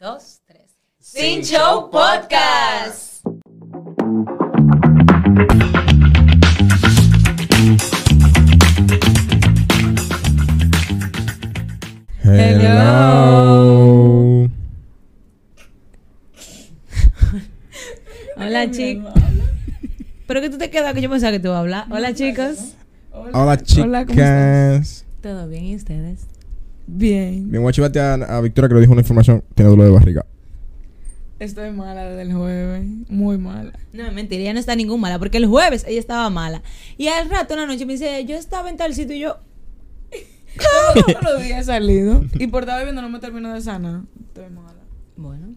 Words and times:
dos, 0.00 0.40
tres. 0.46 0.78
Sin 0.98 1.42
Show 1.42 1.90
Podcast. 1.90 3.22
Hello. 12.22 13.68
Hola, 18.38 18.70
chicos. 18.70 19.12
Pero 20.26 20.40
que 20.40 20.48
tú 20.48 20.56
te 20.56 20.70
quedas 20.70 20.94
que 20.94 21.02
yo 21.02 21.10
pensaba 21.10 21.32
que 21.32 21.40
tú 21.40 21.48
ibas 21.48 21.58
a 21.58 21.60
hablar. 21.60 21.86
Hola, 21.90 22.14
chicos. 22.14 22.74
Hola, 23.10 23.32
Hola, 23.34 24.06
¿cómo 24.06 24.14
chicas. 24.14 25.04
¿Todo 25.20 25.46
bien? 25.46 25.64
¿Y 25.66 25.76
ustedes? 25.76 26.39
Bien. 26.92 27.50
Bien, 27.50 27.62
voy 27.62 27.70
a 27.70 27.72
chivarte 27.72 28.00
a, 28.00 28.14
a 28.14 28.40
Victoria 28.40 28.68
que 28.68 28.74
le 28.74 28.80
dijo 28.80 28.92
una 28.92 29.02
información. 29.02 29.44
Tiene 29.54 29.70
dolor 29.70 29.86
de 29.86 29.92
barriga. 29.92 30.26
Estoy 31.38 31.70
mala 31.70 32.04
desde 32.04 32.22
el 32.22 32.34
jueves. 32.34 32.84
Muy 33.08 33.38
mala. 33.38 33.72
No, 33.92 34.10
mentira, 34.12 34.42
ella 34.42 34.52
no 34.52 34.60
está 34.60 34.76
ningún 34.76 35.00
mala, 35.00 35.18
porque 35.18 35.38
el 35.38 35.46
jueves 35.46 35.84
ella 35.88 36.00
estaba 36.00 36.28
mala. 36.28 36.62
Y 36.98 37.08
al 37.08 37.30
rato, 37.30 37.54
una 37.54 37.66
noche, 37.66 37.86
me 37.86 37.94
dice, 37.94 38.24
yo 38.26 38.36
estaba 38.36 38.68
en 38.68 38.76
tal 38.76 38.94
sitio 38.94 39.16
y 39.16 39.20
yo, 39.20 39.38
Todos 40.94 41.22
los 41.22 41.42
días 41.42 41.60
he 41.60 41.64
salido. 41.64 42.24
Y 42.34 42.48
por 42.48 42.64
estar 42.64 42.78
bebiendo 42.78 43.02
no 43.02 43.08
me 43.08 43.20
termino 43.20 43.52
de 43.54 43.60
sanar. 43.60 44.02
Estoy 44.20 44.50
mala. 44.50 44.80
bueno. 45.16 45.54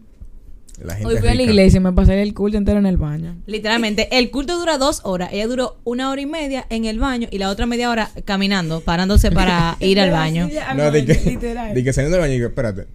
La 0.82 0.94
gente 0.94 1.06
Hoy 1.08 1.18
fui 1.18 1.28
a 1.28 1.30
la 1.34 1.38
rica. 1.38 1.50
iglesia 1.52 1.76
y 1.78 1.80
me 1.80 1.92
pasé 1.92 2.20
el 2.20 2.34
culto 2.34 2.58
entero 2.58 2.78
en 2.78 2.86
el 2.86 2.96
baño. 2.96 3.36
Literalmente, 3.46 4.08
el 4.18 4.30
culto 4.30 4.58
dura 4.58 4.76
dos 4.76 5.00
horas. 5.04 5.30
Ella 5.32 5.46
duró 5.46 5.76
una 5.84 6.10
hora 6.10 6.20
y 6.20 6.26
media 6.26 6.66
en 6.68 6.84
el 6.84 6.98
baño 6.98 7.28
y 7.30 7.38
la 7.38 7.48
otra 7.50 7.66
media 7.66 7.90
hora 7.90 8.10
caminando, 8.24 8.80
parándose 8.80 9.30
para 9.30 9.76
ir 9.80 10.00
al 10.00 10.10
baño. 10.10 10.48
No, 10.74 10.90
de 10.90 11.04
que, 11.04 11.14
Literal. 11.30 11.74
de 11.74 11.84
que 11.84 11.92
saliendo 11.92 12.16
del 12.16 12.22
baño 12.22 12.34
y 12.34 12.38
que, 12.38 12.46
espérate. 12.46 12.86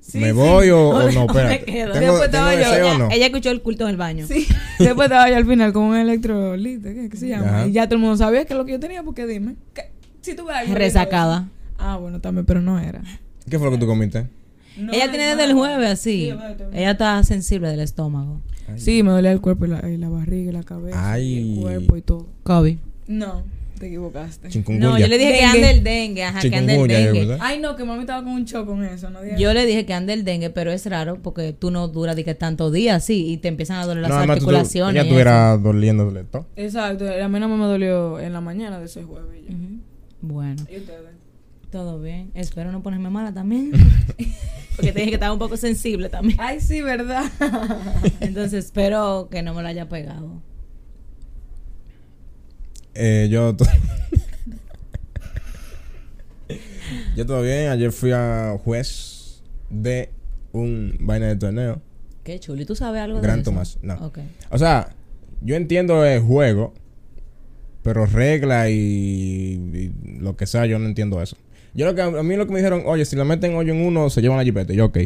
Sí, 0.00 0.18
¿Me 0.18 0.26
sí. 0.26 0.32
voy 0.32 0.68
o, 0.70 0.90
o 0.90 1.10
no? 1.10 1.26
Espérate. 1.26 1.64
quedo. 1.64 1.92
¿Tengo, 1.92 2.12
Después 2.18 2.30
tengo 2.30 2.48
estaba 2.50 2.54
yo, 2.54 2.84
Ella, 2.84 2.98
no? 2.98 3.08
ella 3.10 3.26
escuchó 3.26 3.50
el 3.50 3.62
culto 3.62 3.84
en 3.84 3.90
el 3.90 3.96
baño. 3.96 4.26
Sí. 4.26 4.46
Después 4.78 5.06
estaba 5.06 5.28
yo 5.30 5.36
al 5.36 5.46
final 5.46 5.72
con 5.72 5.82
un 5.84 5.96
electrolito. 5.96 6.88
¿Qué, 6.90 7.08
qué 7.10 7.16
se 7.16 7.28
llama? 7.28 7.46
Ajá. 7.60 7.66
Y 7.66 7.72
ya 7.72 7.86
todo 7.86 7.94
el 7.96 8.00
mundo 8.02 8.16
sabía 8.16 8.44
que 8.44 8.52
es 8.52 8.58
lo 8.58 8.64
que 8.66 8.72
yo 8.72 8.80
tenía. 8.80 9.02
Porque 9.02 9.26
dime. 9.26 9.56
¿qué? 9.72 9.90
Si 10.20 10.34
tú 10.36 10.44
Resacada. 10.72 11.48
Ah, 11.78 11.96
bueno, 11.96 12.20
también, 12.20 12.44
pero 12.46 12.60
no 12.60 12.78
era. 12.78 13.02
¿Qué 13.48 13.58
fue 13.58 13.66
lo 13.66 13.72
que 13.72 13.78
tú 13.78 13.86
comiste? 13.86 14.26
No 14.76 14.92
ella 14.92 15.08
tiene 15.10 15.26
desde 15.28 15.44
el 15.44 15.52
jueves 15.54 15.90
así. 15.90 16.30
Sí, 16.30 16.34
ella 16.72 16.90
está 16.92 17.22
sensible 17.24 17.68
del 17.68 17.80
estómago. 17.80 18.40
Sí, 18.76 19.02
me 19.02 19.10
dolía 19.10 19.30
el 19.32 19.40
cuerpo 19.40 19.66
y 19.66 19.68
la, 19.68 19.88
y 19.88 19.96
la 19.98 20.08
barriga 20.08 20.50
y 20.50 20.52
la 20.54 20.62
cabeza. 20.62 21.12
Ay. 21.12 21.24
Y 21.34 21.54
el 21.56 21.60
cuerpo 21.60 21.96
y 21.96 22.02
todo. 22.02 22.26
COVID. 22.44 22.78
No, 23.06 23.42
te 23.78 23.86
equivocaste. 23.88 24.48
No, 24.78 24.98
yo 24.98 25.06
le 25.06 25.18
dije 25.18 25.32
que 25.32 25.36
Dengue. 25.42 25.46
ande 25.58 25.70
el 25.70 25.84
dengue, 25.84 26.24
ajá, 26.24 26.40
que 26.40 26.56
ande 26.56 26.74
el 26.80 26.88
dengue. 26.88 27.36
Ay, 27.40 27.60
no, 27.60 27.76
que 27.76 27.84
mami 27.84 28.00
estaba 28.00 28.24
con 28.24 28.32
un 28.32 28.44
shock 28.46 28.66
con 28.66 28.82
eso. 28.82 29.10
No 29.10 29.20
digas- 29.20 29.38
Yo 29.38 29.52
le 29.52 29.66
dije 29.66 29.84
que 29.84 29.92
ande 29.92 30.14
el 30.14 30.24
dengue, 30.24 30.48
pero 30.50 30.72
es 30.72 30.86
raro 30.86 31.18
porque 31.22 31.52
tú 31.52 31.70
no 31.70 31.86
duras 31.88 32.16
de 32.16 32.24
que 32.24 32.34
tantos 32.34 32.72
días, 32.72 33.04
sí, 33.04 33.26
y 33.28 33.36
te 33.36 33.48
empiezan 33.48 33.76
a 33.78 33.84
doler 33.86 34.02
las 34.02 34.10
No, 34.10 34.32
articulaciones. 34.32 34.94
Ya 34.94 35.02
estuviera 35.02 35.56
doliendo 35.58 36.10
de 36.10 36.24
todo. 36.24 36.46
Exacto, 36.56 37.04
a 37.06 37.28
mí 37.28 37.38
no 37.40 37.48
me 37.48 37.64
dolió 37.66 38.18
en 38.18 38.32
la 38.32 38.40
mañana 38.40 38.78
de 38.78 38.86
ese 38.86 39.02
jueves. 39.04 39.42
ya. 39.46 39.54
Ujú. 39.54 39.78
Bueno, 40.22 40.62
¿Y 40.72 40.78
ustedes? 40.78 41.00
todo 41.70 42.00
bien. 42.00 42.30
Espero 42.34 42.72
no 42.72 42.82
ponerme 42.82 43.10
mala 43.10 43.34
también. 43.34 43.72
porque 44.76 44.92
te 44.92 44.98
dije 44.98 45.10
que 45.10 45.14
estaba 45.14 45.32
un 45.32 45.38
poco 45.38 45.56
sensible 45.56 46.08
también. 46.08 46.38
Ay, 46.40 46.60
sí, 46.60 46.82
¿verdad? 46.82 47.24
Entonces 48.20 48.64
espero 48.64 49.28
que 49.30 49.42
no 49.42 49.54
me 49.54 49.62
lo 49.62 49.68
haya 49.68 49.88
pegado. 49.88 50.42
Eh, 52.94 53.28
yo... 53.30 53.56
yo 57.16 57.26
todo 57.26 57.42
bien. 57.42 57.68
Ayer 57.68 57.92
fui 57.92 58.12
a 58.12 58.58
juez 58.62 59.42
de 59.70 60.10
un 60.52 60.96
vaina 61.00 61.26
de 61.26 61.36
torneo. 61.36 61.80
Qué 62.22 62.40
chulo. 62.40 62.62
¿Y 62.62 62.64
tú 62.64 62.74
sabes 62.74 63.02
algo 63.02 63.20
de 63.20 63.22
Gran 63.22 63.40
eso? 63.40 63.50
Tomás, 63.50 63.78
no. 63.82 64.12
O 64.50 64.58
sea, 64.58 64.94
yo 65.40 65.56
entiendo 65.56 66.04
el 66.04 66.20
juego, 66.20 66.74
pero 67.82 68.06
regla 68.06 68.70
y, 68.70 68.74
y 68.74 69.92
lo 70.18 70.36
que 70.36 70.46
sea, 70.46 70.66
yo 70.66 70.78
no 70.78 70.86
entiendo 70.86 71.20
eso. 71.22 71.36
Yo 71.74 71.86
lo 71.86 71.94
que 71.94 72.02
a 72.02 72.10
mí 72.22 72.36
lo 72.36 72.46
que 72.46 72.52
me 72.52 72.58
dijeron, 72.60 72.82
oye, 72.86 73.04
si 73.04 73.16
la 73.16 73.24
meten 73.24 73.54
hoyo 73.56 73.72
en 73.74 73.84
uno, 73.84 74.08
se 74.10 74.20
llevan 74.22 74.38
la 74.38 74.44
jipeta. 74.44 74.72
Y 74.72 74.76
Yo, 74.76 74.86
ok. 74.86 74.98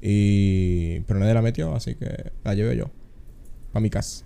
Y 0.00 1.00
pero 1.00 1.18
nadie 1.20 1.34
la 1.34 1.42
metió, 1.42 1.74
así 1.74 1.94
que 1.94 2.32
la 2.44 2.54
llevé 2.54 2.76
yo. 2.76 2.90
Para 3.72 3.82
mi 3.82 3.90
casa. 3.90 4.24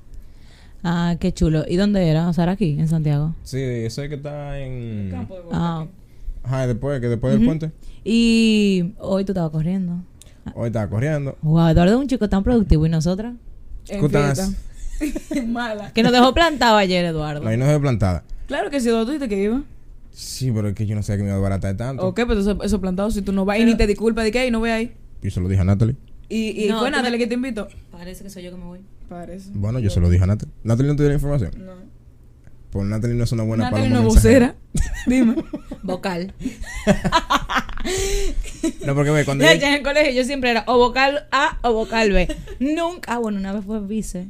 Ah, 0.85 1.17
qué 1.19 1.33
chulo. 1.33 1.65
¿Y 1.69 1.77
dónde 1.77 2.07
era? 2.09 2.29
O 2.29 2.33
sea, 2.33 2.45
era 2.45 2.53
aquí, 2.53 2.77
en 2.79 2.89
Santiago. 2.89 3.35
Sí, 3.43 3.59
ese 3.61 4.09
que 4.09 4.17
está 4.17 4.59
en. 4.59 5.09
Campo 5.11 5.37
de 5.37 5.43
Ah, 5.53 5.87
Ajá, 6.43 6.67
después, 6.67 7.01
que 7.01 7.09
después 7.09 7.35
del 7.35 7.45
puente. 7.45 7.71
y 8.05 8.93
hoy 8.99 9.25
tú 9.25 9.33
estabas 9.33 9.51
corriendo. 9.53 10.03
Hoy 10.55 10.67
estaba 10.67 10.89
corriendo. 10.89 11.39
Wow, 11.43 11.69
Eduardo 11.69 11.93
es 11.95 11.99
un 12.01 12.09
chico 12.09 12.29
tan 12.29 12.43
productivo 12.43 12.85
y 12.85 12.89
nosotras. 12.89 13.35
Fiesta. 13.85 14.49
Mala. 15.47 15.93
Que 15.93 16.03
nos 16.03 16.13
dejó 16.13 16.35
plantado 16.35 16.77
ayer, 16.77 17.05
Eduardo. 17.05 17.47
Ahí 17.47 17.57
no 17.57 17.65
se 17.65 17.73
ve 17.73 17.81
plantada. 17.81 18.25
Claro 18.47 18.71
que 18.71 18.81
sí, 18.81 18.89
¿dónde 18.89 19.05
tú 19.07 19.13
dijiste 19.13 19.29
que 19.29 19.43
iba? 19.43 19.63
Sí, 20.13 20.53
pero 20.53 20.69
es 20.69 20.75
que 20.75 20.87
yo 20.87 20.95
no 20.95 21.03
sé 21.03 21.17
que 21.17 21.23
me 21.23 21.29
iba 21.31 21.39
a 21.39 21.41
baratar 21.41 21.77
tanto. 21.77 22.07
Ok, 22.07 22.21
pero 22.29 22.41
eso, 22.41 22.63
eso 22.63 22.81
plantado, 22.81 23.11
si 23.11 23.23
tú 23.23 23.33
no 23.33 23.45
vas 23.45 23.59
y 23.59 23.65
ni 23.65 23.75
te 23.77 23.87
disculpas 23.87 24.25
de 24.25 24.31
que 24.31 24.39
"Ay, 24.41 24.51
no 24.51 24.59
voy 24.61 24.71
ahí. 24.71 24.93
Y 25.23 25.31
se 25.31 25.41
lo 25.41 25.49
dije 25.49 25.63
a 25.63 25.65
Natalie. 25.65 25.97
Y, 26.29 26.65
y 26.65 26.69
No, 26.69 26.81
fue 26.81 26.91
Natalie 26.91 27.13
me- 27.13 27.19
que 27.19 27.27
te 27.27 27.35
invitó. 27.35 27.69
Parece 27.91 28.23
que 28.25 28.31
soy 28.31 28.43
yo 28.43 28.51
que 28.51 28.57
me 28.59 28.65
voy. 28.65 28.81
Parece. 29.09 29.51
Bueno, 29.55 29.79
yo 29.79 29.91
se 29.91 30.01
lo 30.01 30.09
dije 30.11 30.25
a 30.25 30.27
Natalie. 30.27 30.53
Natalie 30.65 30.91
no 30.93 30.97
te 30.97 31.03
dio 31.03 31.09
la 31.11 31.15
información. 31.15 31.53
No. 31.65 31.73
Pues 32.71 32.87
Natalie 32.87 33.17
no 33.17 33.25
es 33.25 33.33
una 33.33 33.43
buena 33.43 33.65
Natalie 33.65 33.89
paloma 33.91 34.03
no 34.03 34.09
vocera. 34.15 34.55
Dime. 35.07 35.37
Vocal. 35.83 36.33
No, 38.87 38.95
porque 38.95 39.11
ve, 39.11 39.25
cuando 39.25 39.43
Ya, 39.45 39.53
ella- 39.53 39.61
ya 39.63 39.69
en 39.71 39.75
el 39.75 39.83
colegio 39.83 40.13
yo 40.13 40.25
siempre 40.25 40.51
era 40.51 40.65
o 40.69 40.79
vocal 40.79 41.27
A 41.33 41.59
o 41.63 41.73
vocal 41.73 42.13
B. 42.13 42.29
Nunca, 42.61 43.15
ah, 43.15 43.19
bueno, 43.19 43.39
una 43.39 43.53
vez 43.53 43.65
fue 43.65 43.81
vice. 43.85 44.29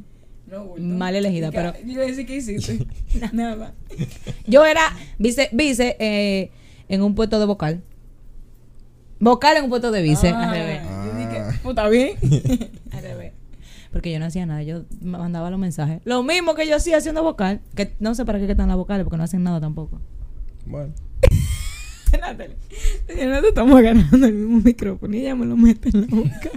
No. 0.53 0.75
Mal 0.97 1.15
elegida, 1.15 1.47
¿Y 1.47 1.51
qué- 1.51 1.57
pero- 1.57 1.73
Yo 1.85 1.99
decir 2.01 2.25
que 2.25 2.35
hiciste. 2.37 2.85
Nada. 3.33 3.73
Yo 4.47 4.65
era 4.65 4.81
vice, 5.17 5.49
vice 5.51 5.95
eh, 5.99 6.51
en 6.89 7.01
un 7.01 7.15
puesto 7.15 7.39
de 7.39 7.45
vocal. 7.45 7.81
Vocal 9.19 9.57
en 9.57 9.63
un 9.65 9.69
puesto 9.69 9.91
de 9.91 10.01
vice. 10.01 10.29
Ah, 10.29 10.43
Al 10.49 10.51
revés. 10.51 10.81
Yo 10.83 11.17
dije, 11.17 11.39
Ah. 11.39 11.59
pues 11.63 11.71
está 11.77 11.89
bien. 11.89 12.17
Al 12.91 13.01
revés. 13.01 13.33
Porque 13.91 14.11
yo 14.11 14.19
no 14.19 14.25
hacía 14.25 14.45
nada, 14.45 14.63
yo 14.63 14.85
mandaba 15.01 15.49
los 15.51 15.59
mensajes. 15.59 16.01
Lo 16.03 16.23
mismo 16.23 16.55
que 16.55 16.67
yo 16.67 16.75
hacía 16.75 16.97
haciendo 16.97 17.21
vocal. 17.23 17.61
Que 17.75 17.93
no 17.99 18.15
sé 18.15 18.25
para 18.25 18.39
qué 18.39 18.49
están 18.49 18.67
las 18.67 18.77
vocales, 18.77 19.03
porque 19.03 19.17
no 19.17 19.23
hacen 19.23 19.43
nada 19.43 19.61
tampoco. 19.61 20.01
Bueno, 20.65 20.93
Natalie. 22.19 22.55
Ya 23.15 23.25
no 23.27 23.41
te 23.41 23.47
estamos 23.49 23.81
ganando 23.81 24.25
el 24.27 24.33
mismo 24.33 24.61
micrófono 24.63 25.15
y 25.15 25.19
ella 25.21 25.35
me 25.35 25.45
lo 25.45 25.55
mete 25.57 25.89
en 25.89 26.01
la 26.01 26.07
boca. 26.07 26.49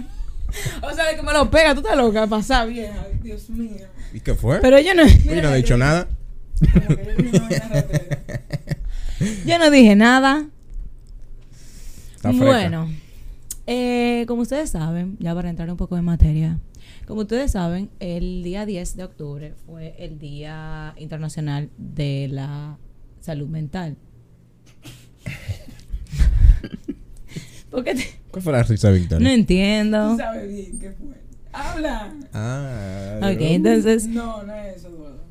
O 0.81 0.93
sea, 0.93 1.07
de 1.09 1.15
que 1.15 1.23
me 1.23 1.33
lo 1.33 1.49
pega, 1.49 1.73
tú 1.73 1.81
estás 1.81 1.97
loca, 1.97 2.27
pasa 2.27 2.65
vieja. 2.65 3.07
Dios 3.21 3.49
mío. 3.49 3.85
¿y 4.13 4.19
qué 4.19 4.35
fue? 4.35 4.59
Pero 4.61 4.79
yo 4.79 4.93
no, 4.93 5.05
Yo 5.07 5.41
no 5.41 5.53
he 5.53 5.57
dicho 5.57 5.77
nada. 5.77 6.07
Yo 9.45 9.59
no 9.59 9.71
dije 9.71 9.95
nada. 9.95 10.47
Está. 12.15 12.31
Bueno, 12.31 12.89
eh, 13.67 14.25
como 14.27 14.41
ustedes 14.41 14.71
saben, 14.71 15.17
ya 15.19 15.33
para 15.35 15.49
entrar 15.49 15.69
un 15.69 15.77
poco 15.77 15.97
en 15.97 16.05
materia, 16.05 16.59
como 17.05 17.21
ustedes 17.21 17.51
saben, 17.51 17.89
el 17.99 18.43
día 18.43 18.65
10 18.65 18.95
de 18.97 19.03
octubre 19.03 19.53
fue 19.65 19.95
el 19.99 20.19
Día 20.19 20.93
Internacional 20.97 21.69
de 21.77 22.27
la 22.31 22.77
Salud 23.21 23.47
Mental. 23.47 23.95
¿Por 27.71 27.83
qué 27.83 27.95
te- 27.95 28.19
¿Cuál 28.37 28.43
fue 28.43 28.53
la 28.53 28.63
risa 28.63 28.89
Victoria? 28.91 29.27
No 29.27 29.33
entiendo. 29.33 30.11
Tú 30.11 30.17
sabes 30.17 30.49
bien 30.49 30.79
qué 30.79 30.91
fue. 30.91 31.15
Habla. 31.53 32.13
Ah, 32.33 33.19
Ok, 33.33 33.37
entonces, 33.41 34.07
No, 34.07 34.43
no 34.43 34.53
es 34.53 34.77
eso, 34.77 34.89
Eduardo. 34.89 35.23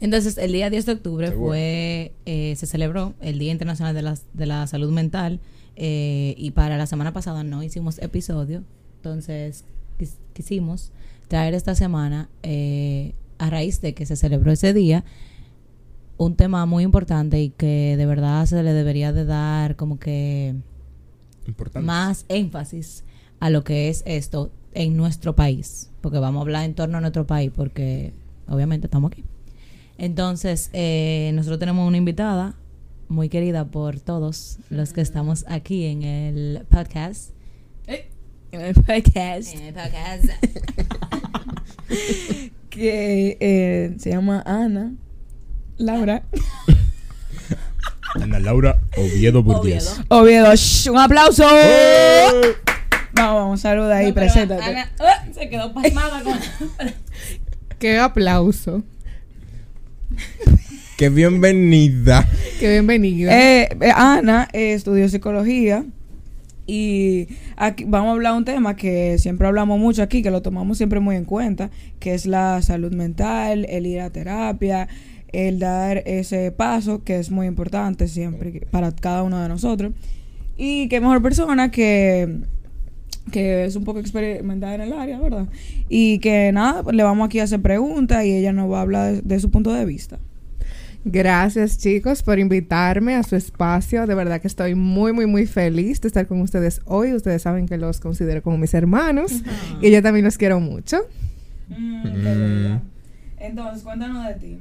entonces 0.00 0.38
el 0.38 0.52
día 0.52 0.70
10 0.70 0.86
de 0.86 0.92
octubre 0.92 1.28
Seguro. 1.28 1.48
fue, 1.48 2.12
eh, 2.26 2.54
se 2.56 2.66
celebró 2.66 3.14
el 3.20 3.38
Día 3.38 3.50
Internacional 3.52 3.94
de 3.94 4.02
la, 4.02 4.16
de 4.34 4.46
la 4.46 4.66
Salud 4.66 4.90
Mental 4.92 5.40
eh, 5.76 6.34
y 6.38 6.52
para 6.52 6.76
la 6.76 6.86
semana 6.86 7.12
pasada 7.12 7.42
no 7.42 7.62
hicimos 7.64 7.98
episodio, 7.98 8.62
entonces 8.96 9.64
quis- 9.98 10.14
quisimos 10.32 10.92
traer 11.26 11.54
esta 11.54 11.74
semana, 11.74 12.28
eh, 12.44 13.14
a 13.38 13.50
raíz 13.50 13.80
de 13.80 13.94
que 13.94 14.06
se 14.06 14.14
celebró 14.14 14.52
ese 14.52 14.72
día, 14.74 15.04
un 16.16 16.36
tema 16.36 16.64
muy 16.66 16.84
importante 16.84 17.40
y 17.40 17.50
que 17.50 17.96
de 17.96 18.06
verdad 18.06 18.46
se 18.46 18.62
le 18.62 18.72
debería 18.72 19.12
de 19.12 19.24
dar 19.24 19.74
como 19.74 19.98
que 19.98 20.54
Importante. 21.46 21.86
más 21.86 22.24
énfasis 22.28 23.04
a 23.40 23.50
lo 23.50 23.64
que 23.64 23.88
es 23.88 24.02
esto 24.06 24.50
en 24.72 24.96
nuestro 24.96 25.34
país, 25.36 25.90
porque 26.00 26.18
vamos 26.18 26.40
a 26.40 26.42
hablar 26.42 26.64
en 26.64 26.74
torno 26.74 26.98
a 26.98 27.00
nuestro 27.00 27.26
país, 27.26 27.50
porque 27.54 28.12
obviamente 28.48 28.86
estamos 28.86 29.12
aquí. 29.12 29.24
Entonces, 29.98 30.70
eh, 30.72 31.30
nosotros 31.34 31.58
tenemos 31.60 31.86
una 31.86 31.96
invitada 31.96 32.54
muy 33.08 33.28
querida 33.28 33.66
por 33.66 34.00
todos 34.00 34.58
los 34.70 34.92
que 34.92 35.00
estamos 35.02 35.44
aquí 35.48 35.84
en 35.84 36.02
el 36.02 36.64
podcast. 36.68 37.30
Eh, 37.86 38.08
En 38.50 38.60
el 38.62 38.74
podcast. 38.74 39.54
En 39.54 39.62
el 39.62 39.74
podcast. 39.74 40.24
Que 42.70 43.36
eh, 43.38 43.94
se 43.98 44.10
llama 44.10 44.42
Ana. 44.44 44.94
Laura. 45.76 46.24
Ana 48.14 48.38
Laura 48.40 48.80
Oviedo 48.96 49.42
Burdiez. 49.42 49.98
Oviedo. 50.08 50.44
Oviedo, 50.44 50.54
shh, 50.56 50.88
un 50.90 50.98
aplauso. 50.98 51.44
¡Eh! 51.52 52.26
No, 53.16 53.34
vamos, 53.34 53.60
saluda 53.60 53.96
ahí, 53.96 54.08
No, 54.08 54.14
pero 54.14 54.26
preséntate. 54.26 54.62
Ana- 54.64 54.90
¡Ah! 55.00 55.24
se 55.32 55.48
quedó 55.48 55.72
pasmada 55.72 56.22
con. 56.22 56.38
Qué 57.78 57.98
aplauso. 57.98 58.82
¡Qué 60.96 61.08
bienvenida! 61.08 62.26
Qué 62.60 62.70
bienvenida. 62.70 63.36
Eh, 63.36 63.68
eh, 63.80 63.92
Ana 63.94 64.48
eh, 64.52 64.74
estudió 64.74 65.08
psicología 65.08 65.84
y 66.66 67.26
aquí 67.56 67.84
vamos 67.84 68.10
a 68.10 68.12
hablar 68.12 68.32
de 68.32 68.38
un 68.38 68.44
tema 68.44 68.76
que 68.76 69.18
siempre 69.18 69.48
hablamos 69.48 69.78
mucho 69.80 70.02
aquí, 70.02 70.22
que 70.22 70.30
lo 70.30 70.40
tomamos 70.40 70.76
siempre 70.78 71.00
muy 71.00 71.16
en 71.16 71.24
cuenta, 71.24 71.70
que 71.98 72.14
es 72.14 72.26
la 72.26 72.62
salud 72.62 72.92
mental, 72.92 73.66
el 73.68 73.86
ir 73.86 74.00
a 74.00 74.10
terapia, 74.10 74.88
el 75.34 75.58
dar 75.58 76.02
ese 76.06 76.50
paso 76.52 77.02
que 77.04 77.18
es 77.18 77.30
muy 77.30 77.46
importante 77.46 78.08
siempre 78.08 78.66
para 78.70 78.92
cada 78.92 79.22
uno 79.22 79.40
de 79.42 79.48
nosotros. 79.48 79.92
Y 80.56 80.88
qué 80.88 81.00
mejor 81.00 81.20
persona 81.22 81.70
que 81.70 82.38
que 83.32 83.64
es 83.64 83.74
un 83.74 83.84
poco 83.84 84.00
experimentada 84.00 84.74
en 84.74 84.82
el 84.82 84.92
área, 84.92 85.18
¿verdad? 85.18 85.46
Y 85.88 86.18
que 86.18 86.52
nada, 86.52 86.82
pues, 86.82 86.94
le 86.94 87.02
vamos 87.02 87.24
aquí 87.26 87.40
a 87.40 87.44
hacer 87.44 87.62
preguntas 87.62 88.22
y 88.24 88.32
ella 88.36 88.52
nos 88.52 88.70
va 88.70 88.78
a 88.80 88.82
hablar 88.82 89.14
de- 89.14 89.22
de 89.22 89.40
su 89.40 89.50
punto 89.50 89.72
de 89.72 89.86
vista. 89.86 90.18
Gracias 91.06 91.78
chicos 91.78 92.22
por 92.22 92.38
invitarme 92.38 93.14
a 93.14 93.22
su 93.22 93.34
espacio. 93.36 94.06
De 94.06 94.14
verdad 94.14 94.40
que 94.40 94.46
estoy 94.46 94.74
muy, 94.74 95.12
muy, 95.12 95.26
muy 95.26 95.46
feliz 95.46 96.00
de 96.00 96.08
estar 96.08 96.26
con 96.26 96.40
ustedes 96.42 96.80
hoy. 96.84 97.12
Ustedes 97.14 97.42
saben 97.42 97.66
que 97.66 97.76
los 97.78 97.98
considero 98.00 98.42
como 98.42 98.56
mis 98.58 98.72
hermanos 98.74 99.42
y 99.82 99.90
yo 99.90 100.02
también 100.02 100.24
los 100.24 100.36
quiero 100.38 100.60
mucho. 100.60 100.98
Mm, 101.68 102.02
bella. 102.04 102.82
Entonces, 103.38 103.82
cuéntanos 103.82 104.26
de 104.26 104.34
ti. 104.34 104.58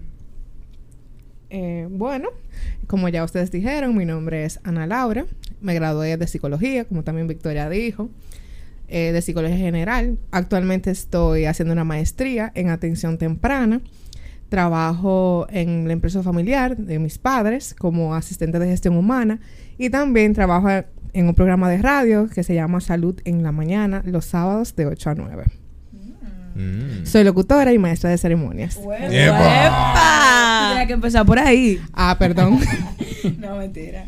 Eh, 1.55 1.87
bueno, 1.87 2.29
como 2.87 3.09
ya 3.09 3.23
ustedes 3.23 3.51
dijeron, 3.51 3.95
mi 3.95 4.05
nombre 4.05 4.43
es 4.43 4.59
Ana 4.63 4.87
Laura. 4.87 5.27
Me 5.61 5.75
gradué 5.75 6.17
de 6.17 6.25
psicología, 6.25 6.83
como 6.83 7.03
también 7.03 7.27
Victoria 7.27 7.69
dijo, 7.69 8.09
eh, 8.87 9.11
de 9.11 9.21
psicología 9.21 9.57
general. 9.57 10.17
Actualmente 10.31 10.89
estoy 10.89 11.45
haciendo 11.45 11.73
una 11.73 11.83
maestría 11.83 12.51
en 12.55 12.71
atención 12.71 13.19
temprana. 13.19 13.81
Trabajo 14.49 15.45
en 15.51 15.85
la 15.85 15.93
empresa 15.93 16.23
familiar 16.23 16.75
de 16.75 16.97
mis 16.97 17.19
padres 17.19 17.75
como 17.77 18.15
asistente 18.15 18.57
de 18.57 18.67
gestión 18.67 18.97
humana 18.97 19.39
y 19.77 19.91
también 19.91 20.33
trabajo 20.33 20.69
en 21.13 21.27
un 21.27 21.35
programa 21.35 21.69
de 21.69 21.77
radio 21.77 22.29
que 22.29 22.41
se 22.41 22.55
llama 22.55 22.81
Salud 22.81 23.21
en 23.25 23.43
la 23.43 23.51
Mañana 23.51 24.01
los 24.07 24.25
sábados 24.25 24.75
de 24.75 24.87
8 24.87 25.09
a 25.11 25.15
9. 25.15 25.43
Mm. 26.55 27.05
Soy 27.05 27.23
locutora 27.23 27.71
y 27.73 27.77
maestra 27.77 28.09
de 28.09 28.17
ceremonias. 28.17 28.79
Tienes 30.71 30.87
que 30.87 30.93
empezar 30.93 31.25
por 31.25 31.39
ahí. 31.39 31.79
Ah, 31.93 32.15
perdón. 32.19 32.59
no, 33.39 33.57
mentira. 33.57 34.07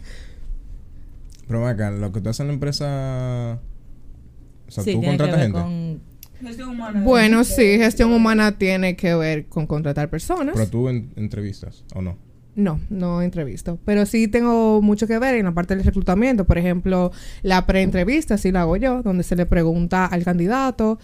Pero 1.47 1.67
acá, 1.67 1.91
lo 1.91 2.11
que 2.11 2.21
tú 2.21 2.29
haces 2.29 2.41
en 2.41 2.47
la 2.47 2.53
empresa. 2.53 3.59
O 4.67 4.71
sea, 4.71 4.83
sí, 4.83 4.93
tú 4.93 4.99
tiene 4.99 5.17
que 5.17 5.23
contratas 5.23 5.35
ver 5.35 5.43
gente. 5.45 5.59
con. 5.61 6.15
Gestión 6.41 6.69
humana. 6.69 7.01
Bueno, 7.01 7.43
sí, 7.43 7.77
gestión 7.77 8.11
humana 8.11 8.57
tiene 8.57 8.95
que 8.95 9.15
ver 9.15 9.45
con 9.47 9.65
contratar 9.67 10.09
personas. 10.09 10.53
Pero 10.55 10.67
tú 10.67 10.89
en- 10.89 11.11
entrevistas, 11.15 11.83
¿o 11.93 12.01
no? 12.01 12.17
No, 12.55 12.79
no 12.89 13.21
entrevisto. 13.21 13.79
Pero 13.85 14.05
sí 14.05 14.27
tengo 14.27 14.81
mucho 14.81 15.07
que 15.07 15.19
ver 15.19 15.35
en 15.35 15.45
la 15.45 15.53
parte 15.53 15.75
del 15.75 15.83
reclutamiento. 15.83 16.45
Por 16.45 16.57
ejemplo, 16.57 17.11
la 17.41 17.65
preentrevista 17.65 18.37
sí 18.37 18.51
la 18.51 18.61
hago 18.61 18.77
yo, 18.77 19.01
donde 19.01 19.23
se 19.23 19.35
le 19.35 19.45
pregunta 19.45 20.05
al 20.05 20.23
candidato 20.23 20.97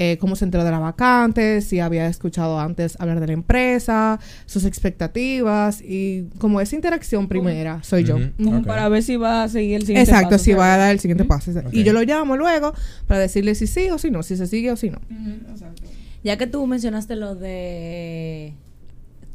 eh, 0.00 0.16
cómo 0.20 0.36
se 0.36 0.44
enteró 0.44 0.62
de 0.62 0.70
la 0.70 0.78
vacante, 0.78 1.60
si 1.60 1.80
había 1.80 2.06
escuchado 2.06 2.60
antes 2.60 2.96
hablar 3.00 3.18
de 3.18 3.26
la 3.26 3.32
empresa, 3.32 4.20
sus 4.46 4.64
expectativas 4.64 5.82
y 5.82 6.28
como 6.38 6.60
esa 6.60 6.76
interacción 6.76 7.26
primera 7.26 7.82
soy 7.82 8.04
yo. 8.04 8.16
Para 8.64 8.88
ver 8.88 9.02
si 9.02 9.16
va 9.16 9.42
a 9.42 9.48
seguir 9.48 9.74
el 9.74 9.82
siguiente 9.82 10.08
Exacto, 10.08 10.36
paso, 10.36 10.44
si 10.44 10.52
va 10.52 10.74
a 10.74 10.76
dar 10.76 10.92
el 10.92 11.00
siguiente 11.00 11.24
paso. 11.24 11.50
Y 11.72 11.82
yo 11.82 11.92
lo 11.92 12.02
llamo 12.02 12.36
luego 12.36 12.74
para 13.08 13.18
decirle 13.18 13.56
si 13.56 13.66
sí 13.66 13.90
o 13.90 13.98
si 13.98 14.12
no, 14.12 14.22
si 14.22 14.36
se 14.36 14.46
sigue 14.46 14.70
o 14.70 14.76
si 14.76 14.90
no. 14.90 15.00
Exacto. 15.50 15.82
Ya 16.22 16.36
que 16.36 16.46
tú 16.46 16.64
mencionaste 16.66 17.16
lo 17.16 17.34
de. 17.34 18.54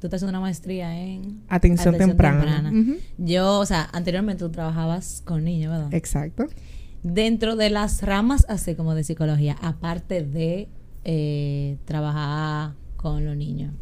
Tú 0.03 0.07
estás 0.07 0.17
haciendo 0.17 0.37
una 0.37 0.41
maestría 0.41 0.99
en. 0.99 1.43
Atención, 1.47 1.97
temprana. 1.97 2.73
Yo, 3.17 3.57
o 3.57 3.65
sea, 3.65 3.87
anteriormente 3.93 4.43
tú 4.43 4.51
trabajabas 4.51 5.21
con 5.23 5.45
niños, 5.45 5.71
¿verdad? 5.71 5.93
Exacto. 5.93 6.47
Dentro 7.03 7.55
de 7.55 7.69
las 7.69 8.01
ramas 8.01 8.45
así 8.49 8.75
como 8.75 8.95
de 8.95 9.05
psicología, 9.05 9.55
aparte 9.61 10.21
de 10.21 10.67
eh, 11.05 11.77
trabajar 11.85 12.73
con 12.97 13.23
los 13.23 13.37
niños. 13.37 13.75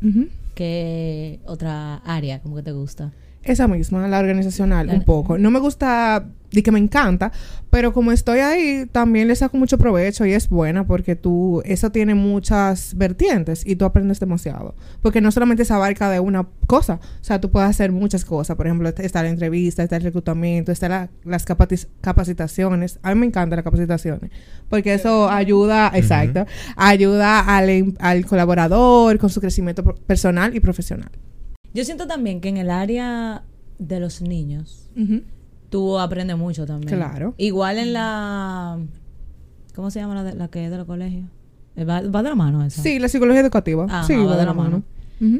¿qué 0.53 1.39
otra 1.45 1.95
área 2.05 2.39
como 2.39 2.55
que 2.57 2.61
te 2.61 2.71
gusta? 2.71 3.11
Esa 3.43 3.67
misma, 3.67 4.07
la 4.07 4.19
organizacional, 4.19 4.87
La- 4.87 4.93
un 4.93 5.03
poco. 5.03 5.37
No 5.39 5.49
me 5.49 5.59
gusta, 5.59 6.25
de 6.51 6.61
que 6.61 6.71
me 6.71 6.77
encanta, 6.77 7.31
pero 7.71 7.91
como 7.91 8.11
estoy 8.11 8.37
ahí, 8.39 8.85
también 8.91 9.27
le 9.27 9.35
saco 9.35 9.57
mucho 9.57 9.77
provecho 9.79 10.25
y 10.27 10.33
es 10.33 10.47
buena 10.49 10.85
porque 10.85 11.15
tú, 11.15 11.61
eso 11.65 11.91
tiene 11.91 12.13
muchas 12.13 12.93
vertientes 12.97 13.65
y 13.65 13.77
tú 13.77 13.85
aprendes 13.85 14.19
demasiado. 14.19 14.75
Porque 15.01 15.21
no 15.21 15.31
solamente 15.31 15.65
se 15.65 15.73
abarca 15.73 16.09
de 16.11 16.19
una 16.19 16.45
cosa, 16.67 16.95
o 17.19 17.23
sea, 17.23 17.41
tú 17.41 17.49
puedes 17.49 17.67
hacer 17.69 17.91
muchas 17.91 18.25
cosas. 18.25 18.55
Por 18.57 18.67
ejemplo, 18.67 18.89
está 18.89 19.23
la 19.23 19.29
entrevista, 19.29 19.81
está 19.81 19.95
el 19.95 20.03
reclutamiento, 20.03 20.71
está 20.71 20.87
la- 20.89 21.09
las 21.23 21.47
capaci- 21.47 21.87
capacitaciones. 22.01 22.99
A 23.01 23.13
mí 23.13 23.19
me 23.21 23.25
encantan 23.25 23.57
las 23.57 23.63
capacitaciones 23.63 24.29
porque 24.69 24.93
eso 24.93 25.29
ayuda, 25.29 25.91
exacto, 25.95 26.45
ayuda 26.75 27.39
al, 27.39 27.69
em- 27.69 27.95
al 27.99 28.23
colaborador 28.25 29.17
con 29.17 29.29
su 29.31 29.41
crecimiento 29.41 29.83
personal 30.05 30.55
y 30.55 30.59
profesional. 30.59 31.09
Yo 31.73 31.85
siento 31.85 32.07
también 32.07 32.41
que 32.41 32.49
en 32.49 32.57
el 32.57 32.69
área 32.69 33.43
de 33.79 33.99
los 33.99 34.21
niños, 34.21 34.89
Ujú. 34.95 35.21
tú 35.69 35.97
aprendes 35.99 36.37
mucho 36.37 36.65
también. 36.65 36.93
Claro. 36.95 37.33
Igual 37.37 37.77
en 37.79 37.93
la... 37.93 38.79
¿Cómo 39.75 39.89
se 39.89 39.99
llama 40.01 40.15
la, 40.15 40.23
de- 40.23 40.35
la 40.35 40.47
que 40.49 40.65
es 40.65 40.71
de 40.71 40.77
los 40.77 40.85
colegios? 40.85 41.25
Eh, 41.77 41.85
¿Va, 41.85 42.01
va 42.01 42.21
de 42.23 42.29
la 42.29 42.35
mano 42.35 42.63
esa? 42.63 42.81
Sí, 42.83 42.99
la 42.99 43.07
psicología 43.07 43.41
educativa. 43.41 43.85
Ajá, 43.85 44.03
sí, 44.03 44.15
va 44.15 44.35
de 44.37 44.45
la 44.45 44.53
mano. 44.53 44.83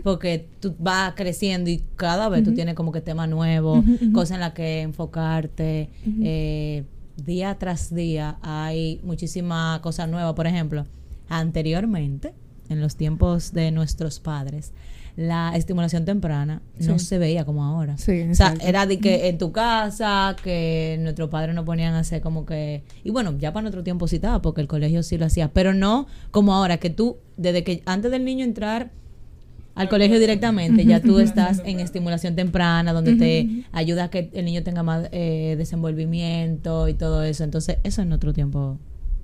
Porque 0.04 0.48
tú 0.60 0.75
vas 0.78 1.13
creciendo 1.16 1.68
y 1.72 1.83
cada 1.95 2.30
vez 2.30 2.44
tú 2.44 2.54
tienes 2.54 2.75
como 2.75 2.92
que 2.92 3.01
temas 3.01 3.28
nuevos, 3.28 3.83
cosas 4.13 4.36
en 4.36 4.39
las 4.42 4.54
que 4.54 4.81
enfocarte. 4.81 5.89
eh, 6.22 6.83
día 7.25 7.57
tras 7.57 7.94
día 7.94 8.38
hay 8.44 9.00
muchísima 9.04 9.80
cosa 9.81 10.06
nueva. 10.06 10.36
Por 10.36 10.45
ejemplo, 10.45 10.86
anteriormente, 11.30 12.33
en 12.69 12.80
los 12.80 12.95
tiempos 12.95 13.54
de 13.54 13.72
nuestros 13.72 14.19
padres, 14.19 14.72
la 15.16 15.52
estimulación 15.56 16.06
temprana 16.06 16.62
no 16.80 16.98
Sí. 17.00 17.06
se 17.06 17.18
veía 17.18 17.46
como 17.46 17.63
ahora. 17.63 17.98
Sí, 17.98 18.22
O 18.30 18.36
sea, 18.36 18.54
era 18.62 18.86
de 18.86 19.00
que 19.00 19.28
en 19.30 19.38
tu 19.38 19.52
casa, 19.52 20.36
que 20.44 20.98
nuestros 21.02 21.30
padres 21.30 21.54
nos 21.56 21.66
ponían 21.66 21.94
a 21.94 22.00
hacer 22.00 22.22
como 22.22 22.46
que... 22.46 22.84
Y 23.04 23.10
bueno, 23.12 23.36
ya 23.38 23.52
para 23.54 23.63
nuestro 23.63 23.84
tiempo 23.84 24.08
sí 24.08 24.16
estaba, 24.18 24.42
porque 24.42 24.62
el 24.62 24.68
colegio 24.68 25.04
sí 25.04 25.18
lo 25.18 25.25
hacía, 25.25 25.50
pero 25.54 25.74
no 25.74 26.08
como 26.31 26.54
ahora, 26.54 26.78
que 26.78 26.90
tú, 26.90 27.18
desde 27.38 27.64
que 27.64 27.81
antes 27.85 28.09
del 28.12 28.24
niño 28.26 28.44
entrar 28.45 28.92
al 29.74 29.88
colegio 29.88 30.19
directamente, 30.19 30.85
ya 30.85 31.00
tú 31.02 31.19
estás 31.19 31.62
en 31.66 31.80
estimulación 31.80 32.35
temprana, 32.35 32.92
donde 32.92 33.16
te 33.16 33.64
ayuda 33.71 34.06
a 34.06 34.09
que 34.09 34.30
el 34.33 34.44
niño 34.45 34.64
tenga 34.64 34.83
más 34.83 35.07
eh, 35.14 35.56
desenvolvimiento 35.57 36.88
y 36.90 36.94
todo 36.94 37.24
eso. 37.24 37.44
Entonces, 37.44 37.78
eso 37.83 38.02
en 38.02 38.12
otro 38.12 38.33
tiempo 38.33 38.78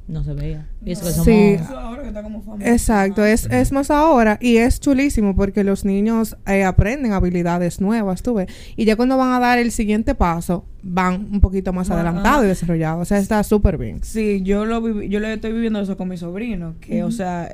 no 0.08 0.24
se 0.24 0.34
veía. 0.34 0.68
Y 0.86 0.94
eso 0.94 1.04
que 1.06 1.12
somos... 1.12 1.26
Sí. 1.26 1.32
Eso 1.60 1.78
ahora 1.78 2.02
que 2.04 2.08
está 2.08 2.24
como 2.24 2.42
famoso. 2.42 2.66
Exacto, 2.66 3.26
es, 3.26 3.46
es 3.52 3.72
más 3.72 3.92
ahora 3.92 4.38
y 4.42 4.58
es 4.58 4.80
chulísimo 4.80 5.36
porque 5.36 5.64
los 5.64 5.84
niños 5.84 6.38
eh, 6.46 6.64
aprenden 6.64 7.12
habilidades 7.14 7.82
nuevas, 7.82 8.22
tú 8.24 8.36
ves, 8.36 8.48
y 8.76 8.86
ya 8.86 8.96
cuando 8.96 9.18
van 9.18 9.34
a 9.34 9.40
dar 9.40 9.58
el 9.60 9.72
siguiente 9.72 10.16
paso, 10.16 10.66
van 10.82 11.28
un 11.32 11.42
poquito 11.42 11.74
más 11.74 11.90
Ajá. 11.90 12.00
adelantados 12.00 12.46
y 12.46 12.48
desarrollados, 12.48 13.02
o 13.02 13.06
sea, 13.06 13.18
está 13.18 13.44
súper 13.44 13.78
bien. 13.78 14.02
Sí, 14.04 14.42
yo 14.44 14.66
lo 14.66 14.82
viví- 14.82 15.10
yo 15.10 15.20
lo 15.20 15.28
estoy 15.28 15.52
viviendo 15.52 15.82
eso 15.82 15.98
con 15.98 16.08
mi 16.08 16.18
sobrino, 16.18 16.76
que 16.80 17.04
o 17.04 17.12
sea, 17.12 17.50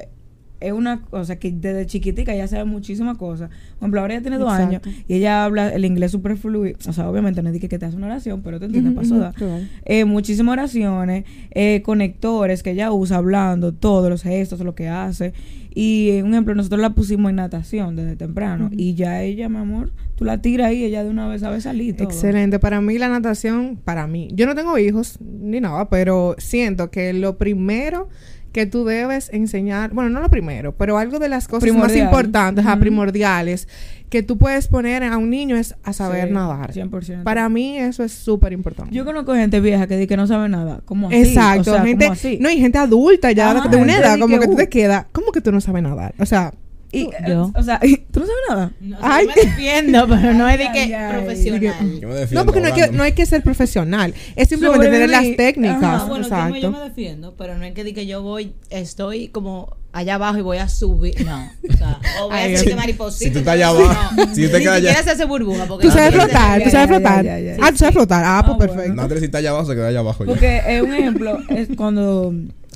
es 0.64 0.74
una 0.74 1.02
cosa 1.02 1.38
que 1.38 1.52
desde 1.52 1.86
chiquitica 1.86 2.36
ya 2.36 2.48
sabe 2.48 2.66
muchísimas 2.66 3.18
cosas. 3.18 3.50
Por 3.50 3.78
ejemplo, 3.80 4.02
ahora 4.02 4.14
ella 4.14 4.22
tiene 4.22 4.38
dos 4.38 4.52
Exacto. 4.54 4.88
años 4.90 5.04
y 5.08 5.14
ella 5.16 5.44
habla 5.46 5.70
el 5.70 5.86
inglés 5.86 6.12
súper 6.12 6.38
fluido. 6.38 6.78
O 6.88 6.94
sea, 6.94 7.10
obviamente 7.10 7.42
no 7.44 7.52
dije 7.52 7.70
que 7.70 7.78
te 7.80 7.86
hace 7.86 7.98
una 7.98 8.08
oración, 8.08 8.42
pero 8.42 8.60
te 8.60 8.66
entiendes, 8.66 8.94
Ujú, 8.94 9.02
pasó 9.02 9.14
ujú, 9.16 9.24
da. 9.24 9.34
claro. 9.34 9.64
Eh, 9.86 10.06
muchísimas 10.06 10.54
oraciones, 10.54 11.26
eh, 11.52 11.82
conectores 11.84 12.64
que 12.64 12.72
ella 12.72 12.92
usa 12.92 13.18
hablando, 13.18 13.74
todos 13.74 14.10
los 14.10 14.24
gestos, 14.24 14.60
lo 14.62 14.76
que 14.76 14.88
hace. 14.90 15.34
Y 15.76 16.10
eh, 16.12 16.24
un 16.24 16.34
ejemplo, 16.34 16.54
nosotros 16.54 16.82
la 16.82 16.92
pusimos 16.92 17.30
en 17.32 17.38
natación 17.38 17.96
desde 17.96 18.16
temprano. 18.16 18.70
Y 18.72 18.94
ya 18.94 19.24
ella, 19.24 19.50
mi 19.50 19.58
amor, 19.58 19.92
tú 20.16 20.24
la 20.24 20.40
tiras 20.40 20.68
ahí, 20.68 20.84
ella 20.84 21.04
de 21.04 21.10
una 21.10 21.28
vez 21.28 21.42
sabe 21.42 21.62
salir. 21.62 21.96
Todo. 21.96 22.08
Excelente. 22.08 22.60
Para 22.60 22.80
mí 22.80 22.98
la 23.00 23.10
natación, 23.10 23.80
para 23.84 24.06
mí, 24.06 24.28
yo 24.34 24.46
no 24.46 24.54
tengo 24.54 24.78
hijos 24.78 25.18
ni 25.22 25.60
nada, 25.60 25.90
pero 25.90 26.36
siento 26.38 26.92
que 26.92 27.12
lo 27.14 27.38
primero 27.40 28.08
que 28.54 28.68
tú 28.68 28.86
debes 28.86 29.30
enseñar, 29.34 29.92
bueno, 29.92 30.12
no 30.12 30.22
lo 30.22 30.30
primero, 30.30 30.74
pero 30.74 30.98
algo 30.98 31.20
de 31.20 31.28
las 31.28 31.48
cosas 31.48 31.74
más 31.74 31.96
importantes, 31.96 32.64
Ujú. 32.64 32.80
primordiales, 32.80 33.68
que 34.10 34.22
tú 34.22 34.38
puedes 34.38 34.68
poner 34.68 35.04
a 35.04 35.18
un 35.18 35.32
niño 35.32 35.56
es 35.58 35.74
a 35.84 35.92
saber 35.92 36.28
Sí, 36.28 36.34
nadar. 36.36 36.72
100%. 36.72 37.24
Para 37.24 37.50
mí 37.50 37.80
eso 37.80 38.04
es 38.04 38.12
súper 38.12 38.54
importante. 38.54 38.94
Yo 38.96 39.06
conozco 39.06 39.34
gente 39.34 39.60
vieja 39.60 39.88
que 39.88 39.96
dice 39.98 40.08
que 40.08 40.18
no 40.18 40.28
sabe 40.28 40.50
nada. 40.50 40.82
¿Cómo 40.86 41.08
así? 41.08 41.18
Exacto, 41.18 41.72
O 41.72 41.74
sea, 41.74 41.84
gente, 41.84 42.08
no, 42.40 42.50
y 42.52 42.60
gente 42.60 42.78
adulta 42.78 43.32
ya 43.32 43.50
Ajá, 43.52 43.68
de 43.68 43.78
una 43.78 43.98
edad, 43.98 44.20
como 44.20 44.36
que, 44.36 44.42
que 44.42 44.46
tú 44.48 44.54
uh. 44.54 44.58
te 44.58 44.70
quedas, 44.70 45.08
¿cómo 45.12 45.32
que 45.32 45.42
tú 45.42 45.52
no 45.52 45.60
sabes 45.60 45.82
nadar? 45.82 46.14
O 46.20 46.26
sea, 46.28 46.54
Y, 46.94 47.06
Yo. 47.28 47.48
eh, 47.48 47.60
O 47.60 47.64
sea, 47.64 47.80
¿tú 48.12 48.20
no 48.20 48.26
sabes 48.28 48.42
nada? 48.50 48.72
No, 48.80 48.98
Ay. 49.02 49.26
yo 49.28 49.32
me 49.36 49.50
defiendo, 49.50 50.08
pero 50.10 50.34
no 50.34 50.48
es 50.48 50.58
de 50.60 50.72
que 50.72 50.96
Ay, 50.96 51.12
profesional. 51.14 52.00
Yo 52.00 52.08
me 52.08 52.14
defiendo 52.14 52.42
No, 52.42 52.46
porque 52.46 52.62
no 52.62 52.68
hay, 52.68 52.74
que, 52.74 52.88
no 52.92 53.04
hay 53.04 53.12
que 53.14 53.26
ser 53.26 53.42
profesional. 53.44 54.14
Es 54.36 54.50
simplemente 54.50 54.88
tener 54.90 55.10
las 55.10 55.24
técnicas. 55.36 55.84
Ajá, 55.84 56.06
bueno, 56.06 56.28
yo 56.28 56.30
me, 56.30 56.50
yo 56.52 56.56
Exacto. 56.56 56.72
me 56.72 56.80
defiendo, 56.80 57.36
pero 57.36 57.58
no 57.58 57.66
es 57.66 57.74
que, 57.74 57.84
di 57.84 57.94
que 57.94 58.06
yo 58.06 58.22
voy, 58.22 58.54
estoy 58.70 59.30
como 59.30 59.76
allá 59.92 60.16
abajo 60.16 60.38
y 60.38 60.42
voy 60.42 60.58
a 60.58 60.68
subir. 60.70 61.24
No, 61.26 61.50
o 61.72 61.78
sea, 61.78 62.00
o 62.22 62.28
voy 62.30 62.38
a 62.38 62.42
Ay, 62.42 62.54
hacer 62.54 62.60
sí. 62.60 62.70
que 62.70 62.76
mariposita. 62.76 63.26
Si 63.26 63.32
tú 63.32 63.40
estás 63.40 63.54
allá 63.56 63.68
abajo, 63.70 64.12
no. 64.16 64.36
si 64.36 64.44
tú 64.46 64.52
te 64.52 64.58
Ni 64.60 64.64
quedas 64.64 64.76
siquiera 64.76 64.76
allá. 64.76 65.04
se 65.04 65.10
hace 65.12 65.26
burbuja. 65.26 65.66
Porque 65.66 65.88
Tú 65.88 65.94
sabes 65.94 66.14
flotar, 66.14 66.64
tú 66.64 66.70
sabes 66.70 66.88
flotar. 66.90 67.26
ya, 67.26 67.40
ya, 67.40 67.56
ya. 67.58 67.64
Ah, 67.66 67.72
tú 67.72 67.78
sabes 67.78 67.94
flotar. 67.96 68.24
Ah, 68.24 68.44
pues 68.46 68.56
Ah, 68.56 68.60
perfecto. 68.60 68.94
Natalie, 68.94 69.20
si 69.20 69.26
está 69.26 69.38
allá 69.40 69.50
abajo, 69.50 69.66
se 69.68 69.74
queda 69.76 69.88
allá 69.88 70.00
abajo. 70.00 70.26
Porque 70.26 70.62
es 70.68 70.82
un 70.84 70.94
ejemplo, 70.94 71.40
es 71.50 71.70
cuando, 71.76 72.34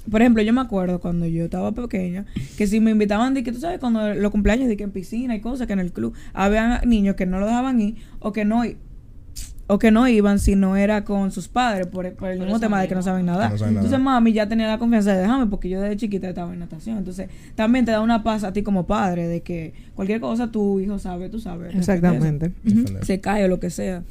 por 0.10 0.22
ejemplo, 0.22 0.42
yo 0.44 0.54
me 0.54 0.62
acuerdo 0.62 1.00
cuando 1.00 1.26
yo 1.26 1.46
estaba 1.46 1.72
pequeña, 1.72 2.26
que 2.58 2.68
si 2.68 2.80
me 2.80 2.92
invitaban, 2.92 3.34
de 3.34 3.44
que 3.44 3.52
tú 3.52 3.60
sabes, 3.60 3.80
cuando 3.80 4.14
los 4.14 4.32
cumpleaños, 4.32 4.68
de 4.68 4.78
que 4.78 4.84
en 4.84 4.92
piscina 4.92 5.36
y 5.36 5.42
cosas, 5.42 5.68
que 5.68 5.74
en 5.74 5.80
el 5.80 5.92
club, 5.92 6.14
había 6.34 6.82
niños 6.82 7.16
que 7.16 7.26
no 7.26 7.40
lo 7.40 7.46
dejaban 7.46 7.80
ir 7.82 7.96
o 8.20 8.32
que 8.32 8.46
no 8.46 8.64
o 9.70 9.80
que 9.80 9.92
no 9.92 10.08
iban 10.08 10.40
si 10.40 10.56
no 10.56 10.78
era 10.78 11.04
con 11.04 11.32
sus 11.32 11.50
padres 11.50 11.88
por, 11.88 12.10
por 12.14 12.30
el 12.30 12.38
Por 12.38 12.48
mismo 12.48 12.60
tema 12.60 12.82
de 12.82 12.88
que 12.88 12.96
no 12.96 13.02
saben 13.02 13.26
no 13.26 13.36
saben 13.36 13.76
Entonces 13.76 14.00
mami 14.00 14.32
ya 14.32 14.48
tenía 14.48 14.68
la 14.68 14.78
confianza 14.78 15.14
de 15.14 15.22
dejarme 15.22 15.48
porque 15.48 15.68
yo 15.68 15.82
desde 15.82 15.98
chiquita 15.98 16.30
estaba 16.30 16.54
en 16.54 16.60
natación. 16.60 16.98
Entonces 16.98 17.30
también 17.56 17.84
te 17.84 17.92
da 17.92 18.02
una 18.02 18.24
paz 18.24 18.46
a 18.46 18.54
ti 18.54 18.64
como 18.64 18.88
padre 18.88 19.28
de 19.28 19.42
que 19.42 19.74
cualquier 19.94 20.22
cosa 20.22 20.52
tu 20.52 20.80
hijo 20.80 21.00
sabe, 21.00 21.28
tú 21.30 21.40
sabes. 21.42 21.76
Exactamente. 21.76 22.54
Se 23.02 23.20
cae 23.20 23.44
o 23.44 23.48
lo 23.50 23.60
que 23.60 23.70
sea. 23.70 24.04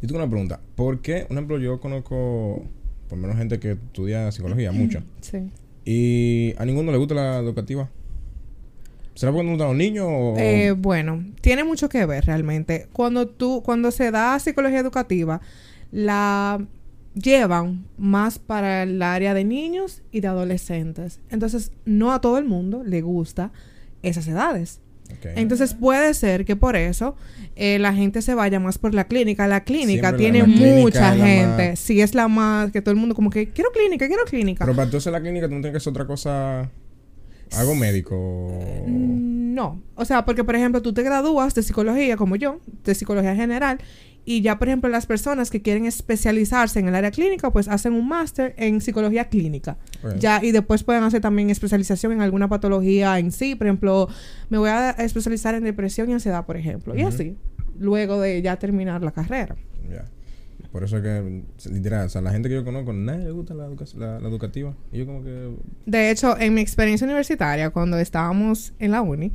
Yo 0.00 0.08
tengo 0.08 0.16
una 0.16 0.30
pregunta. 0.30 0.60
¿Por 0.76 1.00
qué, 1.02 1.26
un 1.28 1.36
ejemplo, 1.36 1.58
yo 1.58 1.78
conozco 1.78 2.64
por 3.10 3.18
lo 3.18 3.22
menos 3.22 3.36
gente 3.36 3.58
que 3.60 3.72
estudia 3.72 4.32
psicología, 4.32 4.72
mucha, 4.72 5.02
Sí. 5.20 5.50
y 5.84 6.54
a 6.56 6.64
ninguno 6.64 6.90
le 6.92 6.98
gusta 6.98 7.14
la 7.14 7.38
educativa? 7.38 7.90
¿Será 9.14 9.32
porque 9.32 9.44
no 9.44 9.50
gustan 9.50 9.68
los 9.68 9.76
niños 9.76 10.06
o...? 10.08 10.34
Eh, 10.38 10.70
bueno, 10.72 11.22
tiene 11.42 11.62
mucho 11.64 11.88
que 11.90 12.06
ver 12.06 12.24
realmente. 12.24 12.86
Cuando 12.92 13.28
tú, 13.28 13.62
cuando 13.62 13.90
se 13.90 14.10
da 14.10 14.38
psicología 14.38 14.78
educativa, 14.78 15.42
la 15.90 16.64
llevan 17.14 17.84
más 17.98 18.38
para 18.38 18.84
el 18.84 19.02
área 19.02 19.34
de 19.34 19.44
niños 19.44 20.00
y 20.12 20.20
de 20.20 20.28
adolescentes. 20.28 21.20
Entonces, 21.28 21.72
no 21.84 22.12
a 22.12 22.20
todo 22.22 22.38
el 22.38 22.44
mundo 22.46 22.82
le 22.84 23.02
gusta 23.02 23.50
esas 24.02 24.26
edades. 24.28 24.80
Entonces 25.36 25.74
puede 25.74 26.14
ser 26.14 26.44
que 26.44 26.56
por 26.56 26.76
eso 26.76 27.16
eh, 27.56 27.78
la 27.78 27.92
gente 27.92 28.22
se 28.22 28.34
vaya 28.34 28.60
más 28.60 28.78
por 28.78 28.94
la 28.94 29.04
clínica. 29.04 29.46
La 29.46 29.64
clínica 29.64 30.08
Siempre 30.08 30.18
tiene 30.18 30.38
la 30.40 30.46
mucha 30.46 31.14
gente. 31.14 31.76
Si 31.76 32.00
es 32.00 32.14
la 32.14 32.28
más 32.28 32.72
que 32.72 32.80
todo 32.80 32.92
el 32.92 32.96
mundo 33.00 33.14
como 33.14 33.30
que 33.30 33.50
quiero 33.50 33.70
clínica, 33.70 34.06
quiero 34.06 34.24
clínica. 34.24 34.64
Pero 34.64 34.76
para 34.76 34.96
hacer 34.96 35.12
la 35.12 35.20
clínica, 35.20 35.46
tú 35.48 35.54
no 35.54 35.60
tienes 35.60 35.72
que 35.72 35.78
hacer 35.78 35.90
otra 35.90 36.06
cosa... 36.06 36.70
Algo 37.56 37.74
médico. 37.74 38.14
Mm, 38.86 39.54
No, 39.54 39.82
o 39.96 40.04
sea, 40.04 40.24
porque 40.24 40.44
por 40.44 40.54
ejemplo 40.54 40.80
tú 40.82 40.92
te 40.92 41.02
gradúas 41.02 41.54
de 41.54 41.62
psicología 41.62 42.16
como 42.16 42.36
yo, 42.36 42.60
de 42.84 42.94
psicología 42.94 43.34
general, 43.34 43.80
y 44.36 44.42
ya 44.42 44.58
por 44.58 44.68
ejemplo 44.68 44.88
las 44.90 45.06
personas 45.06 45.50
que 45.50 45.60
quieren 45.62 45.86
especializarse 45.86 46.78
en 46.78 46.88
el 46.88 46.94
área 46.94 47.10
clínica, 47.10 47.50
pues 47.50 47.66
hacen 47.68 47.92
un 47.94 48.06
máster 48.06 48.54
en 48.58 48.80
psicología 48.80 49.28
clínica. 49.28 49.76
Ya, 50.18 50.40
y 50.42 50.52
después 50.52 50.84
pueden 50.84 51.02
hacer 51.02 51.20
también 51.20 51.50
especialización 51.50 52.12
en 52.12 52.20
alguna 52.20 52.48
patología 52.48 53.18
en 53.18 53.32
sí, 53.32 53.54
por 53.54 53.66
ejemplo, 53.66 54.08
me 54.48 54.58
voy 54.58 54.68
a 54.70 54.90
especializar 54.90 55.54
en 55.54 55.64
depresión 55.64 56.08
y 56.10 56.12
ansiedad, 56.12 56.46
por 56.46 56.56
ejemplo, 56.56 56.94
y 56.96 57.02
así, 57.02 57.36
luego 57.78 58.20
de 58.20 58.40
ya 58.42 58.56
terminar 58.58 59.02
la 59.02 59.10
carrera. 59.12 59.56
Por 60.72 60.84
eso 60.84 60.98
es 60.98 61.02
que, 61.02 61.42
literal, 61.72 62.06
o 62.06 62.08
sea, 62.08 62.20
la 62.20 62.30
gente 62.30 62.48
que 62.48 62.54
yo 62.54 62.64
conozco, 62.64 62.92
nadie 62.92 63.24
le 63.24 63.30
gusta 63.32 63.54
la, 63.54 63.66
educa- 63.66 63.92
la, 63.96 64.20
la 64.20 64.28
educativa. 64.28 64.72
Y 64.92 64.98
yo 64.98 65.06
como 65.06 65.24
que... 65.24 65.56
De 65.86 66.10
hecho, 66.12 66.38
en 66.38 66.54
mi 66.54 66.60
experiencia 66.60 67.04
universitaria, 67.04 67.70
cuando 67.70 67.98
estábamos 67.98 68.72
en 68.78 68.92
la 68.92 69.02
uni, 69.02 69.32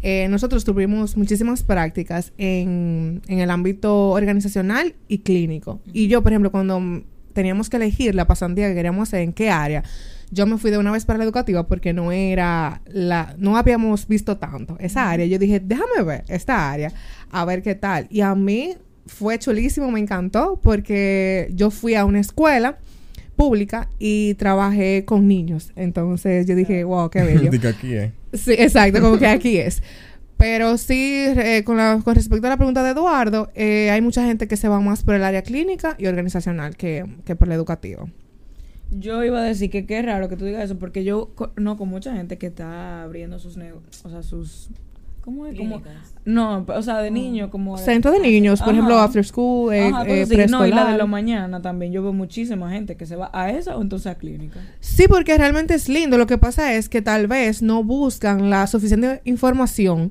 eh, 0.00 0.28
nosotros 0.28 0.64
tuvimos 0.64 1.16
muchísimas 1.16 1.62
prácticas 1.62 2.32
en, 2.38 3.22
en 3.26 3.38
el 3.40 3.50
ámbito 3.50 4.10
organizacional 4.10 4.94
y 5.08 5.18
clínico. 5.18 5.80
Y 5.92 6.08
yo, 6.08 6.22
por 6.22 6.32
ejemplo, 6.32 6.50
cuando 6.50 7.02
teníamos 7.32 7.68
que 7.70 7.76
elegir 7.76 8.14
la 8.14 8.26
pasantía 8.26 8.68
que 8.68 8.74
queríamos 8.74 9.08
hacer, 9.08 9.20
en 9.20 9.32
qué 9.32 9.50
área, 9.50 9.84
yo 10.30 10.46
me 10.46 10.58
fui 10.58 10.70
de 10.70 10.78
una 10.78 10.90
vez 10.90 11.04
para 11.04 11.18
la 11.18 11.24
educativa 11.24 11.66
porque 11.66 11.92
no 11.92 12.12
era 12.12 12.82
la, 12.86 13.34
no 13.38 13.56
habíamos 13.56 14.06
visto 14.06 14.36
tanto 14.36 14.76
esa 14.80 15.10
área. 15.10 15.26
Yo 15.26 15.38
dije, 15.38 15.60
déjame 15.60 16.02
ver 16.04 16.24
esta 16.28 16.70
área, 16.70 16.92
a 17.30 17.44
ver 17.44 17.62
qué 17.62 17.74
tal. 17.74 18.06
Y 18.10 18.20
a 18.20 18.34
mí 18.34 18.74
fue 19.06 19.38
chulísimo, 19.38 19.90
me 19.90 20.00
encantó 20.00 20.60
porque 20.62 21.50
yo 21.54 21.70
fui 21.70 21.94
a 21.94 22.04
una 22.04 22.20
escuela 22.20 22.78
pública 23.36 23.88
y 23.98 24.34
trabajé 24.34 25.04
con 25.04 25.28
niños. 25.28 25.72
Entonces 25.76 26.46
yo 26.46 26.54
dije, 26.54 26.84
wow, 26.84 27.08
qué 27.08 27.22
bello. 27.22 27.50
Aquí, 27.68 27.94
¿eh? 27.94 28.12
Sí, 28.32 28.52
exacto, 28.58 29.00
como 29.00 29.18
que 29.18 29.26
aquí 29.26 29.56
es. 29.58 29.82
Pero 30.36 30.78
sí, 30.78 31.26
con, 31.64 31.76
la- 31.78 32.00
con 32.04 32.14
respecto 32.14 32.46
a 32.46 32.50
la 32.50 32.56
pregunta 32.56 32.82
de 32.84 32.90
Eduardo, 32.90 33.50
eh, 33.54 33.90
hay 33.90 34.00
mucha 34.00 34.24
gente 34.24 34.46
que 34.48 34.56
se 34.56 34.68
va 34.68 34.80
más 34.80 35.02
por 35.02 35.14
el 35.14 35.24
área 35.24 35.42
clínica 35.42 35.96
y 35.98 36.06
organizacional 36.06 36.76
que, 36.76 37.04
que 37.24 37.34
por 37.36 37.48
la 37.48 37.54
educativa. 37.54 38.06
Yo 38.90 39.22
iba 39.24 39.40
a 39.40 39.42
decir 39.42 39.70
que 39.70 39.84
qué 39.86 40.00
raro 40.00 40.28
que 40.28 40.36
tú 40.36 40.44
digas 40.46 40.64
eso, 40.64 40.78
porque 40.78 41.04
yo 41.04 41.30
conozco 41.34 41.84
mucha 41.84 42.14
gente 42.14 42.38
que 42.38 42.46
está 42.46 43.02
abriendo 43.02 43.38
sus 43.38 43.56
negocios, 43.56 44.04
o 44.04 44.10
sea, 44.10 44.22
sus... 44.22 44.70
¿Cómo 45.28 45.44
es? 45.44 45.58
Como, 45.58 45.82
no, 46.24 46.64
o 46.66 46.82
sea, 46.82 47.02
de 47.02 47.10
niños, 47.10 47.50
como... 47.50 47.76
Centro 47.76 48.12
de 48.12 48.18
niños, 48.18 48.60
por 48.60 48.70
Ajá. 48.70 48.78
ejemplo, 48.78 48.98
after 48.98 49.22
school, 49.22 49.74
eh, 49.74 49.88
Ajá, 49.88 50.06
eh, 50.06 50.22
así. 50.22 50.36
No, 50.48 50.66
y 50.66 50.70
la 50.70 50.90
de 50.90 50.96
la 50.96 51.04
mañana 51.04 51.60
también. 51.60 51.92
Yo 51.92 52.02
veo 52.02 52.14
muchísima 52.14 52.70
gente 52.70 52.96
que 52.96 53.04
se 53.04 53.14
va 53.14 53.28
a 53.34 53.50
esa 53.50 53.76
o 53.76 53.82
entonces 53.82 54.06
a 54.06 54.14
clínica. 54.14 54.58
Sí, 54.80 55.04
porque 55.06 55.36
realmente 55.36 55.74
es 55.74 55.90
lindo. 55.90 56.16
Lo 56.16 56.26
que 56.26 56.38
pasa 56.38 56.72
es 56.72 56.88
que 56.88 57.02
tal 57.02 57.26
vez 57.26 57.60
no 57.60 57.84
buscan 57.84 58.48
la 58.48 58.66
suficiente 58.66 59.20
información 59.26 60.08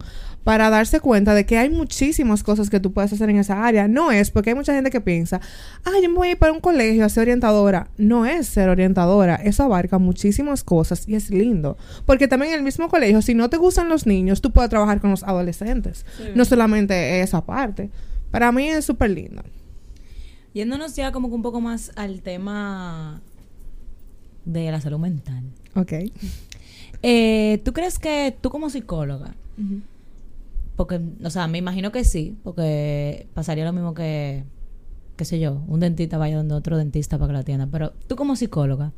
para 0.47 0.69
darse 0.69 1.01
cuenta 1.01 1.33
de 1.33 1.45
que 1.45 1.57
hay 1.57 1.69
muchísimas 1.69 2.41
cosas 2.41 2.69
que 2.69 2.79
tú 2.79 2.93
puedes 2.93 3.11
hacer 3.11 3.29
en 3.29 3.35
esa 3.35 3.65
área. 3.65 3.89
No 3.89 4.13
es 4.13 4.31
porque 4.31 4.51
hay 4.51 4.55
mucha 4.55 4.73
gente 4.73 4.89
que 4.89 5.01
piensa, 5.01 5.41
ah, 5.83 5.91
yo 6.01 6.07
me 6.07 6.15
voy 6.15 6.29
a 6.29 6.31
ir 6.31 6.37
para 6.37 6.53
un 6.53 6.61
colegio 6.61 7.03
a 7.03 7.09
ser 7.09 7.23
orientadora. 7.23 7.89
No 7.97 8.25
es 8.25 8.47
ser 8.47 8.69
orientadora. 8.69 9.35
Eso 9.35 9.63
abarca 9.63 9.97
muchísimas 9.97 10.63
cosas 10.63 11.05
y 11.05 11.15
es 11.15 11.31
lindo. 11.31 11.75
Porque 12.05 12.29
también 12.29 12.53
en 12.53 12.59
el 12.59 12.63
mismo 12.63 12.87
colegio, 12.87 13.21
si 13.21 13.33
no 13.33 13.49
te 13.49 13.57
gustan 13.57 13.89
los 13.89 14.07
niños, 14.07 14.39
tú 14.39 14.51
puedes 14.51 14.69
trabajar 14.69 15.01
con 15.01 15.09
los 15.09 15.23
adolescentes. 15.23 16.05
No 16.33 16.45
solamente 16.45 17.19
esa 17.19 17.45
parte. 17.45 17.89
Para 18.31 18.49
mí 18.53 18.69
es 18.69 18.85
súper 18.85 19.09
lindo. 19.09 19.43
Yéndonos 20.53 20.95
ya 20.95 21.11
como 21.11 21.27
que 21.27 21.35
un 21.35 21.41
poco 21.41 21.59
más 21.59 21.91
al 21.97 22.21
tema 22.21 23.19
de 24.45 24.71
la 24.71 24.79
salud 24.79 24.99
mental. 24.99 25.43
Ok. 25.75 25.91
Eh, 27.03 27.61
¿Tú 27.65 27.73
crees 27.73 27.99
que 27.99 28.33
tú 28.39 28.49
como 28.49 28.69
psicóloga, 28.69 29.35
porque, 30.77 31.01
o 31.23 31.29
sea, 31.29 31.47
me 31.47 31.57
imagino 31.57 31.91
que 31.91 32.05
sí, 32.05 32.37
porque 32.43 33.27
pasaría 33.33 33.65
lo 33.65 33.73
mismo 33.73 33.93
que, 33.93 34.45
qué 35.17 35.25
sé 35.25 35.39
yo, 35.39 35.61
un 35.67 35.81
dentista 35.81 36.17
vaya 36.17 36.37
donde 36.37 36.55
otro 36.55 36.77
dentista 36.77 37.17
para 37.17 37.27
que 37.27 37.33
la 37.33 37.39
atienda, 37.39 37.67
pero 37.69 37.91
tú 38.07 38.15
como 38.15 38.37
psicóloga. 38.37 38.93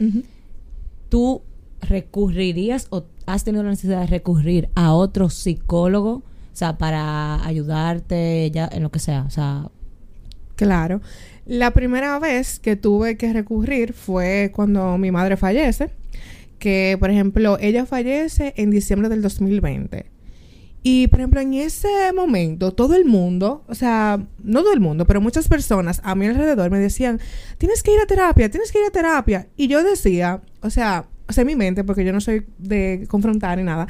¿tú 1.09 1.41
recurrirías 1.81 2.85
o 2.91 3.05
has 3.25 3.43
tenido 3.43 3.63
la 3.63 3.71
necesidad 3.71 4.01
de 4.01 4.07
recurrir 4.07 4.69
a 4.75 4.93
otro 4.93 5.31
psicólogo, 5.31 6.11
o 6.11 6.23
sea, 6.53 6.77
para 6.77 7.43
ayudarte 7.43 8.51
ya 8.51 8.69
en 8.71 8.83
lo 8.83 8.91
que 8.91 8.99
sea, 8.99 9.23
o 9.23 9.31
sea, 9.31 9.71
Claro. 10.59 10.99
La 11.45 11.71
primera 11.71 12.19
vez 12.19 12.59
que 12.59 12.75
tuve 12.75 13.15
que 13.15 13.31
recurrir 13.31 13.93
fue 13.93 14.51
cuando 14.53 14.97
mi 14.97 15.09
madre 15.09 15.37
fallece, 15.37 15.89
que 16.59 16.97
por 16.99 17.09
ejemplo 17.09 17.57
ella 17.61 17.85
fallece 17.85 18.53
en 18.57 18.69
diciembre 18.69 19.07
del 19.07 19.21
2020. 19.21 20.18
Y 20.81 21.07
por 21.07 21.19
ejemplo 21.19 21.41
en 21.41 21.53
ese 21.55 22.13
momento 22.13 22.71
todo 22.73 22.95
el 22.95 23.05
mundo, 23.05 23.63
o 23.67 23.75
sea, 23.75 24.25
no 24.43 24.61
todo 24.61 24.73
el 24.73 24.79
mundo, 24.79 25.05
pero 25.05 25.19
muchas 25.19 25.47
personas 25.47 25.99
a 26.03 26.15
mi 26.15 26.27
alrededor 26.27 26.71
me 26.71 26.79
decían, 26.79 27.19
tienes 27.57 27.83
que 27.83 27.93
ir 27.93 27.99
a 27.99 28.05
terapia, 28.05 28.49
tienes 28.49 28.71
que 28.71 28.79
ir 28.79 28.85
a 28.85 28.91
terapia. 28.91 29.47
Y 29.57 29.67
yo 29.67 29.83
decía, 29.83 30.41
o 30.61 30.69
sea, 30.69 31.05
o 31.27 31.33
sea, 31.33 31.41
en 31.41 31.47
mi 31.47 31.55
mente, 31.55 31.83
porque 31.83 32.05
yo 32.05 32.13
no 32.13 32.21
soy 32.21 32.45
de 32.57 33.05
confrontar 33.09 33.57
ni 33.57 33.63
nada, 33.63 33.87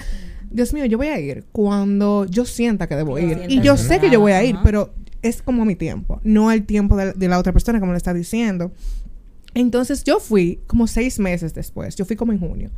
Dios 0.49 0.73
mío, 0.73 0.85
yo 0.85 0.97
voy 0.97 1.07
a 1.07 1.19
ir 1.19 1.45
cuando 1.51 2.25
yo 2.25 2.43
sienta 2.43 2.87
que 2.87 2.95
debo 2.95 3.19
ir. 3.19 3.43
Y 3.47 3.61
yo 3.61 3.77
sé 3.77 3.99
que 3.99 4.09
yo 4.09 4.19
voy 4.19 4.31
a 4.31 4.43
ir, 4.43 4.57
pero 4.63 4.93
es 5.21 5.41
como 5.41 5.65
mi 5.65 5.75
tiempo, 5.75 6.19
no 6.23 6.51
el 6.51 6.65
tiempo 6.65 6.97
de, 6.97 7.13
de 7.13 7.27
la 7.27 7.37
otra 7.37 7.53
persona 7.53 7.79
como 7.79 7.91
le 7.91 7.97
está 7.97 8.13
diciendo. 8.13 8.71
Entonces 9.53 10.03
yo 10.03 10.19
fui 10.19 10.59
como 10.65 10.87
seis 10.87 11.19
meses 11.19 11.53
después, 11.53 11.95
yo 11.95 12.05
fui 12.05 12.15
como 12.15 12.31
en 12.31 12.39
junio. 12.39 12.71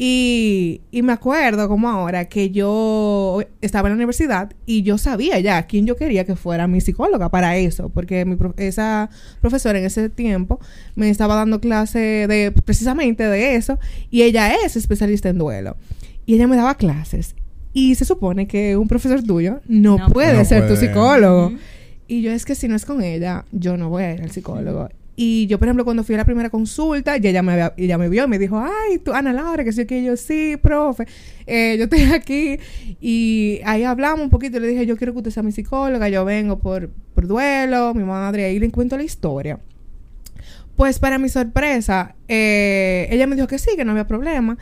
Y, 0.00 0.80
y 0.92 1.02
me 1.02 1.12
acuerdo 1.12 1.66
como 1.66 1.88
ahora 1.88 2.26
que 2.26 2.50
yo 2.50 3.42
estaba 3.60 3.88
en 3.88 3.94
la 3.94 3.96
universidad 3.96 4.52
y 4.64 4.82
yo 4.82 4.96
sabía 4.96 5.40
ya 5.40 5.64
quién 5.66 5.86
yo 5.86 5.96
quería 5.96 6.24
que 6.24 6.36
fuera 6.36 6.68
mi 6.68 6.80
psicóloga 6.80 7.30
para 7.30 7.56
eso, 7.56 7.88
porque 7.88 8.24
mi 8.24 8.36
pro- 8.36 8.54
esa 8.58 9.10
profesora 9.40 9.76
en 9.80 9.84
ese 9.86 10.08
tiempo 10.08 10.60
me 10.94 11.10
estaba 11.10 11.34
dando 11.34 11.60
clase 11.60 11.98
de 12.28 12.52
precisamente 12.64 13.24
de 13.24 13.56
eso 13.56 13.80
y 14.08 14.22
ella 14.22 14.54
es 14.64 14.76
especialista 14.76 15.30
en 15.30 15.38
duelo. 15.38 15.76
Y 16.26 16.34
ella 16.36 16.46
me 16.46 16.54
daba 16.54 16.76
clases. 16.76 17.34
Y 17.72 17.96
se 17.96 18.04
supone 18.04 18.46
que 18.46 18.76
un 18.76 18.86
profesor 18.86 19.20
tuyo 19.24 19.60
no, 19.66 19.98
No 19.98 20.08
puede 20.10 20.34
No 20.34 20.44
ser 20.44 20.68
tu 20.68 20.74
psicólogo. 20.76 21.48
Y 22.06 22.22
yo 22.22 22.30
es 22.30 22.44
que 22.44 22.54
si 22.54 22.68
no 22.68 22.76
es 22.76 22.84
con 22.84 23.02
ella, 23.02 23.44
yo 23.50 23.76
no 23.76 23.88
voy 23.88 24.04
a 24.04 24.14
ir 24.14 24.22
al 24.22 24.30
psicólogo. 24.30 24.88
Y 25.20 25.48
yo, 25.48 25.58
por 25.58 25.66
ejemplo, 25.66 25.84
cuando 25.84 26.04
fui 26.04 26.14
a 26.14 26.18
la 26.18 26.24
primera 26.24 26.48
consulta, 26.48 27.16
ya 27.16 27.30
ella 27.30 27.42
me, 27.42 27.60
había- 27.60 27.98
me 27.98 28.08
vio 28.08 28.24
y 28.24 28.28
me 28.28 28.38
dijo, 28.38 28.56
ay, 28.56 28.98
tú, 28.98 29.12
Ana 29.12 29.32
Laura, 29.32 29.64
que 29.64 29.72
sí, 29.72 29.84
que 29.84 30.00
yo, 30.04 30.16
sí, 30.16 30.56
profe, 30.62 31.08
eh, 31.44 31.74
yo 31.76 31.84
estoy 31.84 32.02
aquí. 32.14 32.58
Y 33.00 33.58
ahí 33.64 33.82
hablamos 33.82 34.20
un 34.20 34.30
poquito, 34.30 34.60
le 34.60 34.68
dije, 34.68 34.86
yo 34.86 34.96
quiero 34.96 35.12
que 35.12 35.18
usted 35.18 35.32
sea 35.32 35.42
mi 35.42 35.50
psicóloga, 35.50 36.08
yo 36.08 36.24
vengo 36.24 36.60
por, 36.60 36.90
por 37.16 37.26
duelo, 37.26 37.94
mi 37.94 38.04
madre, 38.04 38.44
ahí 38.44 38.60
le 38.60 38.70
cuento 38.70 38.96
la 38.96 39.02
historia. 39.02 39.58
Pues 40.76 41.00
para 41.00 41.18
mi 41.18 41.28
sorpresa, 41.28 42.14
eh, 42.28 43.08
ella 43.10 43.26
me 43.26 43.34
dijo 43.34 43.48
que 43.48 43.58
sí, 43.58 43.70
que 43.74 43.84
no 43.84 43.90
había 43.90 44.06
problema. 44.06 44.56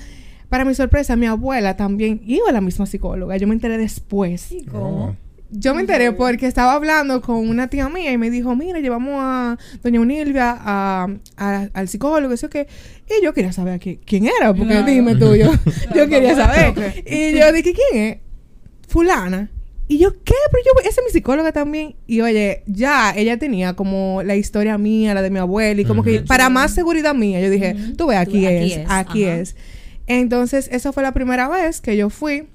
Para 0.49 0.65
mi 0.65 0.75
sorpresa, 0.75 1.17
mi 1.17 1.27
abuela 1.27 1.77
también 1.77 2.23
iba 2.25 2.49
a 2.49 2.53
la 2.53 2.63
misma 2.63 2.87
psicóloga. 2.87 3.37
Yo 3.37 3.47
me 3.47 3.53
enteré 3.53 3.77
después. 3.77 4.55
Oh. 4.73 5.15
Yo 5.51 5.75
me 5.75 5.83
enteré 5.83 6.11
porque 6.13 6.47
estaba 6.47 6.73
hablando 6.73 7.21
con 7.21 7.49
una 7.49 7.69
tía 7.69 7.89
mía 7.89 8.13
y 8.13 8.19
me 8.19 8.31
dijo, 8.31 8.57
mira, 8.57 8.81
llevamos 8.81 9.15
a 9.19 9.57
doña 9.83 10.01
Unilvia 10.01 10.57
a, 10.59 11.09
a- 11.37 11.69
al 11.73 11.89
psicólogo, 11.89 12.35
eso 12.35 12.51
que... 12.51 12.67
Y 13.09 13.25
yo 13.25 13.33
quería 13.33 13.53
saber 13.53 13.79
qui- 13.81 14.01
quién 14.05 14.27
era, 14.27 14.53
porque 14.53 14.83
dime 14.83 15.15
tú, 15.15 15.37
yo, 15.37 15.53
yo 15.95 16.09
quería 16.09 16.35
saber. 16.35 16.75
Y 17.07 17.39
yo 17.39 17.53
dije, 17.53 17.73
¿quién 17.73 18.03
es? 18.03 18.17
Fulana. 18.89 19.51
Y 19.89 19.99
yo, 19.99 20.11
¿qué? 20.25 20.35
Pero 20.51 20.65
yo, 20.65 20.81
esa 20.81 21.01
es 21.01 21.05
mi 21.07 21.13
psicóloga 21.13 21.53
también. 21.53 21.95
Y 22.09 22.21
oye, 22.21 22.65
ya 22.67 23.13
ella 23.17 23.39
tenía 23.39 23.75
como 23.75 24.23
la 24.25 24.35
historia 24.35 24.79
mía, 24.79 25.15
la 25.15 25.23
de 25.23 25.31
mi 25.31 25.39
abuela, 25.39 25.81
y 25.81 25.85
como 25.85 26.03
que 26.03 26.23
para 26.23 26.49
más 26.51 26.73
seguridad 26.75 27.15
mía, 27.15 27.41
yo 27.41 27.51
dije, 27.51 27.77
tú 27.97 28.09
ves, 28.09 28.19
aquí, 28.19 28.41
Tú- 28.43 28.47
aquí 28.49 28.73
es, 28.73 28.77
es, 28.79 28.87
aquí 28.89 29.25
es. 29.25 29.57
Entonces, 30.09 30.69
esa 30.73 30.93
fue 30.93 31.05
la 31.05 31.13
primera 31.13 31.49
vez 31.49 31.81
que 31.81 31.97
yo 31.97 32.11
fui 32.11 32.49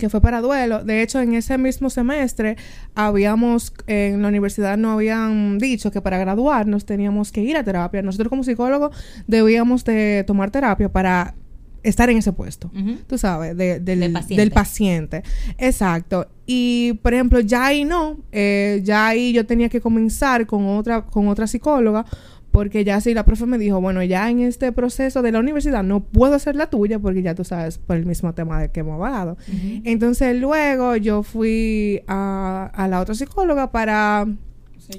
que 0.00 0.08
fue 0.08 0.20
para 0.20 0.40
duelo. 0.40 0.82
De 0.82 1.02
hecho, 1.02 1.20
en 1.20 1.34
ese 1.34 1.56
mismo 1.58 1.90
semestre 1.90 2.56
habíamos, 2.94 3.72
en 3.86 4.22
la 4.22 4.28
universidad 4.28 4.76
nos 4.76 4.94
habían 4.94 5.58
dicho 5.58 5.90
que 5.90 6.00
para 6.00 6.18
graduarnos 6.18 6.84
teníamos 6.84 7.30
que 7.32 7.42
ir 7.42 7.56
a 7.56 7.62
terapia. 7.64 8.02
Nosotros 8.02 8.28
como 8.28 8.42
psicólogos 8.42 8.96
debíamos 9.26 9.84
de 9.84 10.24
tomar 10.26 10.50
terapia 10.50 10.90
para 10.90 11.34
estar 11.82 12.10
en 12.10 12.18
ese 12.18 12.32
puesto. 12.32 12.70
Ujú. 12.78 12.98
Tú 13.06 13.16
sabes, 13.16 13.56
de- 13.56 13.80
del, 13.80 14.00
Del 14.00 14.12
paciente. 14.12 14.40
del 14.42 14.50
paciente. 14.50 15.22
Exacto. 15.56 16.28
Y, 16.46 16.94
por 17.02 17.14
ejemplo, 17.14 17.40
ya 17.40 17.66
ahí 17.66 17.84
no. 17.84 18.18
eh, 18.32 18.80
ya 18.84 19.06
ahí 19.06 19.32
yo 19.32 19.46
tenía 19.46 19.68
que 19.68 19.80
comenzar 19.80 20.46
con 20.46 20.66
otra, 20.66 21.02
con 21.06 21.28
otra 21.28 21.46
psicóloga. 21.46 22.04
Porque 22.52 22.84
ya 22.84 23.00
sí, 23.00 23.14
la 23.14 23.24
profe 23.24 23.46
me 23.46 23.58
dijo, 23.58 23.80
bueno, 23.80 24.02
ya 24.02 24.28
en 24.28 24.40
este 24.40 24.72
proceso 24.72 25.22
de 25.22 25.32
la 25.32 25.38
universidad 25.38 25.84
no 25.84 26.00
puedo 26.00 26.34
hacer 26.34 26.56
la 26.56 26.68
tuya 26.68 26.98
porque 26.98 27.22
ya 27.22 27.34
tú 27.34 27.44
sabes 27.44 27.78
por 27.78 27.96
el 27.96 28.06
mismo 28.06 28.34
tema 28.34 28.60
de 28.60 28.70
que 28.70 28.80
hemos 28.80 28.94
hablado. 29.00 29.36
Entonces 29.84 30.36
luego 30.36 30.96
yo 30.96 31.22
fui 31.22 32.02
a, 32.08 32.70
a 32.74 32.88
la 32.88 33.00
otra 33.00 33.14
psicóloga 33.14 33.70
para, 33.70 34.26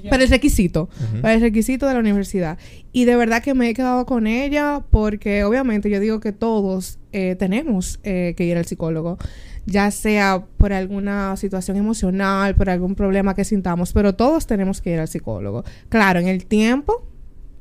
para 0.08 0.22
el 0.22 0.30
requisito, 0.30 0.88
para 1.20 1.34
el 1.34 1.40
requisito 1.40 1.86
de 1.86 1.94
la 1.94 2.00
universidad. 2.00 2.58
Y 2.92 3.04
de 3.04 3.16
verdad 3.16 3.42
que 3.42 3.54
me 3.54 3.68
he 3.68 3.74
quedado 3.74 4.06
con 4.06 4.26
ella 4.26 4.82
porque 4.90 5.44
obviamente 5.44 5.90
yo 5.90 6.00
digo 6.00 6.20
que 6.20 6.32
todos 6.32 6.98
eh, 7.12 7.36
tenemos 7.38 8.00
eh, 8.02 8.34
que 8.36 8.44
ir 8.44 8.56
al 8.56 8.64
psicólogo, 8.64 9.18
ya 9.66 9.90
sea 9.90 10.44
por 10.56 10.72
alguna 10.72 11.36
situación 11.36 11.76
emocional, 11.76 12.54
por 12.54 12.70
algún 12.70 12.94
problema 12.94 13.34
que 13.34 13.44
sintamos, 13.44 13.92
pero 13.92 14.14
todos 14.14 14.46
tenemos 14.46 14.80
que 14.80 14.92
ir 14.92 15.00
al 15.00 15.08
psicólogo. 15.08 15.64
Claro, 15.88 16.20
en 16.20 16.28
el 16.28 16.46
tiempo 16.46 17.06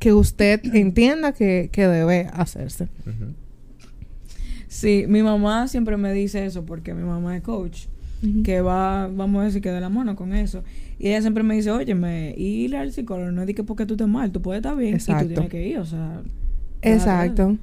que 0.02 0.14
usted 0.14 0.60
entienda 0.74 1.32
que, 1.32 1.70
que 1.72 1.88
debe 1.88 2.28
hacerse. 2.34 2.88
Sí, 4.68 5.06
mi 5.08 5.22
mamá 5.22 5.68
siempre 5.68 5.96
me 5.96 6.12
dice 6.12 6.44
eso 6.44 6.66
porque 6.66 6.96
mi 6.96 7.04
mamá 7.04 7.38
es 7.38 7.44
coach. 7.44 7.84
Que 8.44 8.62
va, 8.62 9.08
vamos 9.08 9.42
a 9.42 9.46
decir 9.46 9.62
que 9.62 9.70
de 9.70 9.80
la 9.80 9.90
mano 9.90 10.16
con 10.16 10.34
eso. 10.34 10.64
Y 10.98 11.10
ella 11.10 11.22
siempre 11.22 11.44
me 11.44 11.54
dice, 11.54 11.70
óyeme, 11.70 12.34
ir 12.36 12.76
al 12.76 12.92
psicólogo 12.92 13.32
no 13.32 13.42
es 13.42 13.48
de 13.48 13.54
que 13.54 13.64
porque 13.64 13.86
tú 13.86 13.94
estés 13.94 14.08
mal, 14.08 14.32
tú 14.32 14.42
puedes 14.42 14.60
estar 14.62 14.76
bien 14.76 14.94
y 14.94 14.96
Exacto. 14.96 15.28
tú 15.28 15.34
tienes 15.34 15.50
que 15.52 15.68
ir, 15.68 15.78
o 15.78 15.86
sea. 15.86 16.24
Exacto. 16.82 17.58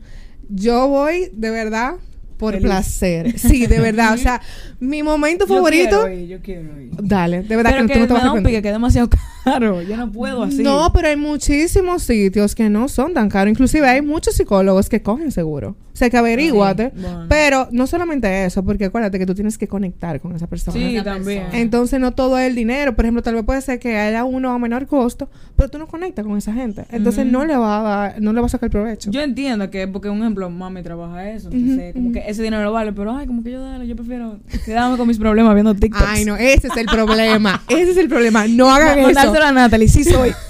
Yo 0.48 0.86
voy 0.86 1.30
de 1.32 1.50
verdad 1.50 1.94
por 2.38 2.54
Feliz. 2.54 2.66
placer. 2.66 3.38
Sí, 3.38 3.66
de 3.66 3.80
verdad. 3.80 4.14
O 4.14 4.16
sea, 4.16 4.40
mi 4.80 5.02
momento 5.02 5.46
Yo 5.46 5.54
favorito. 5.56 6.04
quiero 6.04 6.14
ir, 6.14 6.28
yo 6.28 6.40
quiero 6.40 6.80
ir. 6.80 6.90
Dale, 7.02 7.42
de 7.42 7.56
verdad 7.56 7.72
Pero 7.72 7.86
que, 7.86 7.92
que, 7.92 7.94
tú 7.94 8.00
no 8.00 8.06
te 8.06 8.12
vas 8.14 8.44
a 8.44 8.48
que 8.48 8.56
es 8.56 8.62
demasiado 8.62 9.10
caro. 9.44 9.82
Yo 9.82 9.96
no 9.96 10.10
puedo 10.10 10.42
así. 10.44 10.62
No, 10.62 10.90
pero 10.92 11.08
hay 11.08 11.16
muchísimos 11.16 12.02
sitios 12.02 12.54
que 12.54 12.70
no 12.70 12.88
son 12.88 13.12
tan 13.14 13.28
caros. 13.28 13.50
Inclusive 13.50 13.86
hay 13.86 14.02
muchos 14.02 14.34
psicólogos 14.34 14.88
que 14.88 15.02
cogen 15.02 15.32
seguro. 15.32 15.76
O 15.92 15.96
sea, 15.98 16.10
que 16.10 16.16
averíguate. 16.16 16.92
Sí, 16.94 17.02
bueno. 17.02 17.26
Pero 17.28 17.68
no 17.72 17.88
solamente 17.88 18.44
eso, 18.44 18.64
porque 18.64 18.84
acuérdate 18.84 19.18
que 19.18 19.26
tú 19.26 19.34
tienes 19.34 19.58
que 19.58 19.66
conectar 19.66 20.20
con 20.20 20.32
esa 20.36 20.46
persona. 20.46 20.78
Sí, 20.78 20.96
también. 21.02 21.46
Entonces 21.52 21.98
no 21.98 22.12
todo 22.12 22.38
es 22.38 22.46
el 22.46 22.54
dinero. 22.54 22.94
Por 22.94 23.04
ejemplo, 23.04 23.20
tal 23.20 23.34
vez 23.34 23.42
puede 23.42 23.60
ser 23.62 23.80
que 23.80 23.96
haya 23.96 24.24
uno 24.24 24.52
a 24.52 24.58
menor 24.60 24.86
costo, 24.86 25.28
pero 25.56 25.68
tú 25.68 25.76
no 25.76 25.88
conectas 25.88 26.24
con 26.24 26.38
esa 26.38 26.52
gente. 26.52 26.84
Entonces 26.92 27.26
no 27.26 27.44
le 27.44 27.56
va 27.56 27.80
a 27.80 27.82
dar, 27.82 28.22
no 28.22 28.32
le 28.32 28.40
va 28.40 28.46
a 28.46 28.48
sacar 28.48 28.70
provecho. 28.70 29.10
Yo 29.10 29.20
entiendo 29.22 29.70
que, 29.70 29.88
porque 29.88 30.08
un 30.08 30.18
ejemplo, 30.18 30.48
mami 30.48 30.84
trabaja 30.84 31.30
eso. 31.30 31.50
Entonces, 31.50 31.94
como 31.94 32.12
que 32.12 32.27
ese 32.28 32.42
dinero 32.42 32.62
lo 32.62 32.72
vale, 32.72 32.92
pero 32.92 33.16
ay, 33.16 33.26
como 33.26 33.42
que 33.42 33.50
yo 33.52 33.62
dale, 33.62 33.86
yo 33.86 33.96
prefiero 33.96 34.38
quedarme 34.64 34.98
con 34.98 35.08
mis 35.08 35.18
problemas 35.18 35.54
viendo 35.54 35.74
TikTok. 35.74 36.04
Ay, 36.06 36.24
no, 36.26 36.36
ese 36.36 36.68
es 36.68 36.76
el 36.76 36.86
problema. 36.86 37.62
ese 37.68 37.90
es 37.92 37.96
el 37.96 38.08
problema. 38.08 38.46
No 38.46 38.70
hagan 38.74 38.98
eso. 38.98 39.06
Mandárselo 39.06 39.46
a 39.46 39.52
Natalie, 39.52 39.88
sí 39.88 40.04
soy. 40.04 40.32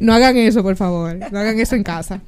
No 0.00 0.14
hagan 0.14 0.36
eso, 0.36 0.62
por 0.62 0.76
favor. 0.76 1.18
No 1.30 1.38
hagan 1.38 1.58
eso 1.60 1.74
en 1.76 1.82
casa. 1.82 2.22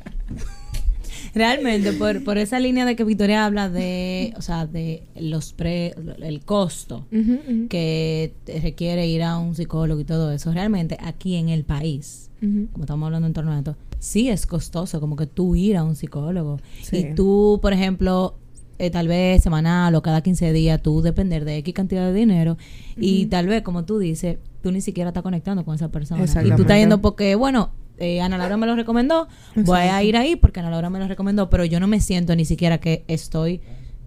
Realmente, 1.35 1.93
por, 1.93 2.23
por 2.23 2.37
esa 2.37 2.61
línea 2.61 2.85
de 2.85 2.95
que 2.95 3.05
Victoria 3.05 3.47
habla 3.47 3.71
de, 3.71 4.35
o 4.37 4.43
sea, 4.43 4.67
de 4.67 5.03
los 5.19 5.55
pre, 5.55 5.95
el 6.21 6.41
costo 6.45 7.07
Ujú, 7.11 7.33
ujú. 7.49 7.69
que 7.69 8.35
te 8.45 8.61
requiere 8.61 9.07
ir 9.07 9.23
a 9.23 9.39
un 9.39 9.55
psicólogo 9.55 10.01
y 10.01 10.05
todo 10.05 10.31
eso, 10.31 10.53
realmente 10.53 10.99
aquí 11.03 11.37
en 11.37 11.49
el 11.49 11.65
país, 11.65 12.31
como 12.41 12.83
estamos 12.85 13.07
hablando 13.07 13.27
en 13.29 13.33
torno 13.33 13.53
a 13.53 13.59
esto, 13.59 13.77
sí 13.99 14.29
es 14.29 14.47
costoso 14.47 15.01
como 15.01 15.17
que 15.17 15.27
tú 15.27 15.57
ir 15.57 15.77
a 15.79 15.85
un 15.85 15.95
psicólogo. 15.97 16.61
Sí. 16.83 16.97
Y 16.99 17.15
tú, 17.15 17.61
por 17.63 17.73
ejemplo, 17.73 18.35
eh, 18.79 18.91
tal 18.91 19.09
vez 19.09 19.43
semanal 19.43 19.95
o 19.95 20.03
cada 20.03 20.21
15 20.21 20.53
días, 20.53 20.83
tú 20.83 21.03
depender 21.03 21.45
de 21.45 21.59
X 21.59 21.75
cantidad 21.75 22.07
de 22.07 22.13
dinero. 22.13 22.57
Y 22.97 23.27
tal 23.27 23.47
vez, 23.47 23.63
como 23.63 23.85
tú 23.85 23.99
dices, 23.99 24.39
tú 24.63 24.73
ni 24.73 24.81
siquiera 24.81 25.11
estás 25.11 25.23
conectando 25.23 25.65
con 25.65 25.75
esa 25.75 25.89
persona. 25.91 26.25
Y 26.25 26.51
tú 26.57 26.63
estás 26.63 26.79
yendo 26.79 27.01
porque, 27.01 27.35
bueno, 27.35 27.71
eh, 27.99 28.21
Ana 28.21 28.39
Laura 28.39 28.57
me 28.57 28.67
lo 28.67 28.75
recomendó, 28.75 29.29
voy 29.55 29.81
a 29.81 30.03
ir 30.03 30.17
ahí 30.17 30.37
porque 30.37 30.61
Ana 30.61 30.71
Laura 30.71 30.91
me 30.91 30.99
lo 30.99 31.07
recomendó, 31.07 31.51
pero 31.51 31.65
yo 31.65 31.79
no 31.79 31.87
me 31.87 32.01
siento 32.01 32.35
ni 32.35 32.45
siquiera 32.45 32.79
que 32.79 33.05
estoy 33.07 33.61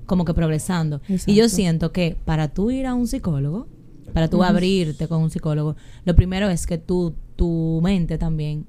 como 0.06 0.26
que 0.26 0.34
progresando. 0.34 1.02
Y 1.26 1.36
yo 1.36 1.50
siento 1.50 1.92
que 1.92 2.18
para 2.26 2.50
tú 2.50 2.72
ir 2.72 2.88
a 2.88 2.94
un 2.94 3.08
psicólogo, 3.08 3.68
para 4.14 4.30
tú 4.30 4.44
abrirte 4.44 5.08
con 5.08 5.22
un 5.22 5.30
psicólogo, 5.30 5.76
lo 6.06 6.16
primero 6.16 6.50
es 6.50 6.68
que 6.68 6.78
tú, 6.78 7.16
tu 7.36 7.80
mente 7.84 8.18
también 8.18 8.66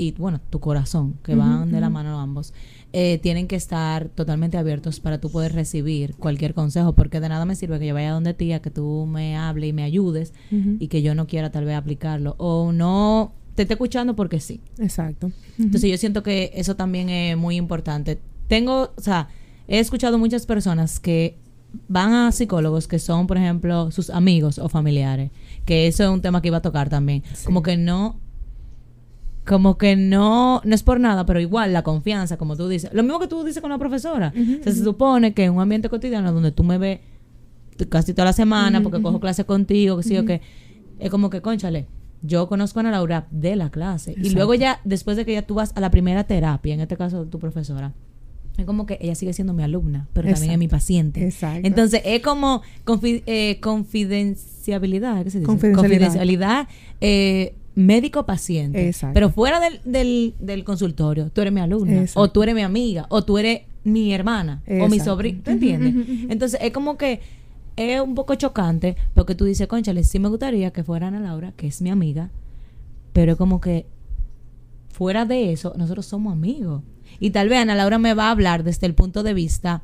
y 0.00 0.12
bueno, 0.12 0.40
tu 0.48 0.60
corazón, 0.60 1.18
que 1.22 1.34
van 1.34 1.70
de 1.70 1.78
la 1.78 1.90
mano 1.90 2.18
ambos, 2.18 2.54
eh, 2.94 3.18
tienen 3.18 3.46
que 3.46 3.54
estar 3.54 4.08
totalmente 4.08 4.56
abiertos 4.56 4.98
para 4.98 5.20
tú 5.20 5.30
poder 5.30 5.52
recibir 5.52 6.14
cualquier 6.14 6.54
consejo, 6.54 6.94
porque 6.94 7.20
de 7.20 7.28
nada 7.28 7.44
me 7.44 7.54
sirve 7.54 7.78
que 7.78 7.86
yo 7.86 7.92
vaya 7.92 8.12
donde 8.12 8.32
ti, 8.32 8.50
a 8.54 8.62
que 8.62 8.70
tú 8.70 9.06
me 9.06 9.36
hables 9.36 9.68
y 9.68 9.72
me 9.74 9.82
ayudes 9.82 10.32
y 10.50 10.88
que 10.88 11.02
yo 11.02 11.14
no 11.14 11.26
quiera 11.26 11.50
tal 11.50 11.66
vez 11.66 11.76
aplicarlo 11.76 12.34
o 12.38 12.72
no 12.72 13.34
te 13.54 13.62
esté 13.62 13.74
escuchando 13.74 14.16
porque 14.16 14.40
sí. 14.40 14.62
Exacto. 14.78 15.32
Entonces 15.58 15.90
yo 15.90 15.98
siento 15.98 16.22
que 16.22 16.50
eso 16.54 16.76
también 16.76 17.10
es 17.10 17.36
muy 17.36 17.56
importante. 17.56 18.22
Tengo, 18.48 18.94
o 18.96 19.00
sea, 19.02 19.28
he 19.68 19.80
escuchado 19.80 20.16
muchas 20.16 20.46
personas 20.46 20.98
que 20.98 21.36
van 21.88 22.14
a 22.14 22.32
psicólogos 22.32 22.88
que 22.88 22.98
son, 22.98 23.26
por 23.26 23.36
ejemplo, 23.36 23.90
sus 23.90 24.08
amigos 24.08 24.58
o 24.58 24.70
familiares, 24.70 25.30
que 25.66 25.88
eso 25.88 26.04
es 26.04 26.08
un 26.08 26.22
tema 26.22 26.40
que 26.40 26.48
iba 26.48 26.56
a 26.56 26.62
tocar 26.62 26.88
también. 26.88 27.22
Como 27.44 27.62
que 27.62 27.76
no 27.76 28.18
como 29.50 29.76
que 29.76 29.96
no 29.96 30.62
no 30.64 30.74
es 30.74 30.82
por 30.84 31.00
nada, 31.00 31.26
pero 31.26 31.40
igual 31.40 31.72
la 31.72 31.82
confianza, 31.82 32.36
como 32.38 32.56
tú 32.56 32.68
dices. 32.68 32.90
Lo 32.94 33.02
mismo 33.02 33.18
que 33.18 33.26
tú 33.26 33.42
dices 33.44 33.60
con 33.60 33.70
la 33.70 33.78
profesora. 33.78 34.32
o 34.34 34.62
sea, 34.62 34.72
se 34.72 34.84
supone 34.84 35.34
que 35.34 35.44
en 35.44 35.52
un 35.54 35.60
ambiente 35.60 35.88
cotidiano 35.88 36.32
donde 36.32 36.52
tú 36.52 36.62
me 36.64 36.78
ves 36.78 37.00
casi 37.88 38.12
toda 38.14 38.26
la 38.26 38.32
semana 38.32 38.80
porque 38.82 39.02
cojo 39.02 39.18
clase 39.20 39.44
contigo, 39.44 39.96
que 39.96 40.02
sí 40.04 40.16
o 40.16 40.24
que 40.24 40.40
es 41.00 41.10
como 41.10 41.30
que, 41.30 41.40
conchale, 41.40 41.86
yo 42.22 42.46
conozco 42.48 42.78
a 42.78 42.80
Ana 42.82 42.90
Laura 42.92 43.26
de 43.30 43.56
la 43.56 43.70
clase. 43.70 44.14
Y 44.16 44.30
luego 44.36 44.54
ya, 44.54 44.80
después 44.84 45.16
de 45.16 45.24
que 45.24 45.32
ya 45.32 45.42
tú 45.42 45.54
vas 45.54 45.72
a 45.74 45.80
la 45.80 45.90
primera 45.90 46.24
terapia, 46.24 46.74
en 46.74 46.80
este 46.80 46.96
caso 46.96 47.24
tu 47.24 47.38
profesora, 47.38 47.92
es 48.58 48.66
como 48.66 48.84
que 48.84 48.98
ella 49.00 49.14
sigue 49.14 49.32
siendo 49.32 49.54
mi 49.54 49.62
alumna, 49.62 50.06
pero 50.12 50.28
también 50.34 50.52
es 50.52 50.58
mi 50.58 50.68
paciente. 50.68 51.24
Exacto. 51.24 51.66
Entonces, 51.66 52.02
es 52.04 52.20
como 52.20 52.60
confi- 52.84 53.22
eh, 53.26 53.58
confidenciabilidad, 53.60 55.24
¿qué 55.24 55.30
se 55.30 55.38
dice? 55.40 55.46
Confidencialidad. 55.46 55.98
Confidencialidad 55.98 56.68
eh, 57.00 57.54
médico-paciente. 57.74 58.86
Exacto. 58.88 59.14
Pero 59.14 59.30
fuera 59.30 59.60
del, 59.60 59.80
del, 59.84 60.34
del 60.40 60.64
consultorio, 60.64 61.30
tú 61.30 61.40
eres 61.40 61.52
mi 61.52 61.60
alumna, 61.60 62.00
Exacto. 62.02 62.20
o 62.20 62.30
tú 62.30 62.42
eres 62.42 62.54
mi 62.54 62.62
amiga, 62.62 63.06
o 63.10 63.22
tú 63.22 63.38
eres 63.38 63.62
mi 63.84 64.12
hermana, 64.12 64.62
o 64.82 64.88
mi 64.88 65.00
sobrina, 65.00 65.40
¿tú 65.44 65.50
entiendes? 65.52 65.94
Entonces, 66.28 66.60
es 66.62 66.70
como 66.72 66.96
que 66.98 67.20
es 67.76 68.00
un 68.00 68.14
poco 68.14 68.34
chocante, 68.34 68.96
porque 69.14 69.34
tú 69.34 69.44
dices, 69.46 69.66
conchale, 69.68 70.04
sí 70.04 70.18
me 70.18 70.28
gustaría 70.28 70.70
que 70.70 70.84
fuera 70.84 71.06
Ana 71.08 71.20
Laura, 71.20 71.52
que 71.56 71.66
es 71.68 71.80
mi 71.80 71.88
amiga, 71.90 72.30
pero 73.14 73.32
es 73.32 73.38
como 73.38 73.60
que 73.60 73.86
fuera 74.90 75.24
de 75.24 75.52
eso, 75.52 75.72
nosotros 75.78 76.04
somos 76.06 76.32
amigos. 76.32 76.82
Y 77.20 77.30
tal 77.30 77.48
vez 77.48 77.58
Ana 77.60 77.74
Laura 77.74 77.98
me 77.98 78.14
va 78.14 78.28
a 78.28 78.30
hablar 78.32 78.64
desde 78.64 78.86
el 78.86 78.94
punto 78.94 79.22
de 79.22 79.34
vista 79.34 79.82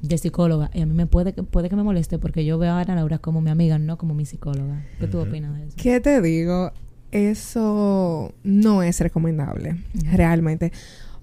de 0.00 0.18
psicóloga. 0.18 0.70
Y 0.74 0.80
a 0.80 0.86
mí 0.86 0.94
me 0.94 1.06
puede, 1.06 1.32
que- 1.32 1.42
puede 1.42 1.68
que 1.68 1.76
me 1.76 1.82
moleste 1.82 2.18
porque 2.18 2.44
yo 2.44 2.58
veo 2.58 2.72
a 2.72 2.80
Ana 2.80 2.94
Laura 2.96 3.18
como 3.18 3.40
mi 3.40 3.50
amiga, 3.50 3.78
no 3.78 3.98
como 3.98 4.14
mi 4.14 4.24
psicóloga. 4.24 4.84
¿Qué 4.98 5.06
tú 5.06 5.18
opinas 5.18 5.56
de 5.58 5.66
eso? 5.66 5.76
¿Qué 5.76 6.00
te 6.00 6.20
digo? 6.20 6.72
Eso 7.14 8.34
no 8.42 8.82
es 8.82 9.00
recomendable, 9.00 9.76
realmente. 10.12 10.72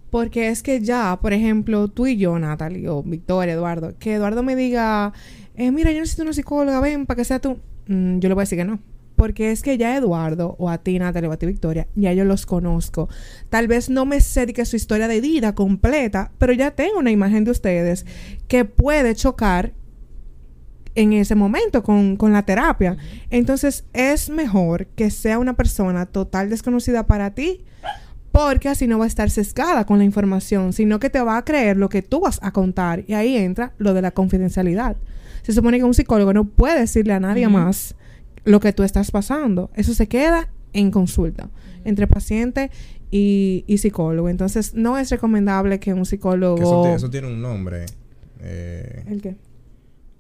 Porque 0.10 0.50
es 0.50 0.64
que 0.64 0.82
ya, 0.82 1.20
por 1.22 1.34
ejemplo, 1.34 1.88
tú 1.90 2.08
y 2.08 2.18
yo, 2.18 2.38
Natalie, 2.40 2.88
o 2.90 3.04
Victoria, 3.04 3.54
Eduardo, 3.54 3.94
que 4.00 4.14
Eduardo 4.14 4.42
me 4.42 4.56
diga, 4.56 5.14
eh, 5.56 5.72
mira, 5.72 5.92
yo 5.92 6.00
necesito 6.00 6.24
una 6.24 6.34
psicóloga, 6.34 6.80
ven, 6.80 7.06
para 7.06 7.18
que 7.18 7.26
sea 7.26 7.40
tú. 7.40 7.60
Mm, 7.88 8.20
yo 8.20 8.30
le 8.30 8.36
voy 8.36 8.42
a 8.42 8.44
decir 8.44 8.58
que 8.58 8.66
no. 8.66 8.80
Porque 9.16 9.52
es 9.52 9.62
que 9.62 9.78
ya 9.78 9.96
Eduardo, 9.96 10.56
o 10.60 10.70
a 10.70 10.78
ti, 10.80 10.98
Natalie, 10.98 11.30
o 11.30 11.32
a 11.34 11.38
ti, 11.38 11.46
Victoria, 11.46 11.88
ya 11.96 12.14
yo 12.14 12.26
los 12.26 12.46
conozco. 12.46 13.10
Tal 13.50 13.68
vez 13.68 13.90
no 13.90 14.06
me 14.06 14.20
sé 14.22 14.46
de 14.46 14.54
que 14.54 14.66
su 14.66 14.76
historia 14.76 15.08
de 15.08 15.22
vida 15.22 15.54
completa, 15.56 16.32
pero 16.38 16.54
ya 16.54 16.72
tengo 16.72 17.00
una 17.00 17.12
imagen 17.12 17.44
de 17.44 17.52
ustedes 17.52 18.06
que 18.48 18.66
puede 18.66 19.14
chocar 19.16 19.74
en 20.96 21.14
ese 21.14 21.36
momento 21.36 21.84
con, 21.84 22.18
con 22.18 22.34
la 22.34 22.44
terapia. 22.44 22.98
Entonces 23.30 23.86
es 23.94 24.30
mejor 24.30 24.88
que 24.88 25.10
sea 25.12 25.40
una 25.40 25.54
persona 25.56 26.06
total 26.06 26.50
desconocida 26.50 27.08
para 27.08 27.32
ti 27.32 27.64
porque 28.32 28.70
así 28.70 28.88
no 28.88 28.98
va 28.98 29.06
a 29.06 29.08
estar 29.08 29.30
sesgada 29.30 29.86
con 29.86 29.98
la 29.98 30.06
información, 30.06 30.72
sino 30.74 31.00
que 31.00 31.10
te 31.10 31.20
va 31.22 31.38
a 31.38 31.44
creer 31.46 31.76
lo 31.78 31.90
que 31.90 32.02
tú 32.02 32.22
vas 32.22 32.40
a 32.42 32.52
contar. 32.52 33.04
Y 33.08 33.14
ahí 33.14 33.36
entra 33.36 33.74
lo 33.78 33.94
de 33.94 34.02
la 34.02 34.12
confidencialidad. 34.12 34.96
Se 35.42 35.52
supone 35.54 35.78
que 35.80 35.84
un 35.84 35.94
psicólogo 35.94 36.32
no 36.34 36.46
puede 36.46 36.80
decirle 36.80 37.14
a 37.14 37.20
nadie 37.20 37.48
más 37.50 37.96
lo 38.46 38.60
que 38.62 38.72
tú 38.74 38.84
estás 38.84 39.12
pasando. 39.12 39.70
Eso 39.76 39.94
se 39.94 40.08
queda 40.08 40.50
en 40.74 40.92
consulta 40.92 41.50
entre 41.84 42.08
paciente 42.08 42.72
y, 43.10 43.66
y 43.68 43.80
psicólogo. 43.80 44.30
Entonces 44.30 44.76
no 44.76 44.98
es 44.98 45.10
recomendable 45.10 45.80
que 45.80 45.94
un 45.94 46.06
psicólogo... 46.06 46.56
Que 46.56 46.64
eso, 46.64 46.84
ti- 46.84 46.90
eso 46.90 47.10
tiene 47.10 47.28
un 47.28 47.42
nombre. 47.42 47.86
Eh, 48.40 49.04
¿El 49.08 49.22
qué? 49.22 49.36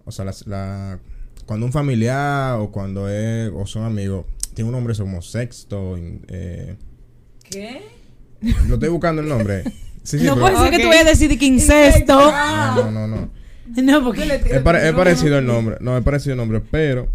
O 0.05 0.11
sea, 0.11 0.25
la, 0.45 0.99
cuando 1.45 1.65
un 1.65 1.71
familiar 1.71 2.59
o 2.59 2.71
cuando 2.71 3.09
es, 3.09 3.51
o 3.53 3.65
son 3.65 3.83
amigos, 3.83 4.25
tiene 4.53 4.69
un 4.69 4.75
nombre 4.75 4.95
como 4.95 5.21
sexto. 5.21 5.97
eh, 6.27 6.75
¿Qué? 7.43 7.81
lo 8.67 8.75
estoy 8.75 8.89
buscando 8.89 9.21
el 9.21 9.27
nombre. 9.27 9.63
Sí, 10.03 10.17
sí, 10.17 10.25
no 10.25 10.35
puede 10.35 10.57
ser 10.57 10.71
que 10.71 10.79
tú 10.79 10.87
vayas 10.87 11.05
a 11.05 11.09
decir 11.09 11.29
de 11.29 11.37
que 11.37 11.45
incesto. 11.45 12.15
No, 12.15 12.89
no, 12.89 12.91
no, 12.91 13.07
no. 13.07 13.29
No, 13.83 14.03
porque... 14.03 14.23
Es, 14.23 14.61
pare- 14.63 14.87
es 14.89 14.95
parecido 14.95 15.37
el 15.37 15.45
nombre. 15.45 15.77
No, 15.79 15.95
es 15.95 16.03
parecido 16.03 16.33
el 16.33 16.37
nombre, 16.37 16.59
pero 16.59 17.07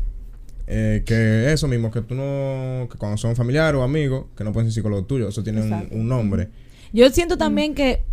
eh, 0.69 1.03
que 1.05 1.53
eso 1.53 1.69
mismo, 1.69 1.91
que 1.91 2.03
tú 2.03 2.15
no, 2.15 2.89
que 2.91 2.99
cuando 2.99 3.17
son 3.17 3.37
familiares 3.37 3.79
o 3.79 3.83
amigos, 3.83 4.27
que 4.37 4.45
no 4.45 4.53
pueden 4.53 4.71
ser 4.71 4.75
psicólogos 4.75 5.07
tuyos, 5.07 5.29
eso 5.31 5.43
tiene 5.43 5.63
un, 5.91 6.09
nombre. 6.09 6.49
Yo 6.93 7.09
siento 7.11 7.37
también 7.37 7.75
que, 7.75 8.05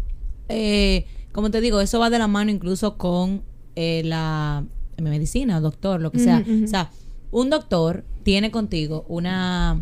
eh, 0.50 1.06
como 1.32 1.52
te 1.52 1.62
digo, 1.62 1.80
eso 1.80 2.00
va 2.00 2.10
de 2.10 2.20
la 2.20 2.28
mano 2.28 2.52
incluso 2.52 2.98
con 2.98 3.44
eh, 3.76 4.02
la 4.06 4.64
medicina, 5.02 5.60
doctor, 5.60 6.02
lo 6.02 6.12
que 6.12 6.20
sea. 6.20 6.44
O 6.64 6.68
sea, 6.68 6.92
un 7.32 7.50
doctor 7.50 8.04
tiene 8.24 8.52
contigo 8.52 9.06
una 9.08 9.82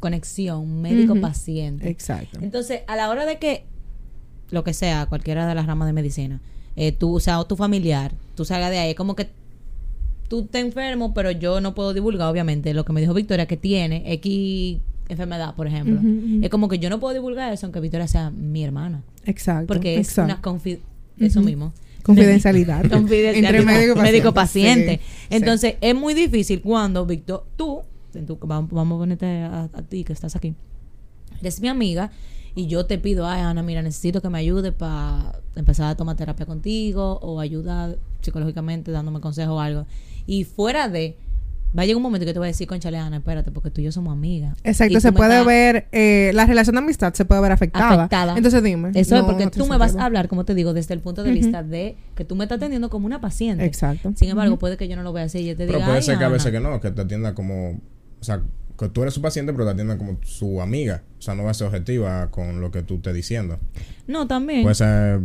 conexión 0.00 0.80
médico-paciente. 0.80 1.88
Exacto. 1.88 2.38
Entonces, 2.42 2.82
a 2.86 2.96
la 2.96 3.08
hora 3.08 3.26
de 3.26 3.38
que, 3.38 3.64
lo 4.50 4.64
que 4.64 4.74
sea, 4.74 5.06
cualquiera 5.06 5.46
de 5.46 5.54
las 5.54 5.66
ramas 5.66 5.86
de 5.86 5.92
medicina, 5.92 6.40
eh, 6.76 6.92
tú, 6.92 7.16
o 7.16 7.20
sea, 7.20 7.40
o 7.40 7.46
tu 7.46 7.56
familiar, 7.56 8.14
tú 8.34 8.44
salgas 8.44 8.70
de 8.70 8.78
ahí, 8.78 8.94
como 8.94 9.16
que 9.16 9.28
tú 10.28 10.44
te 10.44 10.60
enfermo, 10.60 11.14
pero 11.14 11.30
yo 11.30 11.60
no 11.60 11.74
puedo 11.74 11.94
divulgar, 11.94 12.28
obviamente, 12.28 12.74
lo 12.74 12.84
que 12.84 12.92
me 12.92 13.00
dijo 13.00 13.14
Victoria, 13.14 13.46
que 13.46 13.56
tiene 13.56 14.12
X 14.12 14.78
enfermedad, 15.08 15.54
por 15.54 15.66
ejemplo. 15.66 16.00
Es 16.42 16.50
como 16.50 16.68
que 16.68 16.78
yo 16.78 16.90
no 16.90 17.00
puedo 17.00 17.14
divulgar 17.14 17.52
eso, 17.52 17.66
aunque 17.66 17.80
Victoria 17.80 18.06
sea 18.06 18.30
mi 18.30 18.62
hermana. 18.62 19.02
Exacto. 19.24 19.66
Porque 19.66 19.94
es 19.94 20.08
exacto. 20.08 20.32
una 20.32 20.42
confi 20.42 20.80
eso 21.18 21.40
mismo. 21.40 21.72
Confidencialidad. 22.08 22.88
Confidencialidad. 22.88 23.54
Entre 23.54 23.64
médico 23.64 23.92
y 23.92 23.94
paciente. 23.94 24.12
Médico-paciente. 24.12 25.00
Sí. 25.02 25.26
Entonces, 25.30 25.74
es 25.80 25.94
muy 25.94 26.14
difícil 26.14 26.62
cuando 26.62 27.04
Víctor, 27.04 27.44
tú, 27.56 27.82
vamos, 28.40 28.70
vamos 28.70 28.96
a 28.96 28.98
ponerte 28.98 29.26
a, 29.26 29.68
a 29.72 29.82
ti 29.82 30.04
que 30.04 30.14
estás 30.14 30.34
aquí, 30.34 30.54
eres 31.40 31.60
mi 31.60 31.68
amiga 31.68 32.10
y 32.54 32.66
yo 32.66 32.86
te 32.86 32.98
pido, 32.98 33.26
ay, 33.26 33.42
Ana, 33.42 33.62
mira, 33.62 33.82
necesito 33.82 34.20
que 34.20 34.28
me 34.30 34.38
ayude 34.38 34.72
para 34.72 35.40
empezar 35.54 35.90
a 35.90 35.96
tomar 35.96 36.16
terapia 36.16 36.46
contigo 36.46 37.18
o 37.22 37.40
ayuda 37.40 37.94
psicológicamente 38.20 38.90
dándome 38.90 39.20
consejo 39.20 39.54
o 39.54 39.60
algo. 39.60 39.86
Y 40.26 40.44
fuera 40.44 40.88
de, 40.88 41.16
va 41.76 41.82
a 41.82 41.86
llegar 41.86 41.96
un 41.96 42.02
momento 42.02 42.24
que 42.26 42.32
te 42.32 42.38
voy 42.38 42.46
a 42.46 42.50
decir, 42.50 42.66
conchale, 42.66 42.98
Ana, 42.98 43.18
espérate, 43.18 43.50
porque 43.50 43.70
tú 43.70 43.80
y 43.80 43.84
yo 43.84 43.92
somos 43.92 44.12
amigas. 44.12 44.56
Exacto, 44.64 45.00
se 45.00 45.12
puede 45.12 45.32
estás- 45.40 45.46
ver, 45.46 45.88
eh, 45.92 46.30
la 46.34 46.46
relación 46.46 46.74
de 46.74 46.80
amistad 46.80 47.12
se 47.14 47.24
puede 47.24 47.40
ver 47.40 47.52
afectada. 47.52 47.94
Afectada. 48.04 48.36
Entonces 48.36 48.62
dime. 48.62 48.90
Eso 48.94 49.16
es 49.16 49.22
porque 49.22 49.44
no 49.46 49.50
tú 49.50 49.66
me 49.66 49.76
vas 49.76 49.96
a 49.96 50.04
hablar, 50.04 50.28
como 50.28 50.44
te 50.44 50.54
digo, 50.54 50.72
desde 50.74 50.94
el 50.94 51.00
punto 51.00 51.22
de 51.22 51.32
vista 51.32 51.62
de 51.62 51.96
que 52.14 52.24
tú 52.24 52.36
me 52.36 52.44
estás 52.44 52.56
atendiendo 52.56 52.90
como 52.90 53.06
una 53.06 53.20
paciente. 53.20 53.64
Exacto. 53.64 54.12
Sin 54.16 54.28
embargo, 54.28 54.58
puede 54.58 54.76
que 54.76 54.88
yo 54.88 54.96
no 54.96 55.02
lo 55.02 55.12
vea 55.12 55.24
así 55.24 55.38
y 55.38 55.46
yo 55.46 55.56
te 55.56 55.66
Pero 55.66 55.78
diga, 55.78 55.86
puede 55.86 55.98
"Ay, 55.98 56.02
ser 56.02 56.18
que 56.18 56.24
a 56.24 56.26
Ana". 56.26 56.32
veces 56.34 56.52
que 56.52 56.60
no, 56.60 56.80
que 56.80 56.90
te 56.90 57.02
atienda 57.02 57.34
como. 57.34 57.70
O 58.20 58.24
sea, 58.24 58.42
que 58.78 58.88
tú 58.88 59.02
eres 59.02 59.12
su 59.14 59.20
paciente, 59.20 59.52
pero 59.52 59.64
te 59.64 59.72
atienda 59.72 59.98
como 59.98 60.18
su 60.22 60.62
amiga. 60.62 61.02
O 61.18 61.22
sea, 61.22 61.34
no 61.34 61.44
va 61.44 61.50
a 61.50 61.54
ser 61.54 61.66
objetiva 61.66 62.30
con 62.30 62.60
lo 62.60 62.70
que 62.70 62.82
tú 62.82 62.96
estés 62.96 63.14
diciendo. 63.14 63.58
No, 64.06 64.26
también. 64.26 64.62
Puede 64.62 64.74
ser. 64.76 65.20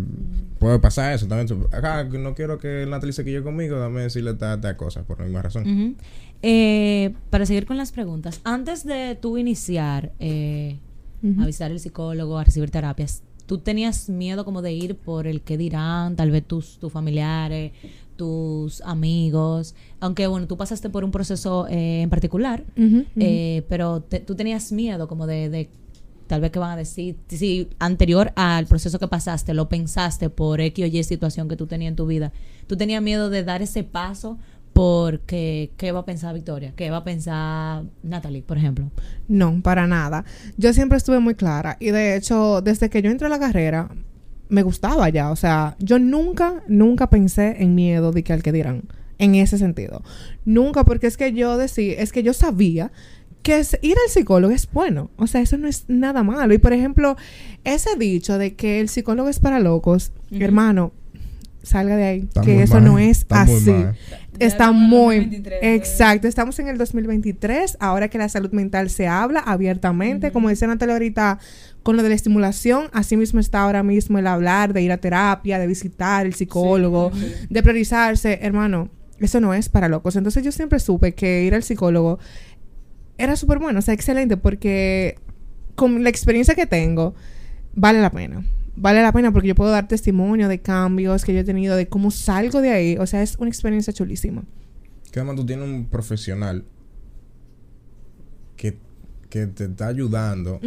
Puede 0.60 0.80
pasar 0.80 1.14
eso 1.14 1.28
también. 1.28 1.64
Acá, 1.72 2.04
no 2.04 2.34
quiero 2.34 2.58
que 2.58 2.86
Natalie 2.88 3.14
se 3.14 3.24
quille 3.24 3.44
conmigo, 3.44 3.78
dame 3.78 4.02
decirle 4.02 4.34
tal, 4.34 4.60
tal 4.60 4.76
cosa, 4.76 5.04
por 5.04 5.20
la 5.20 5.26
misma 5.26 5.42
razón. 5.42 5.96
Eh, 6.42 7.14
para 7.30 7.46
seguir 7.46 7.66
con 7.66 7.78
las 7.78 7.92
preguntas, 7.92 8.42
antes 8.44 8.86
de 8.86 9.18
tú 9.22 9.38
iniciar 9.38 10.12
eh, 10.20 10.80
Ujú. 11.22 11.42
a 11.42 11.46
visitar 11.46 11.72
el 11.72 11.80
psicólogo, 11.80 12.38
a 12.38 12.44
recibir 12.44 12.70
terapias, 12.70 13.24
¿tú 13.46 13.60
tenías 13.60 14.10
miedo 14.10 14.44
como 14.44 14.62
de 14.62 14.74
ir 14.74 14.96
por 14.96 15.28
el 15.28 15.42
que 15.42 15.58
dirán, 15.58 16.16
tal 16.18 16.32
vez 16.32 16.44
tus, 16.46 16.80
tus 16.80 16.92
familiares, 16.92 17.72
tus 18.16 18.82
amigos? 18.82 19.76
Aunque, 20.00 20.28
bueno, 20.28 20.48
tú 20.48 20.58
pasaste 20.58 20.90
por 20.90 21.04
un 21.04 21.12
proceso 21.12 21.68
eh, 21.70 22.02
en 22.02 22.10
particular, 22.10 22.64
eh, 23.20 23.64
pero 23.70 24.02
te- 24.02 24.20
tú 24.20 24.36
tenías 24.36 24.72
miedo 24.72 25.08
como 25.08 25.28
de, 25.28 25.50
de 25.50 25.70
tal 26.28 26.42
vez 26.42 26.52
que 26.52 26.60
van 26.60 26.72
a 26.72 26.76
decir, 26.78 27.18
si 27.28 27.70
anterior 27.80 28.32
al 28.36 28.66
proceso 28.66 28.98
que 28.98 29.08
pasaste, 29.08 29.54
lo 29.54 29.68
pensaste 29.70 30.30
por 30.30 30.62
X 30.62 30.86
o 30.86 30.88
Y 30.88 31.04
situación 31.04 31.48
que 31.50 31.56
tú 31.58 31.68
tenías 31.68 31.90
en 31.92 31.96
tu 31.96 32.08
vida, 32.08 32.32
tú 32.68 32.76
tenías 32.78 33.02
miedo 33.04 33.30
de 33.30 33.44
dar 33.44 33.62
ese 33.62 33.84
paso 33.84 34.38
porque 34.72 35.72
qué 35.78 35.92
va 35.92 36.00
a 36.00 36.06
pensar 36.06 36.34
Victoria, 36.34 36.74
qué 36.76 36.90
va 36.90 36.98
a 36.98 37.04
pensar 37.04 37.84
Natalie, 38.02 38.42
por 38.42 38.58
ejemplo. 38.58 38.90
No, 39.28 39.62
para 39.62 39.86
nada. 39.86 40.26
Yo 40.58 40.74
siempre 40.74 40.98
estuve 40.98 41.20
muy 41.20 41.36
clara 41.36 41.78
y 41.80 41.92
de 41.92 42.16
hecho, 42.16 42.62
desde 42.62 42.90
que 42.90 43.02
yo 43.04 43.12
entré 43.12 43.28
a 43.28 43.30
la 43.30 43.38
carrera, 43.40 43.90
me 44.50 44.62
gustaba 44.64 45.10
ya. 45.10 45.32
O 45.32 45.36
sea, 45.36 45.76
yo 45.80 46.00
nunca, 46.00 46.64
nunca 46.68 47.10
pensé 47.10 47.58
en 47.64 47.76
miedo 47.76 48.12
de 48.12 48.24
que 48.24 48.34
al 48.34 48.44
que 48.44 48.52
dirán. 48.52 48.84
En 49.20 49.36
ese 49.36 49.58
sentido. 49.58 50.04
Nunca, 50.44 50.84
porque 50.84 51.08
es 51.08 51.18
que 51.18 51.32
yo 51.34 51.58
decía, 51.58 51.94
es 52.00 52.12
que 52.12 52.24
yo 52.24 52.34
sabía 52.34 52.92
que 53.42 53.60
es- 53.60 53.78
ir 53.82 53.96
al 54.06 54.10
psicólogo 54.12 54.54
es 54.54 54.70
bueno. 54.72 55.12
O 55.18 55.28
sea, 55.28 55.42
eso 55.42 55.58
no 55.58 55.68
es 55.68 55.86
nada 55.88 56.24
malo. 56.24 56.54
Y 56.54 56.58
por 56.58 56.74
ejemplo, 56.74 57.16
ese 57.64 57.96
dicho 57.98 58.38
de 58.38 58.56
que 58.56 58.80
el 58.80 58.90
psicólogo 58.90 59.30
es 59.30 59.40
para 59.40 59.60
locos, 59.60 60.12
hermano, 60.32 60.94
salga 61.62 61.96
de 61.96 62.04
ahí. 62.06 62.20
Está 62.22 62.42
que 62.42 62.64
eso 62.64 62.76
mal, 62.76 62.84
no 62.86 63.00
es 63.00 63.20
está 63.20 63.46
muy 63.46 63.56
así. 63.56 63.72
mal. 63.72 63.96
Está 64.40 64.72
muy 64.72 65.16
2023, 65.18 65.60
exacto. 65.64 66.28
Estamos 66.28 66.58
en 66.60 66.68
el 66.68 66.78
2023, 66.78 67.78
ahora 67.80 68.08
que 68.10 68.18
la 68.18 68.28
salud 68.30 68.52
mental 68.52 68.90
se 68.90 69.08
habla 69.08 69.40
abiertamente, 69.42 70.32
como 70.32 70.50
decía 70.50 70.68
Natalia 70.68 70.94
ahorita, 70.96 71.40
con 71.84 71.98
lo 71.98 72.04
de 72.04 72.10
la 72.10 72.16
estimulación, 72.16 72.88
así 72.94 73.18
mismo 73.18 73.40
está 73.40 73.62
ahora 73.62 73.84
mismo 73.84 74.18
el 74.18 74.28
hablar 74.28 74.74
de 74.74 74.82
ir 74.82 74.92
a 74.92 74.98
terapia, 74.98 75.60
de 75.60 75.68
visitar 75.68 76.26
el 76.26 76.34
psicólogo, 76.34 77.12
de 77.50 77.62
priorizarse, 77.62 78.40
hermano. 78.42 78.90
Eso 79.20 79.40
no 79.40 79.54
es 79.54 79.70
para 79.70 79.90
locos. 79.90 80.16
Entonces 80.16 80.44
yo 80.44 80.52
siempre 80.52 80.80
supe 80.80 81.14
que 81.14 81.44
ir 81.44 81.54
al 81.54 81.64
psicólogo 81.64 82.20
era 83.18 83.36
súper 83.36 83.60
bueno, 83.60 83.80
o 83.80 83.82
sea, 83.82 83.94
excelente, 83.94 84.38
porque 84.38 85.18
con 85.76 86.04
la 86.04 86.10
experiencia 86.10 86.56
que 86.56 86.66
tengo, 86.66 87.14
vale 87.76 88.02
la 88.02 88.12
pena. 88.12 88.46
Vale 88.76 89.02
la 89.02 89.12
pena 89.12 89.32
porque 89.32 89.50
yo 89.50 89.56
puedo 89.56 89.70
dar 89.70 89.88
testimonio 89.88 90.48
de 90.48 90.60
cambios 90.60 91.24
que 91.24 91.34
yo 91.34 91.42
he 91.42 91.44
tenido, 91.44 91.76
de 91.76 91.88
cómo 91.88 92.10
salgo 92.10 92.62
de 92.62 92.72
ahí. 92.72 92.98
O 92.98 93.06
sea, 93.06 93.22
es 93.22 93.36
una 93.38 93.50
experiencia 93.50 93.94
chulísima. 93.94 94.44
Que 95.12 95.20
además 95.20 95.36
tú 95.36 95.46
tienes 95.46 95.68
un 95.68 95.86
profesional 95.86 96.66
que, 98.56 98.80
que 99.34 99.48
te 99.48 99.64
está 99.66 99.88
ayudando 99.88 100.60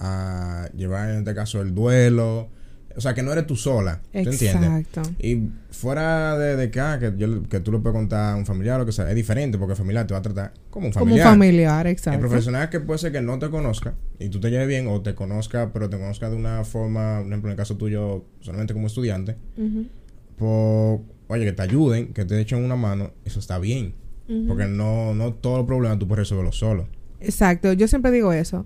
a 0.00 0.68
llevar 0.74 1.10
en 1.10 1.18
este 1.18 1.34
caso 1.34 1.60
el 1.60 1.74
duelo. 1.74 2.48
O 2.96 3.00
sea, 3.02 3.12
que 3.12 3.22
no 3.22 3.30
eres 3.30 3.46
tú 3.46 3.56
sola. 3.56 4.00
¿Tú 4.10 4.18
entiendes? 4.20 4.54
Exacto. 4.54 5.02
Y 5.18 5.50
fuera 5.70 6.38
de, 6.38 6.56
de 6.56 6.70
que, 6.70 6.80
ah, 6.80 6.96
que, 6.98 7.12
yo- 7.18 7.42
que 7.42 7.60
tú 7.60 7.70
le 7.70 7.78
puedes 7.80 7.94
contar 7.94 8.32
a 8.32 8.36
un 8.36 8.46
familiar 8.46 8.76
o 8.76 8.78
lo 8.78 8.86
que 8.86 8.92
sea, 8.92 9.06
es 9.10 9.14
diferente 9.14 9.58
porque 9.58 9.72
el 9.72 9.76
familiar 9.76 10.06
te 10.06 10.14
va 10.14 10.20
a 10.20 10.22
tratar 10.22 10.54
como 10.70 10.86
un 10.86 10.92
Como 10.94 11.04
un 11.04 11.08
familiar. 11.10 11.28
familiar, 11.28 11.86
El 11.86 11.92
exacto. 11.92 12.20
profesional 12.20 12.70
que 12.70 12.80
puede 12.80 12.98
ser 12.98 13.12
que 13.12 13.20
no 13.20 13.38
te 13.38 13.50
conozca 13.50 13.92
y 14.18 14.30
tú 14.30 14.40
te 14.40 14.48
lleves 14.50 14.66
bien 14.66 14.86
o 14.88 15.02
te 15.02 15.14
conozca, 15.14 15.74
pero 15.74 15.90
te 15.90 15.98
conozca 15.98 16.30
de 16.30 16.36
una 16.36 16.64
forma, 16.64 17.18
por 17.18 17.26
ejemplo, 17.28 17.50
en 17.50 17.52
el 17.52 17.56
caso 17.58 17.76
tuyo, 17.76 18.24
solamente 18.40 18.72
como 18.72 18.86
estudiante, 18.86 19.36
por, 20.38 21.00
oye, 21.28 21.44
que 21.44 21.52
te 21.52 21.62
ayuden, 21.62 22.14
que 22.14 22.24
te 22.24 22.40
echen 22.40 22.64
una 22.64 22.76
mano, 22.76 23.10
eso 23.26 23.38
está 23.40 23.58
bien. 23.58 23.94
Porque 24.48 24.64
no, 24.66 25.14
no 25.14 25.34
todos 25.34 25.58
los 25.58 25.66
problemas 25.66 25.98
tú 26.00 26.08
puedes 26.08 26.20
resolverlos 26.24 26.58
solo. 26.58 26.88
Exacto, 27.20 27.72
yo 27.72 27.88
siempre 27.88 28.10
digo 28.10 28.32
eso. 28.32 28.64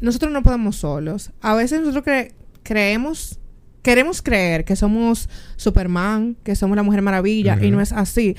Nosotros 0.00 0.32
no 0.32 0.42
podemos 0.42 0.76
solos. 0.76 1.32
A 1.40 1.54
veces 1.54 1.80
nosotros 1.80 2.04
cre- 2.04 2.32
creemos, 2.62 3.38
queremos 3.82 4.22
creer 4.22 4.64
que 4.64 4.76
somos 4.76 5.28
Superman, 5.56 6.36
que 6.44 6.54
somos 6.56 6.76
la 6.76 6.82
Mujer 6.82 7.02
Maravilla, 7.02 7.58
y 7.62 7.70
no 7.70 7.80
es 7.80 7.92
así. 7.92 8.36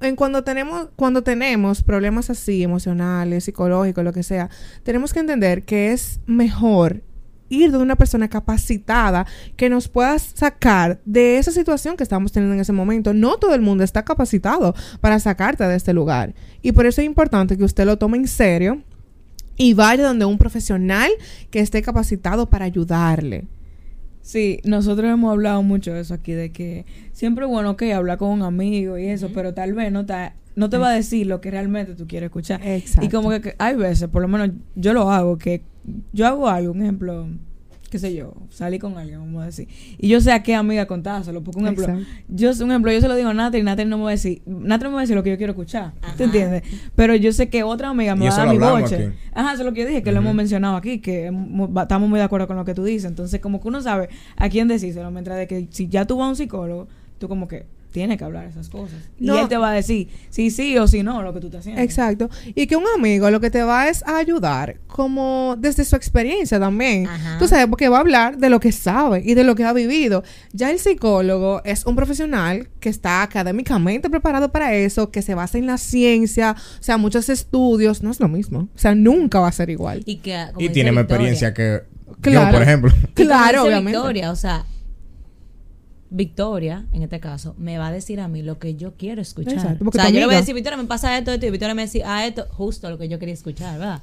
en 0.00 0.16
cuando 0.16 0.42
tenemos 0.42 0.88
cuando 0.96 1.22
tenemos 1.22 1.82
problemas 1.82 2.30
así 2.30 2.62
emocionales, 2.62 3.44
psicológicos, 3.44 4.02
lo 4.04 4.12
que 4.12 4.22
sea, 4.22 4.48
tenemos 4.84 5.12
que 5.12 5.20
entender 5.20 5.64
que 5.64 5.92
es 5.92 6.20
mejor 6.26 7.02
ir 7.52 7.70
de 7.70 7.78
una 7.78 7.96
persona 7.96 8.28
capacitada 8.28 9.26
que 9.56 9.68
nos 9.68 9.88
pueda 9.88 10.18
sacar 10.18 11.00
de 11.04 11.38
esa 11.38 11.50
situación 11.50 11.96
que 11.96 12.02
estamos 12.02 12.32
teniendo 12.32 12.54
en 12.54 12.60
ese 12.60 12.72
momento. 12.72 13.12
No 13.12 13.36
todo 13.36 13.54
el 13.54 13.60
mundo 13.60 13.84
está 13.84 14.04
capacitado 14.04 14.74
para 15.00 15.18
sacarte 15.20 15.64
de 15.64 15.76
este 15.76 15.92
lugar. 15.92 16.34
Y 16.62 16.72
por 16.72 16.86
eso 16.86 17.00
es 17.00 17.06
importante 17.06 17.56
que 17.56 17.64
usted 17.64 17.84
lo 17.84 17.98
tome 17.98 18.16
en 18.16 18.26
serio 18.26 18.82
y 19.56 19.74
vaya 19.74 20.04
donde 20.04 20.24
un 20.24 20.38
profesional 20.38 21.10
que 21.50 21.60
esté 21.60 21.82
capacitado 21.82 22.48
para 22.48 22.64
ayudarle. 22.64 23.46
Sí, 24.22 24.60
nosotros 24.64 25.10
hemos 25.10 25.32
hablado 25.32 25.62
mucho 25.62 25.92
de 25.92 26.00
eso 26.00 26.14
aquí, 26.14 26.32
de 26.32 26.52
que 26.52 26.86
siempre 27.12 27.44
es 27.44 27.50
bueno 27.50 27.76
que 27.76 27.92
hablar 27.92 28.18
con 28.18 28.30
un 28.30 28.42
amigo 28.42 28.96
y 28.96 29.08
eso, 29.08 29.30
pero 29.34 29.52
tal 29.52 29.74
vez 29.74 29.90
no 29.90 30.06
te, 30.06 30.32
no 30.56 30.68
te 30.68 30.78
va 30.78 30.90
a 30.90 30.92
decir 30.92 31.26
lo 31.26 31.40
que 31.40 31.50
realmente 31.50 31.94
tú 31.94 32.06
quieres 32.06 32.26
escuchar. 32.28 32.60
Exacto. 32.66 33.06
Y 33.06 33.08
como 33.08 33.30
que, 33.30 33.40
que 33.40 33.54
hay 33.58 33.74
veces, 33.76 34.08
por 34.08 34.22
lo 34.22 34.28
menos 34.28 34.50
yo 34.74 34.92
lo 34.92 35.10
hago, 35.10 35.38
que 35.38 35.62
yo 36.12 36.26
hago 36.26 36.48
algo, 36.48 36.72
un 36.72 36.82
ejemplo, 36.82 37.26
qué 37.90 37.98
sé 37.98 38.14
yo, 38.14 38.32
salí 38.50 38.78
con 38.78 38.96
alguien, 38.96 39.18
vamos 39.18 39.42
a 39.42 39.46
decir, 39.46 39.68
y 39.98 40.08
yo 40.08 40.20
sé 40.20 40.32
a 40.32 40.42
qué 40.42 40.54
amiga 40.54 40.86
contárselo, 40.86 41.42
porque 41.42 41.60
un 41.60 41.66
ejemplo, 41.66 41.84
Exacto. 41.84 42.06
yo 42.28 42.50
un 42.64 42.70
ejemplo, 42.70 42.92
yo 42.92 43.00
se 43.00 43.08
lo 43.08 43.14
digo 43.16 43.28
a 43.28 43.34
Natalie 43.34 43.64
Natalie 43.64 43.90
no 43.90 43.98
me 43.98 44.04
va 44.04 44.08
a 44.10 44.12
decir, 44.12 44.40
Natalie 44.46 44.88
me 44.88 44.94
va 44.94 45.00
a 45.00 45.02
decir 45.02 45.16
lo 45.16 45.22
que 45.22 45.30
yo 45.30 45.36
quiero 45.36 45.52
escuchar, 45.52 45.92
Ajá. 46.00 46.16
¿te 46.16 46.24
entiendes? 46.24 46.62
Pero 46.94 47.14
yo 47.16 47.32
sé 47.32 47.48
que 47.50 47.62
otra 47.64 47.88
amiga 47.90 48.14
me 48.14 48.24
Y 48.24 48.28
va 48.28 48.34
a 48.34 48.38
dar 48.38 48.48
mi 48.48 48.58
boche. 48.58 48.94
aquí. 48.94 49.16
Ajá, 49.34 49.52
eso 49.52 49.62
es 49.62 49.66
lo 49.66 49.72
que 49.74 49.80
yo 49.82 49.86
dije, 49.86 50.02
que 50.02 50.12
lo 50.12 50.18
hemos 50.18 50.34
mencionado 50.34 50.76
aquí, 50.76 51.00
que 51.00 51.30
estamos 51.80 52.08
muy 52.08 52.18
de 52.18 52.24
acuerdo 52.24 52.46
con 52.46 52.56
lo 52.56 52.64
que 52.64 52.74
tú 52.74 52.84
dices. 52.84 53.10
Entonces, 53.10 53.40
como 53.40 53.60
que 53.60 53.68
uno 53.68 53.82
sabe 53.82 54.08
a 54.36 54.48
quién 54.48 54.68
decírselo, 54.68 55.10
mientras 55.10 55.36
de 55.36 55.46
que 55.46 55.66
si 55.70 55.88
ya 55.88 56.06
tú 56.06 56.16
vas 56.16 56.26
a 56.26 56.28
un 56.30 56.36
psicólogo, 56.36 56.88
tú 57.18 57.28
como 57.28 57.46
que 57.48 57.66
tienes 57.92 58.18
que 58.18 58.24
hablar 58.24 58.46
esas 58.46 58.68
cosas. 58.68 58.98
No. 59.18 59.36
Y 59.36 59.38
él 59.40 59.48
te 59.48 59.56
va 59.56 59.70
a 59.70 59.74
decir 59.74 60.08
si 60.30 60.50
sí 60.50 60.76
o 60.78 60.88
si 60.88 61.02
no 61.02 61.22
lo 61.22 61.32
que 61.32 61.40
tú 61.40 61.46
estás 61.46 61.60
haciendo. 61.60 61.80
Exacto. 61.82 62.28
Y 62.54 62.66
que 62.66 62.76
un 62.76 62.84
amigo 62.96 63.30
lo 63.30 63.40
que 63.40 63.50
te 63.50 63.62
va 63.62 63.88
es 63.88 64.02
a 64.04 64.16
ayudar, 64.16 64.78
como 64.86 65.56
desde 65.58 65.84
su 65.84 65.94
experiencia 65.94 66.58
también. 66.58 67.06
Ajá. 67.06 67.38
Tú 67.38 67.46
sabes, 67.46 67.66
porque 67.66 67.88
va 67.88 67.98
a 67.98 68.00
hablar 68.00 68.38
de 68.38 68.50
lo 68.50 68.58
que 68.58 68.72
sabe 68.72 69.22
y 69.24 69.34
de 69.34 69.44
lo 69.44 69.54
que 69.54 69.64
ha 69.64 69.72
vivido. 69.72 70.24
Ya 70.52 70.70
el 70.70 70.78
psicólogo 70.78 71.62
es 71.64 71.86
un 71.86 71.94
profesional 71.94 72.68
que 72.80 72.88
está 72.88 73.22
académicamente 73.22 74.10
preparado 74.10 74.50
para 74.50 74.74
eso, 74.74 75.10
que 75.10 75.22
se 75.22 75.34
basa 75.34 75.58
en 75.58 75.66
la 75.66 75.78
ciencia, 75.78 76.56
o 76.80 76.82
sea, 76.82 76.96
muchos 76.96 77.28
estudios. 77.28 78.02
No 78.02 78.10
es 78.10 78.18
lo 78.20 78.28
mismo. 78.28 78.68
O 78.74 78.78
sea, 78.78 78.94
nunca 78.94 79.38
va 79.40 79.48
a 79.48 79.52
ser 79.52 79.70
igual. 79.70 80.02
Y 80.06 80.16
que 80.16 80.46
como 80.52 80.66
Y 80.66 80.70
tiene 80.70 80.92
más 80.92 81.04
experiencia 81.04 81.54
que 81.54 81.82
Claro. 82.20 82.46
yo, 82.46 82.52
por 82.52 82.62
ejemplo. 82.62 82.92
Claro, 83.14 83.64
obviamente. 83.64 83.98
Victoria, 83.98 84.30
o 84.30 84.36
sea, 84.36 84.64
Victoria, 86.14 86.86
en 86.92 87.02
este 87.02 87.20
caso, 87.20 87.54
me 87.56 87.78
va 87.78 87.86
a 87.86 87.92
decir 87.92 88.20
a 88.20 88.28
mí 88.28 88.42
lo 88.42 88.58
que 88.58 88.74
yo 88.74 88.96
quiero 88.98 89.22
escuchar. 89.22 89.54
Exacto, 89.54 89.84
o 89.88 89.92
sea, 89.92 90.10
yo 90.10 90.20
le 90.20 90.26
voy 90.26 90.34
a 90.34 90.38
decir, 90.38 90.54
Victoria, 90.54 90.76
me 90.76 90.84
pasa 90.84 91.16
esto, 91.16 91.32
esto, 91.32 91.46
y 91.46 91.50
Victoria 91.50 91.74
me 91.74 91.82
decir, 91.82 92.02
ah, 92.04 92.26
esto, 92.26 92.46
justo 92.50 92.90
lo 92.90 92.98
que 92.98 93.08
yo 93.08 93.18
quería 93.18 93.32
escuchar, 93.32 93.78
¿verdad? 93.78 94.02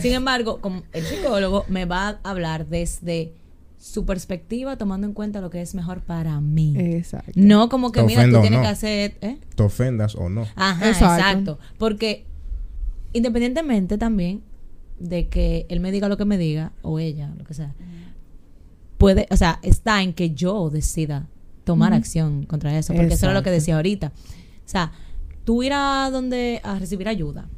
Sin 0.00 0.12
embargo, 0.14 0.62
como 0.62 0.84
el 0.92 1.04
psicólogo 1.04 1.66
me 1.68 1.84
va 1.84 2.08
a 2.08 2.30
hablar 2.30 2.66
desde 2.66 3.34
su 3.78 4.06
perspectiva, 4.06 4.78
tomando 4.78 5.06
en 5.06 5.12
cuenta 5.12 5.42
lo 5.42 5.50
que 5.50 5.60
es 5.60 5.74
mejor 5.74 6.00
para 6.00 6.40
mí. 6.40 6.74
Exacto. 6.78 7.32
No 7.34 7.68
como 7.68 7.92
que, 7.92 8.02
mira, 8.04 8.24
tú 8.24 8.40
tienes 8.40 8.52
no. 8.52 8.62
que 8.62 8.68
hacer... 8.68 9.18
¿eh? 9.20 9.38
Te 9.54 9.62
ofendas 9.62 10.14
o 10.14 10.30
no. 10.30 10.46
Ajá, 10.56 10.88
Exacto. 10.88 11.14
exacto. 11.14 11.58
Porque 11.76 12.24
independientemente 13.12 13.98
también 13.98 14.42
de 14.98 15.28
que 15.28 15.66
él 15.68 15.80
me 15.80 15.92
diga 15.92 16.08
lo 16.08 16.16
que 16.16 16.24
me 16.24 16.38
diga, 16.38 16.72
o 16.80 16.98
ella, 16.98 17.34
lo 17.36 17.44
que 17.44 17.52
sea, 17.52 17.74
puede, 18.96 19.26
o 19.30 19.36
sea, 19.36 19.58
está 19.62 20.02
en 20.02 20.14
que 20.14 20.30
yo 20.30 20.70
decida 20.70 21.28
tomar 21.72 21.92
acción 21.94 22.44
contra 22.46 22.76
eso. 22.78 22.92
Porque 22.94 23.14
eso 23.14 23.26
era 23.26 23.34
lo 23.34 23.42
que 23.42 23.50
Exacto. 23.50 23.60
decía 23.60 23.76
ahorita. 23.76 24.12
O 24.14 24.68
sea, 24.68 24.92
tú 25.44 25.62
ir 25.62 25.72
a 25.72 26.10
donde 26.10 26.60
a 26.62 26.78
recibir 26.78 27.08
ayuda 27.08 27.48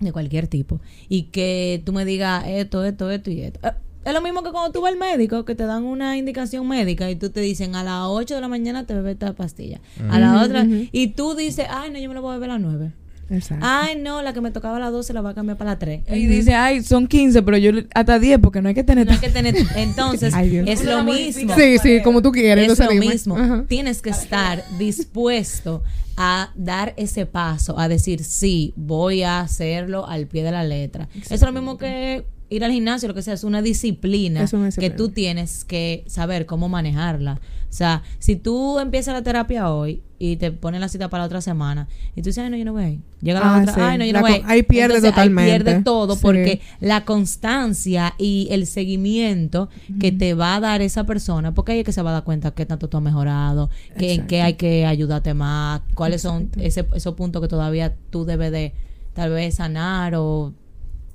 de 0.00 0.12
cualquier 0.12 0.46
tipo 0.48 0.80
y 1.08 1.24
que 1.24 1.82
tú 1.84 1.92
me 1.92 2.04
digas 2.04 2.44
esto, 2.46 2.84
esto, 2.84 3.10
esto 3.10 3.30
y 3.30 3.40
esto. 3.42 3.60
Eh, 3.66 3.72
Es 4.04 4.12
lo 4.14 4.20
mismo 4.20 4.42
que 4.44 4.50
cuando 4.52 4.70
tú 4.70 4.82
vas 4.82 4.92
al 4.92 4.98
médico, 4.98 5.44
que 5.44 5.54
te 5.56 5.64
dan 5.66 5.82
una 5.82 6.16
indicación 6.16 6.68
médica 6.68 7.10
y 7.10 7.16
tú 7.16 7.30
te 7.30 7.40
dicen 7.40 7.74
a 7.74 7.82
las 7.82 8.04
8 8.06 8.36
de 8.36 8.40
la 8.40 8.46
mañana 8.48 8.86
te 8.86 8.94
bebes 8.94 9.14
esta 9.14 9.32
pastilla. 9.34 9.80
A 10.10 10.20
la 10.20 10.42
otra, 10.44 10.64
y 10.92 11.08
tú 11.08 11.34
dices, 11.34 11.66
ay, 11.68 11.90
no, 11.90 11.98
yo 11.98 12.08
me 12.08 12.14
la 12.14 12.20
voy 12.20 12.30
a 12.30 12.34
beber 12.34 12.50
a 12.50 12.52
las 12.54 12.62
9. 12.62 12.92
Exacto. 13.28 13.64
Ay, 13.68 13.96
no, 14.00 14.22
la 14.22 14.32
que 14.32 14.40
me 14.40 14.50
tocaba 14.52 14.76
a 14.76 14.80
las 14.80 14.92
12 14.92 15.12
la 15.12 15.20
va 15.20 15.30
a 15.30 15.34
cambiar 15.34 15.58
para 15.58 15.70
las 15.72 15.78
3. 15.80 16.02
Y 16.12 16.26
dice, 16.26 16.54
ay, 16.54 16.82
son 16.82 17.06
15, 17.08 17.42
pero 17.42 17.56
yo 17.58 17.72
le- 17.72 17.86
hasta 17.94 18.18
10 18.18 18.38
porque 18.38 18.62
no 18.62 18.68
hay 18.68 18.74
que 18.74 18.84
tener... 18.84 19.06
No 19.06 19.12
hay 19.12 19.18
que 19.18 19.28
tener. 19.30 19.54
Entonces, 19.76 20.32
Ay, 20.34 20.62
es 20.66 20.84
lo 20.84 21.02
mismo. 21.04 21.54
Sí, 21.56 21.78
sí, 21.82 22.00
como 22.02 22.22
tú 22.22 22.30
quieres. 22.32 22.70
Es 22.70 22.78
lo 22.78 22.92
mismo. 22.94 23.36
Ajá. 23.36 23.64
Tienes 23.68 24.00
que 24.02 24.10
estar 24.10 24.62
dispuesto 24.78 25.82
a 26.16 26.50
dar 26.54 26.94
ese 26.96 27.26
paso, 27.26 27.78
a 27.78 27.88
decir, 27.88 28.24
sí, 28.24 28.72
voy 28.76 29.22
a 29.22 29.40
hacerlo 29.40 30.06
al 30.06 30.26
pie 30.26 30.42
de 30.42 30.50
la 30.52 30.64
letra. 30.64 31.08
Eso 31.14 31.34
es 31.34 31.42
lo 31.42 31.52
mismo 31.52 31.76
que 31.78 32.24
ir 32.48 32.64
al 32.64 32.70
gimnasio, 32.72 33.08
lo 33.08 33.14
que 33.14 33.22
sea, 33.22 33.34
es 33.34 33.44
una 33.44 33.60
disciplina, 33.60 34.42
Es 34.42 34.52
una 34.52 34.62
que 34.62 34.66
disciplina. 34.66 34.96
tú 34.96 35.08
tienes 35.10 35.64
que 35.64 36.04
saber 36.06 36.46
cómo 36.46 36.68
manejarla. 36.68 37.40
O 37.76 37.78
sea, 37.78 38.02
si 38.18 38.36
tú 38.36 38.78
empiezas 38.78 39.12
la 39.12 39.22
terapia 39.22 39.70
hoy 39.70 40.02
y 40.18 40.36
te 40.36 40.50
ponen 40.50 40.80
la 40.80 40.88
cita 40.88 41.10
para 41.10 41.24
la 41.24 41.26
otra 41.26 41.42
semana 41.42 41.88
y 42.14 42.22
tú 42.22 42.30
dices, 42.30 42.38
ay, 42.42 42.48
no, 42.48 42.56
yo 42.56 42.64
no 42.64 42.72
voy 42.72 42.84
a 42.84 42.88
ir. 42.88 43.00
Llega 43.20 43.38
la 43.40 43.54
Ah, 43.54 43.60
otra, 43.60 43.74
sí. 43.74 43.80
ay, 43.82 43.98
no, 43.98 44.04
yo 44.06 44.14
La 44.14 44.20
no 44.20 44.24
voy 44.26 44.32
a 44.32 44.36
ir. 44.36 44.40
con- 44.44 44.50
ahí 44.50 44.62
pierde 44.62 44.94
Entonces, 44.94 45.10
totalmente. 45.10 45.52
Ahí 45.52 45.58
pierde 45.62 45.82
todo 45.82 46.14
Sí. 46.14 46.20
porque 46.22 46.60
la 46.80 47.04
constancia 47.04 48.14
y 48.16 48.48
el 48.50 48.66
seguimiento 48.66 49.68
que 50.00 50.10
te 50.10 50.32
va 50.32 50.54
a 50.56 50.60
dar 50.60 50.80
esa 50.80 51.04
persona, 51.04 51.52
porque 51.52 51.72
ahí 51.72 51.80
es 51.80 51.84
que 51.84 51.92
se 51.92 52.00
va 52.00 52.08
a 52.08 52.12
dar 52.14 52.24
cuenta 52.24 52.52
qué 52.52 52.64
tanto 52.64 52.88
tú 52.88 52.96
has 52.96 53.02
mejorado, 53.02 53.68
que, 53.98 54.14
en 54.14 54.26
qué 54.26 54.40
hay 54.40 54.54
que 54.54 54.86
ayudarte 54.86 55.34
más, 55.34 55.82
cuáles 55.94 56.22
son 56.22 56.48
ese, 56.58 56.86
esos 56.94 57.14
puntos 57.14 57.42
que 57.42 57.48
todavía 57.48 57.94
tú 58.08 58.24
debes 58.24 58.52
de 58.52 58.72
tal 59.12 59.32
vez 59.32 59.56
sanar 59.56 60.14
o 60.14 60.54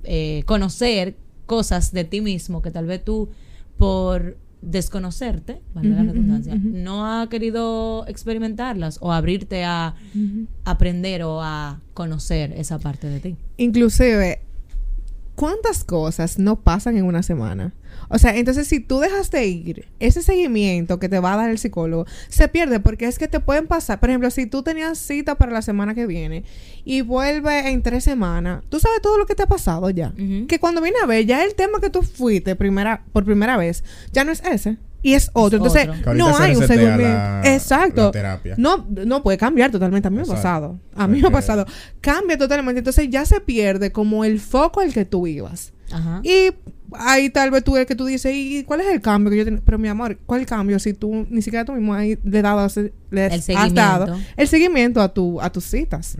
eh, 0.04 0.44
conocer 0.46 1.16
cosas 1.46 1.90
de 1.92 2.04
ti 2.04 2.20
mismo 2.20 2.62
que 2.62 2.70
tal 2.70 2.86
vez 2.86 3.04
tú 3.04 3.30
por 3.76 4.36
desconocerte, 4.62 5.60
valga 5.74 5.96
la 5.96 6.12
redundancia, 6.12 6.54
no 6.54 7.06
ha 7.06 7.28
querido 7.28 8.06
experimentarlas 8.06 8.98
o 9.00 9.12
abrirte 9.12 9.64
a 9.64 9.94
aprender 10.64 11.24
o 11.24 11.42
a 11.42 11.80
conocer 11.94 12.52
esa 12.56 12.78
parte 12.78 13.08
de 13.08 13.20
ti. 13.20 13.36
Inclusive, 13.56 14.40
¿cuántas 15.34 15.84
cosas 15.84 16.38
no 16.38 16.60
pasan 16.60 16.96
en 16.96 17.04
una 17.04 17.22
semana? 17.22 17.74
O 18.14 18.18
sea, 18.18 18.36
entonces 18.36 18.68
si 18.68 18.78
tú 18.78 19.00
dejas 19.00 19.30
de 19.30 19.46
ir, 19.46 19.86
ese 19.98 20.22
seguimiento 20.22 20.98
que 20.98 21.08
te 21.08 21.18
va 21.18 21.32
a 21.32 21.36
dar 21.38 21.50
el 21.50 21.58
psicólogo 21.58 22.04
se 22.28 22.46
pierde 22.48 22.78
porque 22.78 23.06
es 23.06 23.18
que 23.18 23.26
te 23.26 23.40
pueden 23.40 23.66
pasar. 23.66 23.98
Por 24.00 24.10
ejemplo, 24.10 24.30
si 24.30 24.46
tú 24.46 24.62
tenías 24.62 24.98
cita 24.98 25.34
para 25.36 25.50
la 25.50 25.62
semana 25.62 25.94
que 25.94 26.06
viene 26.06 26.44
y 26.84 27.00
vuelve 27.00 27.70
en 27.70 27.82
tres 27.82 28.04
semanas, 28.04 28.62
tú 28.68 28.78
sabes 28.78 29.00
todo 29.00 29.16
lo 29.18 29.26
que 29.26 29.34
te 29.34 29.42
ha 29.42 29.46
pasado 29.46 29.88
ya. 29.90 30.12
Que 30.46 30.60
cuando 30.60 30.80
viene 30.82 30.98
a 31.02 31.06
ver, 31.06 31.24
ya 31.26 31.42
el 31.44 31.54
tema 31.54 31.80
que 31.80 31.90
tú 31.90 32.02
fuiste 32.02 32.54
primera, 32.54 33.04
por 33.12 33.24
primera 33.24 33.56
vez, 33.56 33.82
ya 34.12 34.24
no 34.24 34.32
es 34.32 34.42
ese. 34.44 34.76
Y 35.04 35.14
es 35.14 35.30
otro. 35.32 35.56
Entonces, 35.58 35.88
otro. 35.88 36.14
No 36.14 36.26
hay 36.44 36.54
un 36.54 36.62
seguimiento. 36.68 37.02
la- 37.02 37.42
Exacto. 37.54 38.02
la 38.04 38.10
terapia. 38.12 38.54
No, 38.56 38.86
no 38.88 39.22
puede 39.24 39.36
cambiar 39.36 39.72
totalmente. 39.72 40.06
A 40.06 40.10
mí 40.12 40.16
me 40.18 40.22
ha 40.22 40.26
pasado. 40.26 40.78
A 40.94 41.08
mí 41.08 41.20
me 41.20 41.26
ha 41.26 41.30
pasado. 41.32 41.66
Cambia 42.00 42.38
totalmente. 42.38 42.78
Entonces 42.78 43.08
ya 43.10 43.24
se 43.24 43.40
pierde 43.40 43.90
como 43.90 44.24
el 44.24 44.38
foco 44.38 44.78
al 44.80 44.92
que 44.92 45.04
tú 45.04 45.26
ibas. 45.26 45.72
Ajá. 45.92 46.20
Y 46.24 46.50
ahí 46.94 47.30
tal 47.30 47.50
vez 47.50 47.62
tú 47.64 47.76
el 47.76 47.86
que 47.86 47.94
tú 47.94 48.04
dices, 48.06 48.32
¿y 48.34 48.64
cuál 48.64 48.80
es 48.80 48.86
el 48.88 49.00
cambio 49.00 49.30
que 49.30 49.36
yo 49.38 49.44
tengo? 49.44 49.60
Pero 49.64 49.78
mi 49.78 49.88
amor, 49.88 50.18
¿cuál 50.26 50.44
cambio? 50.46 50.78
Si 50.78 50.92
tú 50.94 51.26
ni 51.30 51.42
siquiera 51.42 51.64
tú 51.64 51.72
mismo 51.72 51.94
ahí 51.94 52.18
le, 52.24 52.42
dado, 52.42 52.66
le 53.10 53.26
El 53.26 53.32
has 53.32 53.44
seguimiento. 53.44 53.74
dado 53.80 54.18
el 54.36 54.48
seguimiento 54.48 55.00
a, 55.00 55.12
tu, 55.12 55.40
a 55.40 55.50
tus 55.50 55.64
citas. 55.64 56.16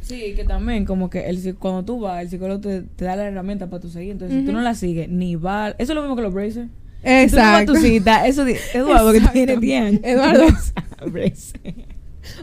Sí, 0.00 0.34
que 0.34 0.44
también 0.44 0.84
como 0.84 1.08
que 1.08 1.28
el, 1.28 1.54
cuando 1.56 1.84
tú 1.84 2.00
vas, 2.00 2.20
el 2.22 2.28
psicólogo 2.28 2.60
te, 2.60 2.82
te 2.82 3.04
da 3.04 3.14
la 3.16 3.24
herramienta 3.28 3.70
para 3.70 3.80
tu 3.80 3.88
seguir. 3.88 4.12
Entonces, 4.12 4.40
si 4.40 4.44
tú 4.46 4.52
no 4.52 4.60
la 4.60 4.74
sigues, 4.74 5.08
ni 5.08 5.36
va... 5.36 5.70
Eso 5.78 5.92
es 5.92 5.94
lo 5.94 6.02
mismo 6.02 6.16
que 6.16 6.22
los 6.22 6.34
bracers. 6.34 6.68
Si 6.68 6.68
tú 6.68 7.06
no 7.06 7.10
vas 7.10 7.10
a 7.14 7.22
Exacto. 7.62 7.72
tu 7.74 7.80
cita, 7.80 8.26
eso... 8.26 8.44
di- 8.44 8.56
Eduardo, 8.74 9.12
que 9.12 9.18
Exacto. 9.18 9.32
tiene 9.34 9.56
10 9.58 9.82
años. 9.84 10.00
Eduardo. 10.04 10.46
Bracer. 11.10 11.74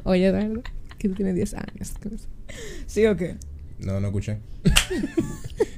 Oye, 0.03 0.25
Eduardo, 0.27 0.61
que 0.97 1.09
tú 1.09 1.15
tienes 1.15 1.35
10 1.35 1.53
años. 1.55 1.93
¿Sí 2.87 3.05
o 3.05 3.15
qué? 3.17 3.35
No, 3.79 3.99
no 3.99 4.07
escuché. 4.07 4.37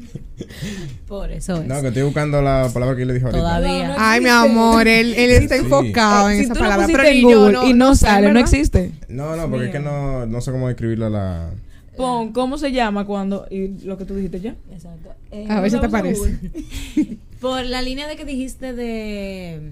Por 1.08 1.32
eso 1.32 1.62
es. 1.62 1.68
No, 1.68 1.82
que 1.82 1.88
estoy 1.90 2.04
buscando 2.04 2.42
la 2.42 2.70
palabra 2.74 2.96
que 2.96 3.06
le 3.06 3.14
dijo 3.14 3.28
ahorita. 3.28 3.40
Todavía. 3.42 3.88
No, 3.90 3.94
no 3.94 4.00
Ay, 4.00 4.22
mi 4.22 4.30
amor, 4.30 4.88
él, 4.88 5.14
él 5.16 5.32
está 5.32 5.56
Sí. 5.56 5.62
enfocado 5.64 6.30
en 6.30 6.38
si 6.38 6.44
esa 6.46 6.54
palabra. 6.56 6.88
Pero 6.88 7.04
en 7.04 7.22
Google 7.24 7.58
y 7.70 7.74
no 7.74 7.96
sale, 7.96 8.32
no 8.34 8.40
existe. 8.40 8.92
No, 9.10 9.36
no, 9.36 9.50
porque 9.50 9.66
es 9.66 9.72
que 9.72 9.80
no, 9.80 10.26
no 10.26 10.42
sé 10.42 10.52
cómo 10.52 10.68
describirla 10.68 11.10
la... 11.10 11.50
Pon, 11.98 12.32
¿cómo 12.32 12.58
se 12.58 12.72
llama 12.72 13.06
cuando... 13.06 13.46
Y 13.52 13.68
lo 13.86 13.98
que 13.98 14.06
tú 14.06 14.16
dijiste 14.16 14.40
ya. 14.40 14.56
Exacto. 14.72 15.10
Eh, 15.32 15.46
A 15.50 15.60
ver 15.62 15.70
si 15.72 15.80
te 15.80 15.90
parece. 15.90 16.38
Por 17.42 17.66
la 17.66 17.82
línea 17.82 18.08
de 18.08 18.16
que 18.16 18.24
dijiste 18.26 18.74
de 18.74 19.72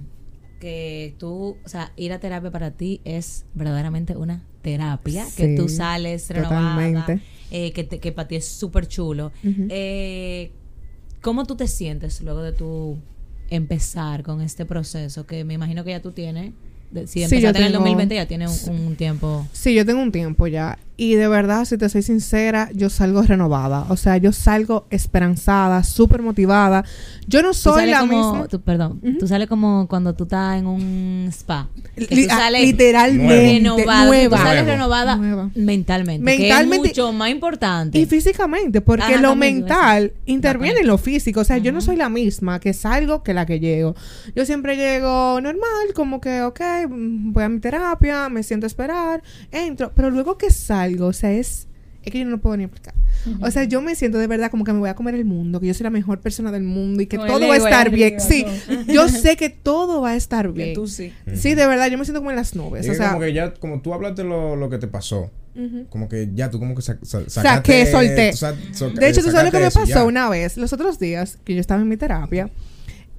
que 0.59 1.15
tú, 1.17 1.55
o 1.63 1.69
sea, 1.69 1.91
ir 1.95 2.11
a 2.11 2.19
terapia 2.19 2.51
para 2.51 2.71
ti 2.71 2.99
es 3.05 3.45
verdaderamente 3.53 4.17
una 4.17 4.41
terapia, 4.61 5.25
que 5.37 5.55
tú 5.55 5.69
sales 5.69 6.29
renovada, 6.29 6.59
totalmente. 6.75 7.21
eh, 7.51 7.71
que, 7.71 7.85
te- 7.85 7.99
que 7.99 8.11
para 8.11 8.27
ti 8.27 8.35
es 8.35 8.45
súper 8.47 8.87
chulo. 8.87 9.31
Eh, 9.69 10.51
¿Cómo 11.21 11.45
tú 11.45 11.55
te 11.55 11.67
sientes 11.67 12.21
luego 12.21 12.41
de 12.41 12.51
tu 12.53 12.97
empezar 13.49 14.23
con 14.23 14.41
este 14.41 14.65
proceso? 14.65 15.25
Que 15.25 15.43
me 15.43 15.53
imagino 15.55 15.83
que 15.83 15.91
ya 15.91 16.01
tú 16.01 16.11
tienes 16.11 16.53
de- 16.91 17.07
si 17.07 17.19
Sí, 17.19 17.23
empezaste 17.23 17.41
yo 17.41 17.49
en 17.49 17.55
el 17.57 17.71
tengo- 17.73 17.79
2020 17.83 18.15
ya 18.15 18.25
tiene 18.27 18.47
un, 18.47 18.69
un 18.87 18.95
tiempo. 18.95 19.45
Sí, 19.51 19.73
yo 19.75 19.85
tengo 19.85 20.01
un 20.01 20.11
tiempo 20.11 20.47
ya. 20.47 20.77
Y 21.01 21.15
de 21.15 21.29
verdad, 21.29 21.63
si 21.63 21.77
te 21.77 21.87
soy 21.87 22.01
sincera, 22.01 22.69
yo 22.73 22.89
salgo 22.89 23.21
renovada. 23.21 23.85
O 23.87 23.95
sea, 23.95 24.17
yo 24.17 24.33
salgo 24.33 24.85
esperanzada, 24.89 25.81
súper 25.85 26.21
motivada. 26.21 26.83
Yo 27.25 27.41
no 27.41 27.53
soy 27.53 27.85
la 27.85 28.01
como, 28.01 28.33
misma. 28.33 28.47
tú- 28.49 28.59
perdón, 28.59 28.99
tú 29.17 29.25
sales 29.25 29.47
como 29.47 29.87
cuando 29.87 30.13
tú 30.13 30.23
estás 30.25 30.59
en 30.59 30.65
un 30.67 31.27
spa. 31.31 31.69
que 31.95 32.05
tú 32.05 32.15
ah, 32.29 32.37
sales 32.37 32.61
literalmente 32.63 33.59
renovada. 33.59 34.05
nueva. 34.07 34.37
Tú 34.37 34.43
sales 34.43 34.65
renovada 34.65 35.15
Nueva. 35.15 35.49
mentalmente. 35.55 36.21
Mentalmente- 36.21 36.81
Que 36.89 36.89
es 36.91 36.97
mucho 36.97 37.13
más 37.13 37.29
importante. 37.29 37.97
Y 37.97 38.05
físicamente, 38.05 38.81
porque 38.81 39.03
Ajá, 39.03 39.21
lo 39.21 39.29
también, 39.29 39.59
mental 39.59 40.11
interviene 40.25 40.81
en 40.81 40.87
lo 40.87 40.97
físico. 40.97 41.39
O 41.39 41.43
sea, 41.45 41.59
yo 41.59 41.71
no 41.71 41.79
soy 41.79 41.95
la 41.95 42.09
misma 42.09 42.59
que 42.59 42.73
salgo 42.73 43.23
que 43.23 43.33
la 43.33 43.45
que 43.45 43.61
llego. 43.61 43.95
Yo 44.35 44.45
siempre 44.45 44.75
llego 44.75 45.39
normal, 45.39 45.93
como 45.95 46.19
que, 46.19 46.41
ok, 46.41 46.59
mm, 46.89 47.31
voy 47.31 47.43
a 47.45 47.47
mi 47.49 47.59
terapia, 47.61 48.27
me 48.27 48.43
siento 48.43 48.65
a 48.65 48.67
esperar, 48.67 49.23
entro. 49.51 49.93
Pero 49.95 50.09
luego 50.09 50.37
que 50.37 50.49
salgo, 50.51 50.88
o 50.97 51.13
sea, 51.13 51.31
es, 51.31 51.67
es 52.03 52.11
que 52.11 52.19
yo 52.19 52.25
no 52.25 52.31
lo 52.31 52.39
puedo 52.39 52.55
ni 52.57 52.63
explicar. 52.63 52.93
O 53.41 53.51
sea, 53.51 53.65
yo 53.65 53.81
me 53.81 53.95
siento 53.95 54.17
de 54.17 54.27
verdad 54.27 54.49
como 54.49 54.63
que 54.63 54.71
me 54.71 54.79
voy 54.79 54.89
a 54.89 54.95
comer 54.95 55.13
el 55.15 55.25
mundo, 55.25 55.59
que 55.59 55.67
yo 55.67 55.73
soy 55.73 55.83
la 55.83 55.89
mejor 55.89 56.21
persona 56.21 56.51
del 56.53 56.63
mundo 56.63 57.01
y 57.03 57.07
que 57.07 57.17
todo 57.17 57.47
va 57.47 57.53
a 57.55 57.57
estar 57.57 57.89
bien. 57.89 58.13
arriba, 58.15 58.19
Sí, 58.21 58.45
todo. 58.67 58.83
yo 58.93 59.09
sé 59.09 59.35
que 59.35 59.49
todo 59.49 59.99
va 60.01 60.11
a 60.11 60.15
estar 60.15 60.51
bien. 60.53 60.73
tú 60.73 60.87
sí. 60.87 61.11
Sí, 61.35 61.53
de 61.55 61.67
verdad, 61.67 61.87
yo 61.91 61.97
me 61.97 62.05
siento 62.05 62.21
como 62.21 62.29
en 62.29 62.37
las 62.37 62.55
nubes. 62.55 62.85
Y 62.87 62.91
O 62.91 62.93
sea, 62.95 63.09
como 63.09 63.19
que 63.21 63.33
ya, 63.33 63.53
como 63.53 63.81
tú 63.81 63.93
hablaste 63.93 64.23
lo, 64.23 64.55
lo 64.55 64.69
que 64.69 64.77
te 64.77 64.87
pasó, 64.87 65.29
ujú. 65.55 65.85
como 65.89 66.07
que 66.07 66.29
ya 66.33 66.49
tú 66.49 66.59
como 66.59 66.73
que 66.75 66.81
sa 66.81 66.97
sa- 67.01 67.29
Saqué, 67.29 67.83
sacaste- 67.83 67.91
solté. 67.91 68.33
sa- 68.33 68.55
so- 68.71 68.89
De 68.91 69.09
hecho, 69.09 69.21
tú 69.21 69.31
sabes 69.31 69.45
lo 69.47 69.51
que 69.51 69.57
me 69.65 69.69
sacaste 69.69 69.93
pasó 69.93 70.03
ya. 70.05 70.05
una 70.05 70.29
vez, 70.29 70.55
los 70.55 70.71
otros 70.71 70.97
días 70.99 71.37
que 71.43 71.55
yo 71.55 71.59
estaba 71.59 71.81
en 71.81 71.89
mi 71.89 71.97
terapia. 71.97 72.49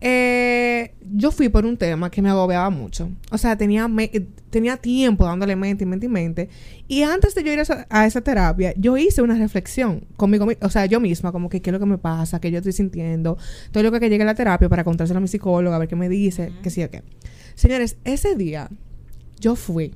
Eh, 0.01 0.95
yo 1.13 1.31
fui 1.31 1.49
por 1.49 1.67
un 1.67 1.77
tema 1.77 2.11
que 2.11 2.23
me 2.23 2.31
agobiaba 2.31 2.71
mucho. 2.71 3.11
O 3.31 3.39
sea, 3.39 3.57
tenía, 3.57 3.87
me- 3.89 4.11
eh, 4.13 4.27
tenía 4.51 4.77
tiempo 4.77 5.25
dándole 5.25 5.57
mente 5.57 5.85
y 5.85 5.87
mente 5.87 6.07
y 6.07 6.09
mente. 6.09 6.49
Y 6.89 7.03
antes 7.03 7.35
de 7.35 7.43
yo 7.45 7.53
ir 7.53 7.59
a 7.59 7.63
esa, 7.63 7.87
a 7.91 8.07
esa 8.07 8.21
terapia, 8.21 8.73
yo 8.77 8.97
hice 8.97 9.21
una 9.23 9.35
reflexión 9.37 10.05
conmigo, 10.17 10.47
mi- 10.47 10.57
o 10.61 10.71
sea, 10.71 10.87
yo 10.87 11.01
misma, 11.01 11.33
como 11.33 11.49
que 11.49 11.61
qué 11.61 11.71
es 11.71 11.73
lo 11.73 11.81
que 11.81 11.87
me 11.87 11.99
pasa, 11.99 12.41
qué 12.41 12.51
yo 12.51 12.59
estoy 12.59 12.73
sintiendo. 12.73 13.37
Todo 13.73 13.83
lo 13.83 13.93
que 13.93 14.09
llegue 14.09 14.23
a 14.23 14.27
la 14.27 14.35
terapia 14.35 14.69
para 14.69 14.85
contárselo 14.85 15.19
a 15.19 15.21
mi 15.21 15.29
psicóloga, 15.29 15.77
a 15.77 15.79
ver 15.79 15.89
qué 15.89 15.97
me 15.97 16.09
dice, 16.09 16.53
qué 16.63 16.71
sí 16.71 16.83
o 16.83 16.91
qué. 16.91 17.03
Señores, 17.55 17.97
ese 18.05 18.35
día 18.37 18.71
yo 19.39 19.55
fui 19.57 19.95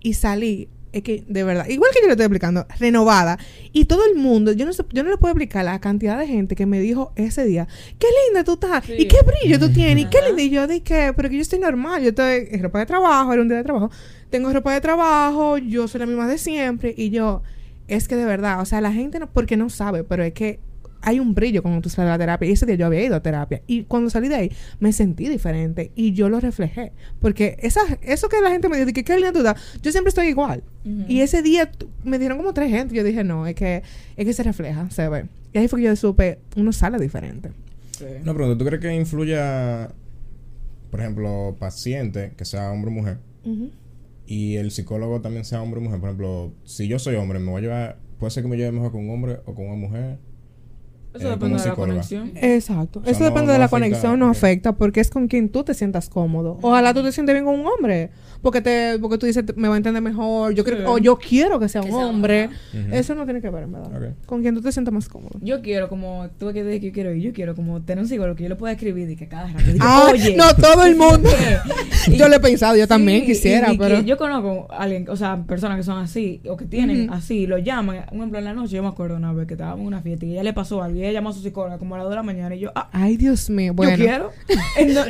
y 0.00 0.14
salí, 0.14 0.68
es 0.94 1.02
que 1.02 1.24
de 1.28 1.44
verdad, 1.44 1.66
igual 1.68 1.90
que 1.92 2.00
yo 2.00 2.06
le 2.06 2.12
estoy 2.12 2.24
explicando, 2.26 2.66
renovada. 2.78 3.38
Y 3.72 3.84
todo 3.86 4.06
el 4.06 4.14
mundo, 4.16 4.52
yo 4.52 4.64
no, 4.64 4.72
sé- 4.72 4.84
yo 4.92 5.02
no 5.02 5.10
le 5.10 5.16
puedo 5.18 5.32
explicar 5.32 5.64
la 5.64 5.78
cantidad 5.80 6.18
de 6.18 6.26
gente 6.26 6.54
que 6.54 6.66
me 6.66 6.80
dijo 6.80 7.12
ese 7.16 7.44
día, 7.44 7.66
qué 7.98 8.06
linda 8.26 8.44
tú 8.44 8.54
estás, 8.54 8.88
y 8.88 9.08
qué 9.08 9.16
brillo 9.26 9.58
tú 9.58 9.72
tienes, 9.72 10.04
y 10.04 10.08
qué 10.08 10.18
linda. 10.26 10.42
Y 10.42 10.50
yo 10.50 10.66
dije, 10.66 11.12
pero 11.14 11.28
que 11.28 11.36
yo 11.36 11.42
estoy 11.42 11.58
normal, 11.58 12.02
yo 12.02 12.10
estoy 12.10 12.48
en 12.50 12.62
ropa 12.62 12.78
de 12.78 12.86
trabajo, 12.86 13.32
era 13.32 13.42
un 13.42 13.48
día 13.48 13.56
de 13.58 13.64
trabajo, 13.64 13.90
tengo 14.30 14.52
ropa 14.52 14.72
de 14.72 14.80
trabajo, 14.80 15.58
yo 15.58 15.88
soy 15.88 16.00
la 16.00 16.06
misma 16.06 16.26
de 16.28 16.38
siempre. 16.38 16.94
Y 16.96 17.10
yo, 17.10 17.42
es 17.88 18.08
que 18.08 18.16
de 18.16 18.24
verdad, 18.24 18.60
o 18.60 18.64
sea, 18.64 18.80
la 18.80 18.92
gente 18.92 19.18
no, 19.18 19.30
porque 19.30 19.56
no 19.56 19.68
sabe, 19.70 20.04
pero 20.04 20.22
es 20.24 20.32
que 20.32 20.60
hay 21.04 21.20
un 21.20 21.34
brillo 21.34 21.62
cuando 21.62 21.82
tú 21.82 21.90
sales 21.90 22.06
de 22.06 22.12
la 22.12 22.18
terapia. 22.18 22.48
Y 22.48 22.52
ese 22.52 22.66
día 22.66 22.76
yo 22.76 22.86
había 22.86 23.04
ido 23.04 23.14
a 23.14 23.22
terapia. 23.22 23.62
Y 23.66 23.84
cuando 23.84 24.08
salí 24.08 24.28
de 24.28 24.34
ahí, 24.34 24.52
me 24.80 24.92
sentí 24.92 25.28
diferente. 25.28 25.92
Y 25.94 26.12
yo 26.12 26.30
lo 26.30 26.40
reflejé. 26.40 26.92
Porque 27.20 27.56
esa, 27.60 27.80
eso 28.02 28.28
que 28.28 28.40
la 28.40 28.50
gente 28.50 28.68
me 28.68 28.78
dice, 28.78 28.92
que 28.92 29.04
qué 29.04 29.16
linda 29.16 29.38
estás, 29.38 29.80
yo 29.82 29.92
siempre 29.92 30.08
estoy 30.08 30.28
igual. 30.28 30.64
Y 31.08 31.20
ese 31.20 31.42
día 31.42 31.70
me 32.04 32.18
dieron 32.18 32.38
como 32.38 32.54
tres 32.54 32.70
gente. 32.70 32.94
Yo 32.94 33.04
dije, 33.04 33.22
no, 33.22 33.46
es 33.46 33.54
que, 33.54 33.82
es 34.16 34.24
que 34.24 34.32
se 34.32 34.42
refleja, 34.42 34.90
se 34.90 35.08
ve. 35.08 35.26
Y 35.52 35.58
ahí 35.58 35.68
fue 35.68 35.80
que 35.80 35.86
yo 35.86 35.96
supe, 35.96 36.38
uno 36.56 36.72
sale 36.72 36.98
diferente. 36.98 37.50
Sí. 37.92 38.06
Una 38.22 38.34
pregunta, 38.34 38.58
¿tú 38.58 38.64
crees 38.64 38.82
que 38.82 38.94
influya, 38.94 39.90
por 40.90 41.00
ejemplo, 41.00 41.54
paciente, 41.58 42.32
que 42.36 42.44
sea 42.44 42.70
hombre 42.72 42.90
o 42.90 42.94
mujer, 42.94 43.18
y 44.26 44.56
el 44.56 44.70
psicólogo 44.72 45.20
también 45.20 45.44
sea 45.44 45.62
hombre 45.62 45.78
o 45.80 45.82
mujer? 45.82 46.00
Por 46.00 46.08
ejemplo, 46.08 46.52
si 46.64 46.88
yo 46.88 46.98
soy 46.98 47.14
hombre, 47.14 47.38
me 47.38 47.50
voy 47.50 47.60
a 47.60 47.62
llevar, 47.62 47.98
puede 48.18 48.30
ser 48.30 48.42
que 48.42 48.48
me 48.48 48.56
lleve 48.56 48.72
mejor 48.72 48.90
con 48.90 49.04
un 49.04 49.10
hombre 49.10 49.38
o 49.46 49.54
con 49.54 49.66
una 49.66 49.76
mujer. 49.76 50.18
Eso 51.14 51.28
eh, 51.28 51.30
depende 51.30 51.58
de 51.62 51.68
la 51.68 51.74
conexión. 51.74 52.32
Exacto. 52.34 52.98
O 53.00 53.02
sea, 53.04 53.12
Eso 53.12 53.20
no- 53.20 53.26
depende 53.26 53.46
no 53.48 53.52
de 53.52 53.58
la 53.60 53.64
afecta- 53.66 53.76
conexión, 53.86 54.18
no 54.18 54.28
afecta, 54.28 54.72
porque 54.72 55.00
es 55.00 55.10
con 55.10 55.28
quien 55.28 55.48
tú 55.48 55.62
te 55.64 55.72
sientas 55.74 56.08
cómodo. 56.08 56.58
Ojalá 56.62 56.92
tú 56.92 57.02
te 57.02 57.12
sientes 57.12 57.34
bien 57.34 57.44
con 57.44 57.58
un 57.60 57.66
hombre, 57.66 58.10
porque 58.42 58.60
te, 58.60 58.98
porque 58.98 59.16
tú 59.18 59.26
dices, 59.26 59.44
me 59.56 59.68
va 59.68 59.74
a 59.74 59.76
entender 59.76 60.02
mejor, 60.02 60.52
yo 60.54 60.64
creo, 60.64 60.78
Sí. 60.78 60.84
o 60.86 60.98
yo 60.98 61.16
quiero 61.16 61.60
que 61.60 61.68
sea 61.68 61.82
Que 61.82 61.90
un 61.90 61.96
sea 61.96 62.06
hombre. 62.06 62.50
Eso 62.90 63.14
no 63.14 63.24
tiene 63.24 63.40
que 63.40 63.48
ver, 63.48 63.62
en 63.62 63.72
verdad. 63.72 64.14
Con 64.26 64.42
quien 64.42 64.54
tú 64.54 64.60
te 64.60 64.72
sientas 64.72 64.92
más 64.92 65.08
cómodo. 65.08 65.38
Yo 65.40 65.62
quiero, 65.62 65.88
como 65.88 66.26
tú 66.38 66.52
que 66.52 66.64
dices 66.64 66.80
que 66.80 66.86
yo 66.88 66.92
quiero 66.92 67.12
ir, 67.14 67.22
yo 67.22 67.32
quiero 67.32 67.54
como 67.54 67.80
tener 67.82 68.02
un 68.02 68.08
psicólogo 68.08 68.34
que 68.36 68.42
yo 68.42 68.48
le 68.48 68.56
pueda 68.56 68.72
escribir 68.72 69.08
y 69.08 69.16
que 69.16 69.28
cada 69.28 69.46
rato 69.46 69.64
diga, 69.72 69.84
Ah, 69.86 70.08
oye. 70.12 70.36
no 70.36 70.52
todo 70.56 70.84
el 70.84 70.96
mundo. 70.96 71.30
Y- 72.08 72.16
yo 72.16 72.28
lo 72.28 72.34
he 72.36 72.40
pensado, 72.40 72.76
yo 72.76 72.86
también 72.88 73.20
Sí, 73.20 73.26
quisiera, 73.28 73.70
y- 73.70 73.76
y 73.76 73.78
pero 73.78 74.00
yo 74.02 74.16
conozco 74.18 74.66
a 74.70 74.78
alguien, 74.82 75.08
o 75.08 75.16
sea, 75.16 75.42
personas 75.46 75.76
que 75.76 75.84
son 75.84 75.98
así, 75.98 76.40
o 76.48 76.56
que 76.56 76.64
tienen 76.66 77.10
así, 77.12 77.46
lo 77.46 77.58
llaman. 77.58 78.04
Un 78.10 78.18
ejemplo, 78.18 78.38
en 78.40 78.44
la 78.44 78.52
noche, 78.52 78.74
yo 78.76 78.82
me 78.82 78.88
acuerdo 78.88 79.16
una 79.16 79.32
vez 79.32 79.46
que 79.46 79.54
estábamos 79.54 79.80
en 79.82 79.86
una 79.86 80.02
fiesta 80.02 80.26
y 80.26 80.32
ella 80.32 80.42
le 80.42 80.52
pasó 80.52 80.82
algo 80.82 80.98
y 80.98 81.03
ella 81.04 81.12
llamó 81.12 81.30
a 81.30 81.32
su 81.32 81.40
psicóloga 81.40 81.78
como 81.78 81.94
a 81.94 81.98
las 81.98 82.04
2 82.04 82.10
de 82.10 82.16
la 82.16 82.22
mañana 82.22 82.54
y 82.54 82.60
yo, 82.60 82.72
ah, 82.74 82.88
ay, 82.92 83.16
Dios 83.16 83.50
mío, 83.50 83.72
bueno. 83.74 83.96
yo 83.96 84.04
quiero. 84.04 84.32
Eh, 84.78 84.86
no, 84.86 85.04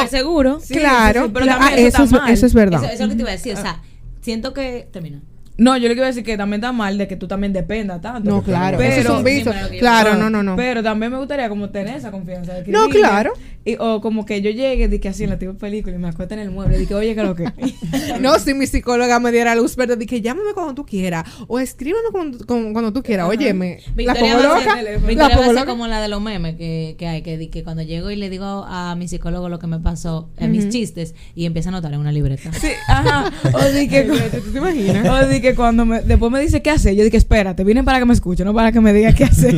no- 0.00 0.06
seguro. 0.08 0.60
Sí, 0.60 0.74
claro, 0.74 1.22
sí, 1.22 1.26
sí, 1.26 1.32
pero 1.34 1.46
cla- 1.46 1.58
también 1.58 1.72
ah, 1.74 1.76
eso 1.80 1.88
eso, 1.88 2.04
es, 2.04 2.12
mal. 2.12 2.30
eso 2.32 2.46
es 2.46 2.54
verdad. 2.54 2.84
Eso, 2.84 2.92
eso 2.92 2.94
es 2.94 3.00
lo 3.00 3.08
que 3.08 3.14
te 3.16 3.22
iba 3.22 3.30
a 3.30 3.32
decir. 3.32 3.54
O 3.54 3.60
sea, 3.60 3.82
siento 4.20 4.52
que. 4.52 4.88
Termina. 4.92 5.20
No, 5.56 5.76
yo 5.76 5.88
le 5.88 5.94
quiero 5.94 6.06
decir 6.06 6.22
que 6.22 6.36
también 6.36 6.60
está 6.60 6.70
mal 6.70 6.96
de 6.98 7.08
que 7.08 7.16
tú 7.16 7.26
también 7.26 7.52
dependas 7.52 8.00
tanto. 8.00 8.30
no, 8.30 8.42
claro, 8.44 8.78
pero, 8.78 8.92
eso 8.94 9.12
es 9.12 9.18
un 9.18 9.24
vicio. 9.24 9.50
Sí, 9.52 9.58
pero 9.58 9.70
que- 9.72 9.78
claro, 9.80 10.10
Ah, 10.12 10.16
no, 10.16 10.30
no, 10.30 10.42
no. 10.44 10.54
Pero 10.54 10.84
también 10.84 11.10
me 11.10 11.18
gustaría 11.18 11.48
como 11.48 11.68
tener 11.70 11.96
esa 11.96 12.12
confianza. 12.12 12.52
de 12.52 12.58
No, 12.70 12.82
escribirle, 12.84 13.00
claro. 13.00 13.32
Y, 13.68 13.76
o 13.78 14.00
como 14.00 14.24
que 14.24 14.40
yo 14.40 14.50
llegue, 14.50 14.88
de 14.88 14.98
que 15.00 15.08
así 15.08 15.24
en 15.24 15.30
la 15.30 15.38
tipo 15.38 15.54
película 15.54 15.94
y 15.94 15.98
me 15.98 16.08
acueste 16.08 16.34
en 16.34 16.40
el 16.40 16.50
mueble, 16.50 16.80
y 16.82 16.86
que 16.86 16.94
oye, 16.94 17.14
que 17.14 17.22
lo 17.22 17.34
que. 17.34 17.44
No, 18.20 18.38
si 18.38 18.54
mi 18.54 18.66
psicóloga 18.66 19.20
me 19.20 19.30
diera 19.30 19.54
luz 19.54 19.76
verde, 19.76 19.96
dije, 19.96 20.20
llámame 20.20 20.52
cuando 20.54 20.74
tú 20.74 20.86
quieras. 20.86 21.24
O 21.46 21.58
escríbeme 21.58 22.08
cuando, 22.10 22.38
cuando, 22.46 22.72
cuando 22.72 22.92
tú 22.92 23.02
quieras. 23.02 23.28
Óyeme, 23.28 23.80
la 23.96 24.14
pongo 24.14 24.42
loca. 24.42 24.82
La 24.82 25.28
pongo 25.36 25.52
loca. 25.52 25.66
como 25.66 25.86
la 25.86 26.00
de 26.00 26.08
los 26.08 26.20
memes 26.20 26.56
que, 26.56 26.96
que 26.98 27.06
hay, 27.06 27.22
que, 27.22 27.36
di- 27.38 27.48
que 27.48 27.62
cuando 27.64 27.82
llego 27.82 28.10
y 28.10 28.16
le 28.16 28.30
digo 28.30 28.64
a 28.66 28.94
mi 28.96 29.06
psicólogo 29.08 29.48
lo 29.48 29.58
que 29.58 29.66
me 29.66 29.78
pasó, 29.80 30.28
en 30.38 30.50
mis 30.52 30.62
Ujú. 30.64 30.70
chistes, 30.72 31.14
y 31.34 31.44
empieza 31.44 31.68
a 31.68 31.72
anotar 31.72 31.92
en 31.92 32.00
una 32.00 32.12
libreta. 32.12 32.52
Sí, 32.52 32.68
ajá. 32.88 33.30
O 33.52 33.64
di 33.72 33.88
que. 33.88 34.02
¿Tú 34.04 34.50
te 34.52 34.58
imaginas? 34.58 35.24
O 35.24 35.28
di 35.28 35.40
que 35.40 35.54
cuando 35.54 35.84
me, 35.84 36.00
después 36.00 36.32
me 36.32 36.40
dice 36.40 36.62
qué 36.62 36.70
hacer, 36.70 36.94
yo 36.94 37.04
dije, 37.04 37.16
espérate, 37.16 37.64
vienen 37.64 37.84
para 37.84 37.98
que 37.98 38.04
me 38.06 38.14
escuche, 38.14 38.44
no 38.44 38.54
para 38.54 38.72
que 38.72 38.80
me 38.80 38.92
diga 38.92 39.12
qué 39.12 39.24
hacer. 39.24 39.54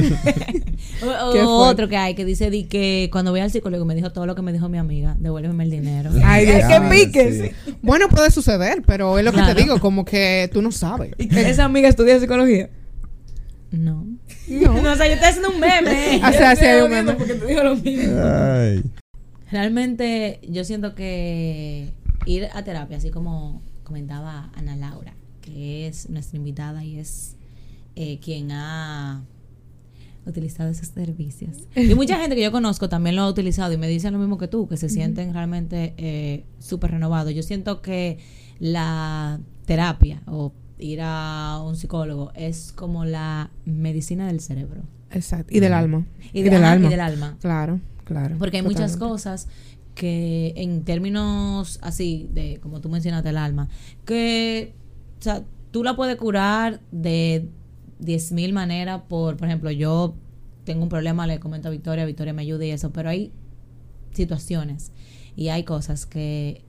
O, 1.02 1.06
o 1.28 1.32
Qué 1.32 1.38
fuerte. 1.40 1.44
otro 1.44 1.88
que 1.88 1.96
hay 1.96 2.14
que 2.14 2.24
dice 2.24 2.50
di 2.50 2.64
que 2.64 3.08
cuando 3.12 3.30
voy 3.30 3.40
al 3.40 3.50
psicólogo 3.50 3.84
me 3.84 3.94
dijo 4.00 4.12
todo 4.12 4.26
lo 4.26 4.34
que 4.34 4.42
me 4.42 4.52
dijo 4.52 4.68
mi 4.68 4.78
amiga, 4.78 5.16
devuélveme 5.18 5.64
el 5.64 5.70
dinero. 5.70 6.10
Ay, 6.24 6.46
Dios 6.46 6.58
Es 6.58 6.66
que 6.66 6.80
mío. 6.80 6.90
pique, 6.90 7.32
sí. 7.32 7.54
sí. 7.66 7.76
Bueno, 7.82 8.08
puede 8.08 8.30
suceder, 8.30 8.82
pero 8.86 9.18
es 9.18 9.24
lo 9.24 9.30
que 9.32 9.38
Claro. 9.38 9.54
te 9.54 9.62
digo, 9.62 9.78
como 9.80 10.04
que 10.04 10.48
tú 10.52 10.62
no 10.62 10.72
sabes. 10.72 11.12
Y 11.18 11.28
que 11.28 11.48
esa 11.48 11.64
amiga 11.64 11.88
estudia 11.88 12.18
psicología. 12.18 12.68
No. 13.70 14.06
No. 14.48 14.74
o 14.74 14.96
sea, 14.96 15.06
yo 15.06 15.12
estoy 15.14 15.28
haciendo 15.28 15.50
un 15.50 15.60
meme. 15.60 16.20
O 16.28 16.32
sea, 16.32 16.56
sí 16.56 16.64
estoy 16.64 16.68
hay 16.68 16.80
un 16.82 16.88
jodiendo 16.88 17.12
meme. 17.12 17.18
Porque 17.18 17.34
te 17.34 17.46
digo 17.46 17.62
lo 17.62 17.76
mismo. 17.76 18.20
Ay. 18.24 18.82
Realmente 19.52 20.40
yo 20.48 20.64
siento 20.64 20.94
que 20.94 21.92
ir 22.26 22.48
a 22.52 22.62
terapia, 22.64 22.96
así 22.96 23.10
como 23.10 23.62
comentaba 23.84 24.50
Ana 24.54 24.76
Laura, 24.76 25.14
que 25.40 25.86
es 25.86 26.08
nuestra 26.10 26.36
invitada 26.38 26.84
y 26.84 26.98
es 26.98 27.36
eh, 27.96 28.18
quien 28.22 28.50
ha 28.52 29.22
utilizado 30.30 30.70
esos 30.70 30.88
servicios. 30.88 31.56
Y 31.76 31.94
mucha 31.94 32.18
gente 32.18 32.34
que 32.36 32.42
yo 32.42 32.52
conozco 32.52 32.88
también 32.88 33.16
lo 33.16 33.22
ha 33.22 33.28
utilizado 33.28 33.72
y 33.72 33.76
me 33.76 33.88
dicen 33.88 34.12
lo 34.12 34.18
mismo 34.18 34.38
que 34.38 34.48
tú, 34.48 34.66
que 34.68 34.76
se 34.76 34.88
sienten 34.88 35.32
realmente 35.34 35.94
eh, 35.98 36.44
súper 36.58 36.92
renovados. 36.92 37.32
Yo 37.34 37.42
siento 37.42 37.82
que 37.82 38.18
la 38.58 39.40
terapia 39.66 40.22
o 40.26 40.52
ir 40.78 41.00
a 41.02 41.60
un 41.64 41.76
psicólogo 41.76 42.32
es 42.34 42.72
como 42.72 43.04
la 43.04 43.50
medicina 43.66 44.26
del 44.26 44.40
cerebro 44.40 44.82
Exacto. 45.10 45.54
Y 45.54 45.60
del 45.60 45.72
alma. 45.74 46.06
y, 46.32 46.42
de- 46.42 46.50
del 46.50 46.64
ajá, 46.64 46.72
y 46.72 46.76
alma. 46.76 46.88
del 46.88 47.00
alma. 47.00 47.36
Claro, 47.40 47.80
claro. 48.04 48.36
Porque 48.38 48.58
hay 48.58 48.62
muchas 48.62 48.96
cosas 48.96 49.48
que 49.94 50.52
en 50.56 50.84
términos 50.84 51.78
así, 51.82 52.28
de 52.32 52.58
como 52.62 52.80
tú 52.80 52.88
mencionaste 52.88 53.28
el 53.30 53.36
alma, 53.36 53.68
que 54.04 54.72
o 55.18 55.22
sea, 55.22 55.42
tú 55.72 55.82
la 55.84 55.96
puedes 55.96 56.16
curar 56.16 56.80
de 56.92 57.48
10.000 58.00 58.52
maneras 58.52 59.02
por, 59.08 59.36
por 59.36 59.48
ejemplo, 59.48 59.70
yo 59.70 60.14
tengo 60.64 60.82
un 60.82 60.88
problema, 60.88 61.26
le 61.26 61.40
comento 61.40 61.68
a 61.68 61.70
Victoria, 61.70 62.04
Victoria 62.04 62.32
me 62.32 62.42
ayuda 62.42 62.64
y 62.66 62.70
eso, 62.70 62.90
pero 62.92 63.08
hay 63.10 63.32
situaciones 64.12 64.92
y 65.36 65.48
hay 65.48 65.64
cosas 65.64 66.06
que 66.06 66.64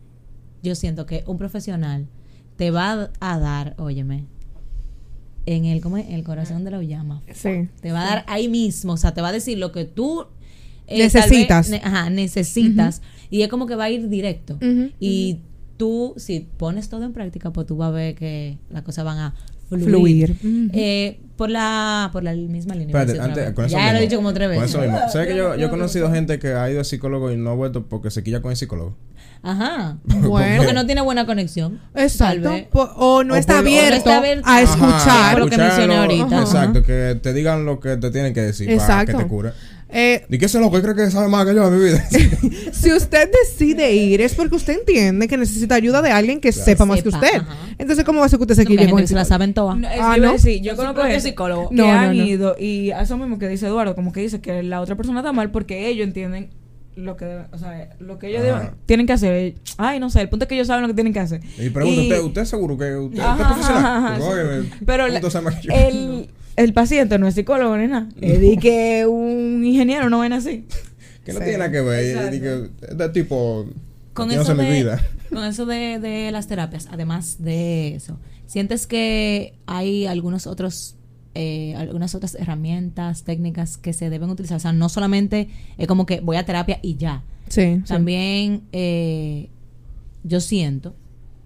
yo 0.64 0.76
siento 0.76 1.06
que 1.06 1.24
un 1.28 1.38
profesional 1.38 2.08
te 2.56 2.72
va 2.72 3.12
a 3.20 3.40
dar, 3.40 3.76
óyeme, 3.78 4.26
en 5.46 5.66
el, 5.66 5.82
¿cómo 5.82 5.98
es? 5.98 6.08
el 6.10 6.24
corazón 6.24 6.64
de 6.64 6.72
la 6.72 6.82
llama. 6.84 7.24
Sí. 7.34 7.68
Te 7.82 7.92
va 7.92 8.02
a 8.04 8.06
dar 8.06 8.26
ahí 8.28 8.48
mismo, 8.48 8.94
o 8.94 8.98
sea, 8.98 9.14
te 9.14 9.22
va 9.22 9.30
a 9.30 9.32
decir 9.32 9.58
lo 9.58 9.72
que 9.72 9.86
tú 9.86 10.26
eh, 10.88 11.00
Necesitas. 11.00 11.70
vez 11.70 11.82
ne- 11.82 11.88
ajá, 11.88 12.10
necesitas. 12.10 13.02
Y 13.30 13.42
es 13.42 13.48
como 13.48 13.66
que 13.66 13.76
va 13.76 13.86
a 13.86 13.90
ir 13.90 14.08
directo. 14.10 14.58
Y 15.00 15.40
tú, 15.78 16.14
si 16.18 16.42
pones 16.42 16.90
todo 16.90 17.04
en 17.06 17.14
práctica, 17.14 17.52
pues 17.52 17.66
tú 17.66 17.78
vas 17.78 17.88
a 17.88 17.92
ver 17.92 18.14
que 18.16 18.60
las 18.70 18.84
cosas 18.84 19.06
van 19.06 19.18
a 19.18 19.36
fluir. 19.80 20.36
Eh, 20.74 21.20
por 21.38 21.50
la 21.50 22.10
por 22.12 22.24
la 22.24 22.34
misma 22.34 22.76
línea. 22.76 22.96
Espérate, 23.00 23.20
a 23.20 23.24
antes, 23.24 23.54
con 23.54 23.66
eso 23.66 23.72
ya 23.72 23.78
mismo. 23.80 23.92
lo 23.94 23.98
he 23.98 24.02
dicho 24.02 24.16
como 24.18 24.34
tres 24.34 24.48
Con 24.50 24.58
veces. 24.60 24.70
eso 24.76 24.82
mismo. 24.82 25.00
¿Sabes 25.12 25.28
que 25.30 25.36
yo, 25.36 25.56
yo 25.56 25.68
he 25.68 25.70
conocido 25.70 26.12
gente 26.12 26.38
que 26.38 26.54
ha 26.54 26.70
ido 26.70 26.80
al 26.80 26.86
psicólogo 26.86 27.32
y 27.32 27.38
no 27.38 27.50
ha 27.50 27.56
vuelto 27.56 27.88
porque 27.88 28.12
se 28.12 28.24
quilla 28.24 28.42
con 28.42 28.52
el 28.52 28.58
psicólogo? 28.58 28.96
Ajá. 29.44 29.98
Bueno. 30.22 30.58
Porque 30.58 30.74
no 30.74 30.86
tiene 30.86 31.02
buena 31.02 31.26
conexión. 31.26 31.80
Exacto. 31.96 32.44
Tal 32.44 32.54
vez. 32.54 32.68
Po- 32.68 32.84
o 32.96 33.24
no 33.24 33.34
O 33.34 33.38
está 33.38 33.54
por- 33.56 33.62
o 33.62 33.64
no 33.64 33.70
abierto, 33.70 33.96
está 33.98 34.18
abierto. 34.20 34.48
a 34.48 34.52
Ajá, 34.58 34.62
escuchar. 34.62 35.40
Lo 35.40 35.48
que 35.48 35.58
mencioné 35.58 35.96
ahorita. 35.98 36.40
Exacto, 36.42 36.84
que 36.84 37.20
te 37.20 37.34
digan 37.34 37.66
lo 37.66 37.80
que 37.80 37.98
te 37.98 38.12
tienen 38.12 38.34
que 38.36 38.42
decir 38.42 38.68
para 38.68 38.80
Exacto. 38.80 39.18
que 39.18 39.24
te 39.24 39.28
cure. 39.30 39.52
Eh, 39.94 40.26
¿Y 40.30 40.38
qué 40.38 40.46
es 40.46 40.54
loco? 40.56 40.78
¿Él 40.78 40.84
cree 40.84 40.96
que 40.96 41.12
sabe 41.12 41.28
más 41.28 41.46
que 41.46 41.54
yo 41.54 41.70
de 41.70 41.78
mi 41.78 41.84
vida? 41.84 42.06
si 42.72 42.94
usted 42.94 43.30
decide 43.44 43.92
ir 43.94 44.22
es 44.22 44.34
porque 44.36 44.56
usted 44.56 44.80
entiende 44.80 45.28
que 45.28 45.36
necesita 45.38 45.76
ayuda 45.76 46.02
de 46.02 46.12
alguien 46.12 46.40
que 46.40 46.52
sepa 46.52 46.86
más 46.86 47.02
que 47.04 47.10
usted. 47.10 47.36
ajá. 47.36 47.56
Entonces, 47.78 48.06
¿cómo 48.06 48.20
va 48.22 48.26
a 48.26 48.30
ser 48.30 48.40
que 48.40 48.44
usted 48.44 48.56
se 48.56 48.66
quille 48.66 48.80
gente 48.80 48.92
con 48.94 49.02
que 49.02 49.08
se 49.08 49.16
la 49.16 49.26
saben 49.26 49.54
todas. 49.54 49.78
No, 49.78 49.88
Ah, 49.88 50.14
a 50.14 50.18
¿no? 50.18 50.36
yo 50.38 50.76
conozco 50.76 50.94
propio 50.96 51.04
gente 51.12 51.20
psicólogo. 51.22 51.70
que 51.70 51.76
No, 51.76 51.88
no, 51.88 51.92
han 51.94 52.18
no. 52.18 52.24
ido 52.26 52.56
y 52.60 52.92
a 52.92 53.02
eso 53.02 53.18
mismo 53.18 53.38
que 53.38 53.48
dice 53.50 53.68
Eduardo, 53.68 53.94
como 53.96 54.12
que 54.14 54.22
dice 54.22 54.40
que 54.40 54.64
la 54.64 54.80
otra 54.82 54.96
persona 54.96 55.20
está 55.20 55.34
mal 55.34 55.52
porque 55.52 55.88
ellos 55.90 56.06
entienden 56.08 56.52
lo 56.96 57.16
que 57.18 57.26
deben- 57.26 57.48
o 57.54 57.58
sea, 57.58 57.90
lo 58.00 58.20
que 58.20 58.28
ellos 58.28 58.44
deben- 58.44 58.72
tienen 58.86 59.08
que 59.08 59.14
hacer. 59.14 59.56
Ay, 59.78 60.00
no 60.00 60.10
sé, 60.10 60.22
el 60.22 60.30
punto 60.30 60.46
es 60.46 60.50
que 60.50 60.56
ellos 60.56 60.68
saben 60.68 60.82
lo 60.84 60.88
que 60.90 60.94
tienen 60.94 61.14
que 61.14 61.20
hacer. 61.20 61.42
Y 61.58 61.70
pregunto, 61.70 62.02
Y- 62.02 62.04
¿usted, 62.12 62.20
¿usted 62.22 62.46
seguro 62.46 62.78
que 62.78 62.96
usted, 62.96 63.18
usted 63.18 63.22
Ajá, 63.22 63.42
es 63.42 63.48
profesional? 63.48 63.86
ajá, 63.86 64.08
ajá, 64.08 64.18
sí. 64.62 64.70
Pero 64.86 65.04
¿cómo 65.06 65.14
la- 65.14 65.60
que 65.62 65.88
el, 65.88 66.30
el 66.56 66.74
paciente 66.74 67.18
no 67.20 67.28
es 67.28 67.36
psicólogo 67.36 67.78
ni 67.78 67.88
nada. 67.88 68.10
Es 68.20 68.40
de 68.40 68.58
que 68.58 69.06
un 69.06 69.64
ingeniero 69.64 70.10
no 70.10 70.20
ven 70.20 70.34
así. 70.34 70.66
Que 71.26 71.34
no 71.34 71.40
Sí. 71.40 71.46
tiene 71.46 71.60
nada 71.60 71.72
que 71.72 71.82
ver. 71.82 72.18
Es 72.82 72.98
de 72.98 73.10
tipo... 73.10 73.66
con 74.14 74.28
no 74.30 74.42
eso, 74.42 74.56
mi 74.56 74.66
de, 74.66 74.72
vida. 74.72 75.02
con 75.30 75.44
eso 75.44 75.66
de, 75.66 76.00
de 76.00 76.32
las 76.32 76.48
terapias, 76.48 76.88
además 76.92 77.38
de 77.40 77.96
eso, 77.96 78.18
¿sientes 78.48 78.88
que 78.88 79.54
hay 79.68 80.06
algunos 80.08 80.48
otros, 80.48 80.96
eh, 81.36 81.74
algunas 81.78 82.14
otras 82.16 82.36
herramientas, 82.36 83.24
técnicas 83.24 83.78
que 83.78 83.94
se 83.94 84.10
deben 84.10 84.30
utilizar? 84.30 84.58
O 84.58 84.60
sea, 84.60 84.74
no 84.74 84.90
solamente 84.90 85.48
es 85.78 85.88
como 85.88 86.06
que 86.06 86.20
voy 86.22 86.38
a 86.38 86.46
terapia 86.46 86.80
y 86.82 86.96
ya. 86.98 87.24
Sí, 87.48 87.76
sí. 87.78 87.84
También 87.88 88.64
eh, 88.72 89.50
yo 90.24 90.40
siento 90.42 90.96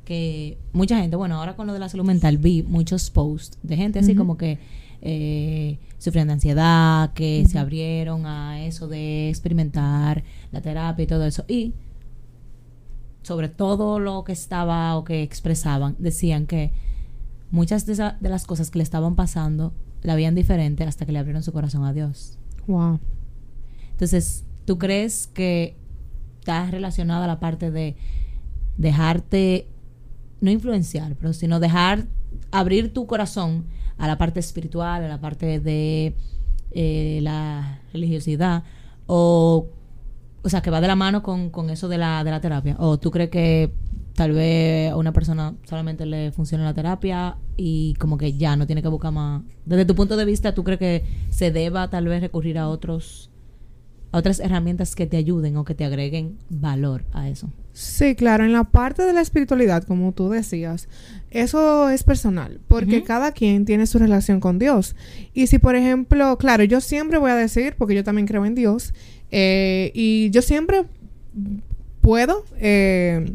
que 0.06 0.58
mucha 0.72 1.00
gente, 1.00 1.16
bueno, 1.16 1.36
ahora 1.40 1.56
con 1.56 1.68
lo 1.68 1.74
de 1.74 1.80
la 1.80 1.90
salud 1.90 2.06
mental 2.06 2.38
vi 2.38 2.64
muchos 2.64 3.10
posts 3.10 3.58
de 3.64 3.76
gente 3.76 4.00
así 4.00 4.14
como 4.16 4.38
que 4.38 4.60
eh, 5.08 5.78
sufrían 6.00 6.28
de 6.28 6.34
ansiedad, 6.34 7.14
que 7.14 7.46
se 7.48 7.60
abrieron 7.60 8.26
a 8.26 8.66
eso 8.66 8.88
de 8.88 9.30
experimentar 9.30 10.24
la 10.52 10.62
terapia 10.62 11.04
y 11.04 11.08
todo 11.08 11.26
eso. 11.26 11.46
Y 11.48 11.74
sobre 13.22 13.50
todo 13.50 14.00
lo 14.00 14.24
que 14.24 14.32
estaba 14.34 14.96
o 14.98 15.04
que 15.04 15.22
expresaban, 15.22 15.96
decían 16.00 16.48
que 16.48 16.72
muchas 17.52 17.86
de, 17.86 17.94
esa- 17.94 18.18
de 18.20 18.30
las 18.30 18.46
cosas 18.46 18.72
que 18.72 18.80
le 18.80 18.84
estaban 18.84 19.16
pasando 19.16 19.74
la 20.02 20.16
veían 20.16 20.34
diferente 20.34 20.84
hasta 20.84 21.06
que 21.06 21.12
le 21.12 21.20
abrieron 21.20 21.44
su 21.44 21.54
corazón 21.54 21.84
a 21.86 21.94
Dios. 21.94 22.38
Wow. 22.68 23.00
Entonces, 23.92 24.44
¿tú 24.66 24.78
crees 24.80 25.28
que 25.28 25.76
está 26.40 26.70
relacionada 26.70 27.26
a 27.26 27.28
la 27.28 27.40
parte 27.40 27.70
de 27.70 27.96
dejarte, 28.78 29.68
no 30.42 30.50
influenciar, 30.52 31.16
pero 31.16 31.34
sino 31.34 31.60
dejar, 31.60 32.08
abrir 32.52 32.92
tu 32.94 33.06
corazón 33.08 33.66
a 33.98 34.08
la 34.08 34.18
parte 34.18 34.40
espiritual, 34.40 35.04
a 35.04 35.08
la 35.08 35.20
parte 35.20 35.60
de 35.60 36.16
eh, 36.72 37.20
la 37.22 37.80
religiosidad? 37.94 38.64
O, 39.08 39.68
o 40.44 40.50
sea, 40.50 40.62
que 40.62 40.70
va 40.70 40.82
de 40.82 40.88
la 40.88 40.96
mano 40.96 41.24
con, 41.24 41.50
con 41.50 41.70
eso 41.70 41.88
de 41.88 41.98
la, 41.98 42.24
de 42.24 42.32
la 42.32 42.42
terapia. 42.42 42.76
¿O 42.80 42.98
tú 42.98 43.12
crees 43.12 43.30
que 43.30 43.72
tal 44.14 44.32
vez 44.32 44.92
a 44.92 44.96
una 44.96 45.12
persona 45.12 45.56
solamente 45.68 46.06
le 46.06 46.32
funciona 46.32 46.64
la 46.64 46.74
terapia 46.74 47.38
y 47.58 47.96
como 47.96 48.18
que 48.18 48.38
ya 48.38 48.56
no 48.56 48.66
tiene 48.66 48.82
que 48.82 48.88
buscar 48.88 49.12
más? 49.12 49.44
Desde 49.66 49.86
tu 49.86 49.96
punto 49.96 50.18
de 50.18 50.26
vista, 50.26 50.54
¿tú 50.54 50.64
crees 50.64 50.80
que 50.80 51.06
se 51.30 51.52
deba 51.52 51.90
tal 51.90 52.08
vez 52.08 52.22
recurrir 52.22 52.58
a 52.58 52.70
otros 52.70 53.30
a 54.16 54.20
otras 54.20 54.40
herramientas 54.40 54.96
que 54.96 55.08
te 55.08 55.18
ayuden 55.18 55.58
o 55.58 55.66
que 55.66 55.76
te 55.76 55.84
agreguen 55.84 56.38
valor 56.50 57.04
a 57.12 57.28
eso? 57.28 57.50
Sí, 57.74 58.16
claro, 58.16 58.46
en 58.46 58.54
la 58.54 58.64
parte 58.64 59.04
de 59.04 59.12
la 59.12 59.20
espiritualidad, 59.20 59.84
como 59.84 60.14
tú 60.14 60.30
decías, 60.30 60.88
eso 61.32 61.90
es 61.90 62.04
personal, 62.04 62.62
porque 62.70 63.04
cada 63.04 63.34
quien 63.34 63.66
tiene 63.66 63.86
su 63.86 64.00
relación 64.00 64.40
con 64.40 64.58
Dios. 64.58 64.96
Y 65.34 65.48
si, 65.48 65.60
por 65.60 65.76
ejemplo, 65.76 66.38
claro, 66.38 66.64
yo 66.64 66.80
siempre 66.80 67.18
voy 67.18 67.32
a 67.32 67.36
decir, 67.36 67.76
porque 67.78 67.94
yo 67.94 68.06
también 68.06 68.26
creo 68.26 68.46
en 68.46 68.56
Dios, 68.56 68.94
eh, 69.32 69.92
y 69.94 70.30
yo 70.30 70.42
siempre 70.42 70.86
puedo 72.00 72.46
eh, 72.58 73.34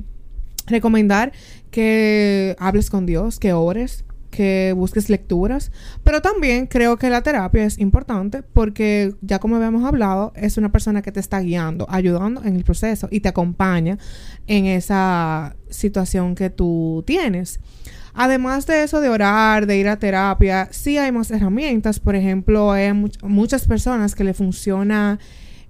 recomendar 0.67 1.33
que 1.71 2.57
hables 2.59 2.89
con 2.89 3.05
Dios, 3.05 3.39
que 3.39 3.53
ores, 3.53 4.05
que 4.31 4.73
busques 4.77 5.11
lecturas, 5.11 5.73
pero 6.05 6.23
también 6.23 6.67
creo 6.67 6.97
que 6.97 7.11
la 7.11 7.23
terapia 7.23 7.65
es 7.65 7.79
importante 7.79 8.43
porque 8.43 9.15
ya 9.23 9.39
como 9.41 9.57
habíamos 9.57 9.85
hablado, 9.85 10.33
es 10.37 10.57
una 10.57 10.71
persona 10.71 11.03
que 11.03 11.11
te 11.13 11.19
está 11.21 11.41
guiando, 11.41 11.87
ayudando 11.91 12.43
en 12.45 12.55
el 12.57 12.63
proceso 12.65 13.09
y 13.11 13.21
te 13.21 13.29
acompaña 13.29 13.99
en 14.47 14.67
esa 14.67 15.57
situación 15.69 16.35
que 16.35 16.49
tú 16.51 17.03
tienes. 17.07 17.61
Además 18.15 18.67
de 18.67 18.83
eso 18.83 19.01
de 19.01 19.09
orar, 19.09 19.67
de 19.67 19.79
ir 19.79 19.89
a 19.89 19.97
terapia, 19.99 20.69
sí 20.73 20.99
hay 20.99 21.13
más 21.13 21.31
herramientas. 21.31 22.01
Por 22.01 22.17
ejemplo, 22.17 22.73
hay 22.73 22.89
much- 22.91 23.23
muchas 23.23 23.67
personas 23.67 24.15
que 24.15 24.25
le 24.25 24.35
funciona 24.35 25.19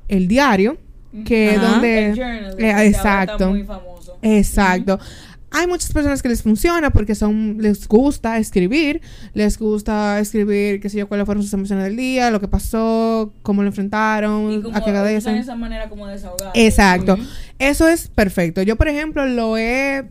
el 0.09 0.27
diario, 0.27 0.79
que 1.25 1.57
Ajá. 1.57 1.67
donde... 1.69 2.07
El 2.11 2.17
journal, 2.17 2.55
Eh, 2.59 2.87
exacto. 2.89 3.33
está 3.35 3.49
muy 3.49 3.65
famoso. 3.65 4.19
Exacto. 4.23 4.99
Hay 5.53 5.66
muchas 5.66 5.92
personas 5.92 6.22
que 6.22 6.28
les 6.28 6.42
funciona 6.42 6.90
porque 6.90 7.14
son 7.14 7.57
les 7.59 7.88
gusta 7.88 8.38
escribir, 8.38 9.01
les 9.34 9.59
gusta 9.59 10.20
escribir, 10.20 10.80
qué 10.80 10.88
sé 10.88 10.98
yo, 10.98 11.09
cuáles 11.09 11.26
fueron 11.26 11.42
sus 11.42 11.53
emociones 11.53 11.84
del 11.84 11.96
día, 11.96 12.30
lo 12.30 12.40
que 12.40 12.46
pasó, 12.48 13.32
cómo 13.42 13.62
lo 13.62 13.68
enfrentaron, 13.68 14.53
Y 14.53 14.62
como 14.62 14.76
a 14.76 14.80
qué 14.80 14.90
agradecen. 14.90 15.34
esa 15.36 15.57
manera 15.57 15.88
como 15.88 16.07
de 16.07 16.12
desahogar. 16.14 16.53
Exacto. 16.55 17.16
Eso 17.59 17.88
es 17.88 18.09
perfecto. 18.09 18.62
Yo, 18.62 18.76
por 18.76 18.86
ejemplo, 18.88 19.26
lo 19.26 19.57
he 19.59 20.09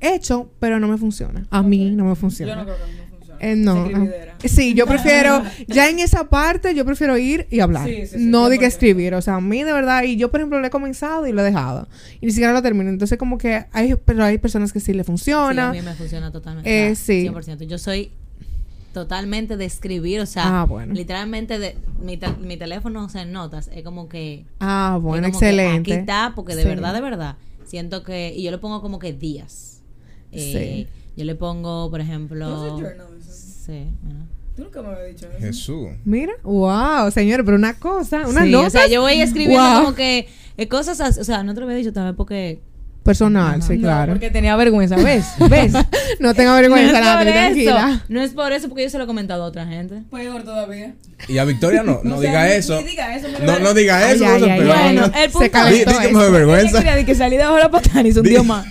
hecho, 0.00 0.50
pero 0.60 0.78
no 0.78 0.86
me 0.88 0.96
funciona. 0.98 1.46
A 1.50 1.62
mí 1.62 1.90
no 1.90 2.04
me 2.04 2.14
funciona. 2.14 2.52
Yo 2.52 2.58
no 2.58 2.64
creo 2.64 2.76
que. 2.76 3.09
Eh, 3.40 3.56
no. 3.56 3.88
Ah, 3.94 4.06
Sí, 4.44 4.72
yo 4.74 4.86
prefiero, 4.86 5.42
ya 5.68 5.88
en 5.90 5.98
esa 5.98 6.28
parte, 6.30 6.74
yo 6.74 6.84
prefiero 6.84 7.16
ir 7.18 7.46
y 7.50 7.60
hablar. 7.60 7.86
Sí, 7.86 8.06
sí, 8.06 8.18
sí, 8.18 8.24
no 8.24 8.48
de 8.48 8.58
que 8.58 8.66
100%. 8.66 8.68
escribir. 8.68 9.14
O 9.14 9.20
sea, 9.22 9.36
a 9.36 9.40
mí 9.40 9.62
de 9.64 9.72
verdad, 9.72 10.02
y 10.04 10.16
yo 10.16 10.30
por 10.30 10.40
ejemplo 10.40 10.60
lo 10.60 10.66
he 10.66 10.70
comenzado 10.70 11.26
y 11.26 11.32
lo 11.32 11.40
he 11.42 11.44
dejado. 11.44 11.88
Y 12.20 12.26
ni 12.26 12.32
siquiera 12.32 12.52
lo 12.52 12.62
termino. 12.62 12.88
Entonces 12.90 13.18
como 13.18 13.36
que 13.38 13.64
hay, 13.72 13.94
pero 14.04 14.24
hay 14.24 14.38
personas 14.38 14.72
que 14.72 14.80
sí 14.80 14.92
le 14.92 14.98
Sí, 14.98 15.00
a 15.00 15.04
funciona. 15.04 15.72
mí 15.72 15.82
me 15.82 15.94
funciona 15.94 16.30
totalmente. 16.30 16.88
Eh, 16.90 16.94
sí. 16.94 17.28
100%. 17.28 17.64
Yo 17.66 17.76
soy 17.78 18.10
totalmente 18.92 19.56
de 19.56 19.64
escribir, 19.66 20.20
o 20.20 20.26
sea, 20.26 20.62
Ah, 20.62 20.64
bueno. 20.64 20.94
literalmente 20.94 21.58
de 21.58 21.76
mi, 22.02 22.16
te- 22.16 22.32
mi 22.40 22.56
teléfono, 22.56 23.06
o 23.12 23.18
en 23.18 23.32
notas, 23.32 23.70
es 23.72 23.84
como 23.84 24.08
que... 24.08 24.44
ah, 24.58 24.98
bueno, 25.00 25.26
excelente. 25.28 25.92
aquí 25.92 26.00
está, 26.00 26.32
porque 26.34 26.56
de 26.56 26.62
Sí. 26.62 26.68
verdad, 26.68 26.92
de 26.94 27.00
verdad, 27.00 27.36
siento 27.64 28.02
que... 28.02 28.34
Y 28.34 28.42
yo 28.42 28.50
le 28.50 28.58
pongo 28.58 28.80
como 28.82 28.98
que 28.98 29.12
días. 29.12 29.80
Eh, 30.32 30.86
Yo 31.16 31.24
le 31.24 31.34
pongo, 31.34 31.90
por 31.90 32.00
ejemplo... 32.00 32.48
¿Tú 32.48 32.54
haces 32.54 32.72
journal, 32.98 33.06
eso? 33.20 33.30
Sí. 33.70 33.86
Tú 34.56 34.64
nunca 34.64 34.82
me 34.82 34.88
habías 34.88 35.06
dicho 35.14 35.26
eso. 35.30 35.38
Jesús. 35.38 35.88
Mira, 36.04 36.32
wow, 36.42 37.10
señor, 37.12 37.44
pero 37.44 37.56
una 37.56 37.78
cosa, 37.78 38.26
una 38.26 38.42
Sí, 38.44 38.50
nota 38.50 38.66
o 38.66 38.70
sea, 38.70 38.86
yo 38.88 39.00
voy 39.00 39.20
escribiendo 39.20 39.62
Wow. 39.64 39.82
como 39.84 39.94
que 39.94 40.28
eh, 40.56 40.68
cosas 40.68 41.00
así, 41.00 41.20
o 41.20 41.24
sea, 41.24 41.42
no 41.44 41.54
te 41.54 41.60
lo 41.60 41.66
había 41.66 41.76
dicho 41.78 41.92
también 41.92 42.16
porque 42.16 42.60
personal, 43.02 43.58
Ajá. 43.60 43.66
sí, 43.66 43.74
No, 43.76 43.82
claro. 43.82 44.12
porque 44.12 44.30
tenía 44.30 44.54
vergüenza, 44.56 44.96
¿ves? 44.96 45.26
¿Ves? 45.48 45.72
No 46.18 46.34
tenga 46.34 46.54
vergüenza, 46.54 47.00
no 47.00 47.08
es 47.10 47.16
por 47.16 47.26
eso, 47.26 47.32
tranquila. 47.32 48.04
no 48.08 48.20
es 48.20 48.30
por 48.32 48.52
eso 48.52 48.68
porque 48.68 48.82
yo 48.84 48.90
se 48.90 48.98
lo 48.98 49.04
he 49.04 49.06
comentado 49.06 49.42
a 49.44 49.46
otra 49.46 49.66
gente. 49.66 50.02
Peor 50.10 50.42
todavía. 50.42 50.94
Y 51.28 51.38
a 51.38 51.44
Victoria 51.44 51.82
no, 51.82 52.00
no 52.04 52.20
sea, 52.20 52.30
diga 52.30 52.44
ni- 52.46 52.52
eso. 52.52 52.80
ni 52.80 52.88
diga 52.88 53.16
eso, 53.16 53.28
No, 53.44 53.58
no 53.58 53.74
diga 53.74 53.98
Ay, 53.98 54.14
eso, 54.16 54.24
ay, 54.26 54.42
es 54.42 54.48
ay, 54.50 54.60
peor. 54.60 54.76
Bueno, 54.76 55.00
¿no? 55.06 55.06
el 55.18 55.30
punto 55.30 55.58
Se 55.64 55.72
di 55.72 55.84
que 55.84 56.12
me 56.12 56.30
vergüenza. 56.30 57.04
que 57.06 57.14
salí 57.14 57.36
de 57.36 57.44
la 57.44 57.70
patana 57.70 58.08
y 58.08 58.12
Di- 58.12 58.22
tío 58.22 58.44
más. 58.44 58.66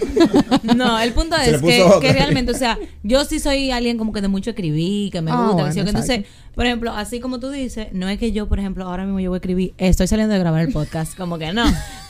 No, 0.75 0.99
el 0.99 1.13
punto 1.13 1.35
Se 1.37 1.55
es 1.55 1.61
que, 1.61 1.85
que 2.01 2.13
realmente, 2.13 2.51
o 2.51 2.55
sea, 2.55 2.77
yo 3.03 3.25
sí 3.25 3.39
soy 3.39 3.71
alguien 3.71 3.97
como 3.97 4.13
que 4.13 4.21
de 4.21 4.27
mucho 4.27 4.51
escribir, 4.51 5.11
que 5.11 5.21
me 5.21 5.31
Ah, 5.31 5.35
gusta, 5.35 5.49
que 5.49 5.53
bueno, 5.61 5.73
sí, 5.73 5.81
que 5.83 5.89
entonces, 5.89 6.23
por 6.55 6.65
ejemplo, 6.65 6.93
así 6.93 7.19
como 7.19 7.39
tú 7.39 7.49
dices, 7.49 7.87
no 7.93 8.07
es 8.09 8.19
que 8.19 8.31
yo, 8.31 8.47
por 8.47 8.59
ejemplo, 8.59 8.85
ahora 8.85 9.03
mismo 9.05 9.19
yo 9.19 9.29
voy 9.29 9.37
a 9.37 9.39
escribir, 9.39 9.73
estoy 9.77 10.07
saliendo 10.07 10.33
de 10.33 10.39
grabar 10.39 10.61
el 10.61 10.71
podcast, 10.71 11.15
como 11.17 11.37
que 11.37 11.51
no. 11.53 11.63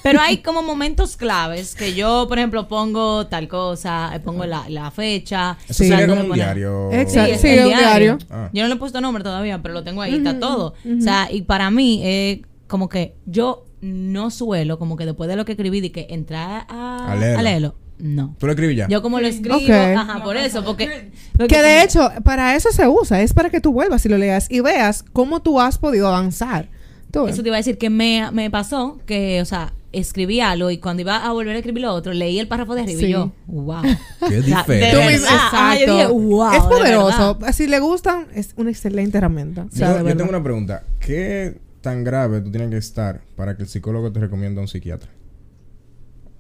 Pero 0.04 0.22
hay 0.22 0.38
como 0.38 0.62
momentos 0.64 1.18
claves 1.18 1.76
que 1.76 1.94
yo, 1.94 2.26
por 2.30 2.38
ejemplo, 2.38 2.68
pongo 2.68 3.28
tal 3.28 3.48
cosa, 3.48 4.12
eh, 4.16 4.20
pongo 4.20 4.46
la, 4.46 4.68
la 4.70 4.92
fecha. 4.92 5.58
Eso 5.68 5.84
Sí. 5.84 5.90
sería 5.90 6.08
como 6.08 6.22
un 6.22 6.32
diario. 6.34 6.92
Exacto, 6.92 7.34
es 7.34 7.42
sí, 7.42 7.48
el 7.50 7.66
un 7.66 7.68
diario. 7.78 8.18
Ah. 8.30 8.50
Yo 8.54 8.62
no 8.64 8.70
le 8.70 8.76
he 8.76 8.78
puesto 8.78 9.02
nombre 9.02 9.24
todavía, 9.24 9.62
pero 9.62 9.74
lo 9.74 9.84
tengo 9.84 10.02
ahí, 10.02 10.16
está 10.16 10.40
todo. 10.40 10.74
O 10.98 11.02
sea, 11.02 11.28
y 11.32 11.42
para 11.42 11.70
mí, 11.70 12.02
eh, 12.04 12.42
como 12.68 12.88
que 12.88 13.16
yo 13.26 13.66
no 13.82 14.30
suelo, 14.32 14.78
como 14.80 14.96
que 14.98 15.06
después 15.06 15.30
de 15.30 15.36
lo 15.36 15.46
que 15.46 15.54
escribí, 15.54 15.82
de 15.82 15.92
que 15.92 16.08
entrar 16.10 16.66
a, 16.70 17.12
A 17.12 17.16
leerlo. 17.16 17.40
a 17.40 17.42
leerlo. 17.44 17.76
No. 17.98 18.36
¿Tú 18.40 18.46
lo 18.46 18.54
escribes 18.54 18.78
ya? 18.78 18.88
Yo 18.88 19.02
como 19.02 19.20
lo 19.20 19.28
escribo, 19.28 19.58
ajá, 19.74 20.24
por 20.24 20.38
eso, 20.38 20.64
porque... 20.64 21.12
porque 21.38 21.54
Que 21.56 21.62
de 21.62 21.88
como- 21.88 22.08
hecho, 22.10 22.24
para 22.24 22.56
eso 22.56 22.72
se 22.72 22.88
usa, 22.88 23.22
es 23.22 23.34
para 23.34 23.50
que 23.50 23.60
tú 23.60 23.74
vuelvas 23.74 24.06
y 24.06 24.10
lo 24.10 24.18
leas 24.18 24.48
y 24.50 24.62
veas 24.62 25.04
cómo 25.12 25.42
tú 25.42 25.60
has 25.60 25.78
podido 25.78 26.08
avanzar. 26.08 26.70
Tú. 27.12 27.28
Eso 27.28 27.42
te 27.42 27.50
iba 27.50 27.58
a 27.58 27.60
decir 27.60 27.78
que 27.78 27.90
me, 27.90 28.30
me 28.32 28.50
pasó 28.52 29.00
que, 29.06 29.42
o 29.42 29.46
sea, 29.46 29.74
escribí 29.92 30.40
algo 30.40 30.70
y 30.72 30.78
cuando 30.78 31.02
iba 31.02 31.18
a 31.26 31.32
volver 31.32 31.56
a 31.56 31.60
escribir 31.60 31.82
lo 31.84 31.94
otro, 31.94 32.14
leí 32.14 32.38
el 32.40 32.48
párrafo 32.48 32.76
de 32.76 32.82
arriba 32.82 33.00
Sí. 33.00 33.06
y 33.08 33.12
yo, 33.12 33.32
wow. 33.48 33.82
Qué 34.30 34.42
diferente. 34.42 34.92
Yo 34.92 36.14
wow, 36.14 36.52
es 36.54 36.64
de 36.64 36.70
poderoso. 36.70 37.40
Si 37.54 37.68
le 37.68 37.80
gustan, 37.80 38.28
es 38.36 38.54
una 38.58 38.70
excelente 38.70 39.18
herramienta. 39.18 39.66
O 39.72 39.76
sea, 39.76 40.00
Yo, 40.02 40.08
yo 40.08 40.16
tengo 40.18 40.30
una 40.30 40.44
pregunta. 40.44 40.84
¿Qué 41.00 41.60
tan 41.82 42.04
grave 42.04 42.42
tú 42.42 42.52
tienes 42.52 42.70
que 42.70 42.78
estar 42.78 43.22
para 43.36 43.56
que 43.56 43.64
el 43.64 43.70
psicólogo 43.70 44.12
te 44.12 44.20
recomiende 44.20 44.60
a 44.60 44.62
un 44.62 44.68
psiquiatra? 44.68 45.10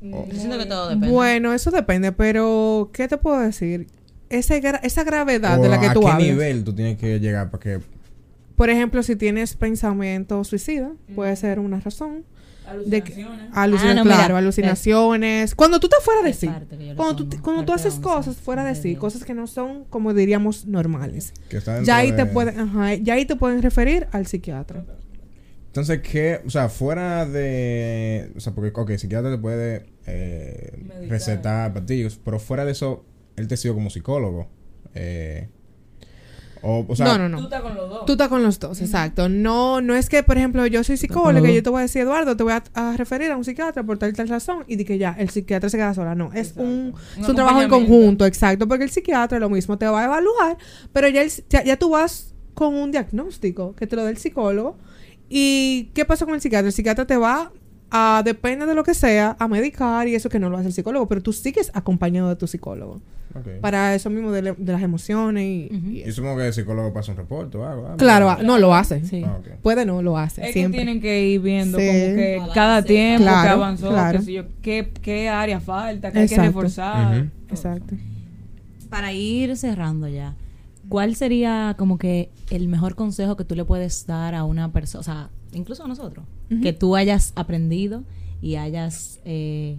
Yo 0.01 0.25
siento 0.31 0.57
que 0.57 0.65
todo 0.65 0.87
depende. 0.89 1.09
Bueno, 1.09 1.53
eso 1.53 1.71
depende, 1.71 2.11
pero 2.11 2.89
¿qué 2.93 3.07
te 3.07 3.17
puedo 3.17 3.39
decir? 3.39 3.87
Esa, 4.29 4.55
gra- 4.59 4.79
esa 4.83 5.03
gravedad 5.03 5.59
¿O 5.59 5.63
de 5.63 5.69
la 5.69 5.79
que 5.79 5.87
a 5.87 5.93
tú 5.93 6.01
qué 6.01 6.07
hablas. 6.07 6.27
nivel 6.27 6.63
tú 6.63 6.73
tienes 6.73 6.97
que 6.97 7.19
llegar 7.19 7.49
para 7.49 7.61
que... 7.61 7.79
Por 8.55 8.69
ejemplo, 8.69 9.01
si 9.03 9.15
tienes 9.15 9.55
pensamiento 9.55 10.43
suicida, 10.43 10.91
puede 11.15 11.35
ser 11.35 11.59
una 11.59 11.79
razón. 11.79 12.23
De 12.85 13.01
que, 13.01 13.13
Alucinaciones. 13.13 13.49
alucina- 13.53 13.91
Ah, 13.91 13.93
no, 13.95 14.03
mira, 14.05 14.15
claro, 14.17 14.37
alucinaciones. 14.37 15.55
Cuando 15.55 15.79
tú 15.79 15.87
estás 15.87 16.03
fuera 16.03 16.21
de 16.21 16.33
sí. 16.33 16.47
Cuando 16.95 17.15
tú, 17.15 17.29
pongo, 17.29 17.43
cuando 17.43 17.65
tú 17.65 17.73
haces 17.73 17.93
11, 17.95 18.01
cosas 18.01 18.37
fuera 18.37 18.63
de 18.63 18.75
sí, 18.75 18.95
cosas 18.95 19.23
que 19.23 19.33
no 19.33 19.47
son, 19.47 19.85
como 19.85 20.13
diríamos, 20.13 20.65
normales. 20.65 21.33
que 21.49 21.59
Ya 21.83 21.97
ahí 21.97 22.11
de- 22.11 22.17
te 22.17 22.25
pueden, 22.25 22.59
ajá, 22.59 22.95
ya 22.95 23.13
ahí 23.15 23.25
te 23.25 23.35
pueden 23.35 23.61
referir 23.61 24.07
al 24.11 24.27
psiquiatra. 24.27 24.85
Entonces, 25.67 26.01
¿qué? 26.01 26.41
O 26.47 26.49
sea, 26.49 26.67
fuera 26.67 27.25
de... 27.27 28.31
O 28.35 28.39
sea, 28.39 28.53
porque, 28.53 28.71
ok, 28.73 28.89
el 28.89 28.99
psiquiatra 28.99 29.29
te 29.31 29.37
puede 29.37 29.85
eh, 30.07 30.71
recetar 31.07 31.73
pastillas, 31.73 32.19
pero 32.23 32.39
fuera 32.39 32.65
de 32.65 32.71
eso, 32.71 33.05
él 33.35 33.47
te 33.47 33.55
siguió 33.55 33.75
como 33.75 33.89
psicólogo. 33.91 34.47
Eh, 34.95 35.47
o, 36.61 36.85
o 36.87 36.95
sea, 36.95 37.17
no, 37.17 37.29
no, 37.29 37.37
Tú 37.37 37.41
no. 37.41 37.47
estás 37.47 37.61
con 37.61 37.75
los 37.75 37.89
dos. 37.89 38.05
Tú 38.05 38.11
estás 38.13 38.27
con 38.27 38.43
los 38.43 38.59
dos, 38.59 38.81
exacto. 38.81 39.29
No, 39.29 39.81
no 39.81 39.95
es 39.95 40.09
que, 40.09 40.23
por 40.23 40.37
ejemplo, 40.37 40.65
yo 40.67 40.83
soy 40.83 40.97
psicóloga 40.97 41.49
y 41.49 41.55
yo 41.55 41.63
te 41.63 41.69
voy 41.69 41.79
a 41.79 41.81
decir, 41.83 42.01
Eduardo, 42.01 42.35
te 42.35 42.43
voy 42.43 42.53
a, 42.53 42.63
a 42.73 42.97
referir 42.97 43.31
a 43.31 43.37
un 43.37 43.43
psiquiatra 43.43 43.83
por 43.83 43.97
tal 43.97 44.09
y 44.09 44.13
tal 44.13 44.27
razón 44.27 44.63
y 44.67 44.75
de 44.75 44.85
que 44.85 44.97
ya, 44.97 45.15
el 45.17 45.29
psiquiatra 45.29 45.69
se 45.69 45.77
queda 45.77 45.93
sola. 45.93 46.15
No, 46.15 46.31
es 46.33 46.49
Exacto. 46.49 46.63
un, 46.63 46.69
Un 47.17 47.23
es 47.23 47.29
un 47.29 47.35
trabajo 47.35 47.61
en 47.61 47.69
conjunto, 47.69 48.25
exacto, 48.25 48.67
porque 48.67 48.83
el 48.83 48.89
psiquiatra 48.89 49.39
lo 49.39 49.49
mismo 49.49 49.77
te 49.77 49.85
va 49.87 50.01
a 50.01 50.05
evaluar, 50.05 50.57
pero 50.93 51.07
ya, 51.07 51.21
el- 51.21 51.31
ya, 51.49 51.63
ya 51.63 51.77
tú 51.77 51.89
vas 51.91 52.33
con 52.53 52.75
un 52.75 52.91
diagnóstico 52.91 53.73
que 53.75 53.87
te 53.87 53.95
lo 53.95 54.03
da 54.03 54.09
el 54.09 54.17
psicólogo. 54.17 54.77
¿Y 55.29 55.91
qué 55.93 56.05
pasa 56.05 56.25
con 56.25 56.33
el 56.35 56.41
psiquiatra? 56.41 56.67
El 56.67 56.73
psiquiatra 56.73 57.05
te 57.05 57.15
va 57.15 57.51
a, 57.91 58.21
depende 58.25 58.65
de 58.65 58.73
lo 58.75 58.83
que 58.83 58.93
sea, 58.93 59.35
a 59.39 59.47
medicar 59.47 60.07
y 60.07 60.15
eso 60.15 60.27
que 60.29 60.39
no 60.39 60.49
lo 60.49 60.57
hace 60.57 60.67
el 60.67 60.73
psicólogo, 60.73 61.07
pero 61.07 61.21
tú 61.21 61.31
sigues 61.33 61.71
acompañado 61.73 62.29
de 62.29 62.35
tu 62.35 62.47
psicólogo. 62.47 63.01
Para 63.61 63.93
eso 63.95 64.09
mismo 64.09 64.31
de, 64.31 64.41
le- 64.41 64.53
de 64.53 64.71
las 64.73 64.81
emociones 64.81 65.43
y, 65.45 65.99
Yo 65.99 66.05
eso. 66.05 66.17
supongo 66.17 66.37
que 66.37 66.47
el 66.47 66.53
psicólogo 66.53 66.91
pasa 66.93 67.11
un 67.11 67.17
reporte 67.17 67.57
o 67.57 67.65
algo. 67.65 67.95
Claro, 67.97 68.35
no. 68.37 68.43
no 68.43 68.57
lo 68.57 68.73
hace. 68.73 69.05
Sí. 69.05 69.23
Ah. 69.25 69.37
Puede 69.61 69.85
no, 69.85 70.01
lo 70.01 70.17
hace. 70.17 70.47
Es 70.47 70.53
siempre. 70.53 70.79
que 70.79 70.85
tienen 70.85 71.01
que 71.01 71.27
ir 71.27 71.41
viendo 71.41 71.77
Sí. 71.77 71.85
como 71.85 71.99
que 72.15 72.35
Balance. 72.37 72.53
cada 72.55 72.83
tiempo 72.83 73.23
que 73.25 73.29
avanzó, 73.49 73.89
claro. 73.89 74.19
qué 74.25 74.45
qué, 74.61 74.91
qué 75.01 75.29
área 75.29 75.59
falta, 75.59 76.11
qué 76.11 76.19
hay 76.19 76.27
que 76.27 76.37
reforzar. 76.37 77.27
Exacto. 77.49 77.95
Para 78.89 79.13
ir 79.13 79.55
cerrando 79.57 80.07
ya, 80.07 80.35
¿cuál 80.87 81.15
sería 81.15 81.75
como 81.77 81.97
que 81.99 82.29
el 82.49 82.67
mejor 82.67 82.95
consejo 82.95 83.37
que 83.37 83.45
tú 83.45 83.55
le 83.55 83.63
puedes 83.65 84.07
dar 84.07 84.33
a 84.33 84.43
una 84.43 84.71
persona, 84.71 84.99
o 85.01 85.03
sea, 85.03 85.29
incluso 85.53 85.83
a 85.83 85.87
nosotros, 85.87 86.25
que 86.63 86.73
tú 86.73 86.95
hayas 86.95 87.31
aprendido 87.35 88.03
y 88.41 88.55
hayas 88.55 89.19
eh, 89.25 89.77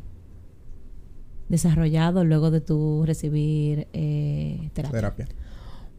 desarrollado 1.50 2.24
luego 2.24 2.50
de 2.50 2.62
tu 2.62 3.04
recibir 3.04 3.88
eh, 3.92 4.70
terapia? 4.72 4.98
Terapia. 4.98 5.28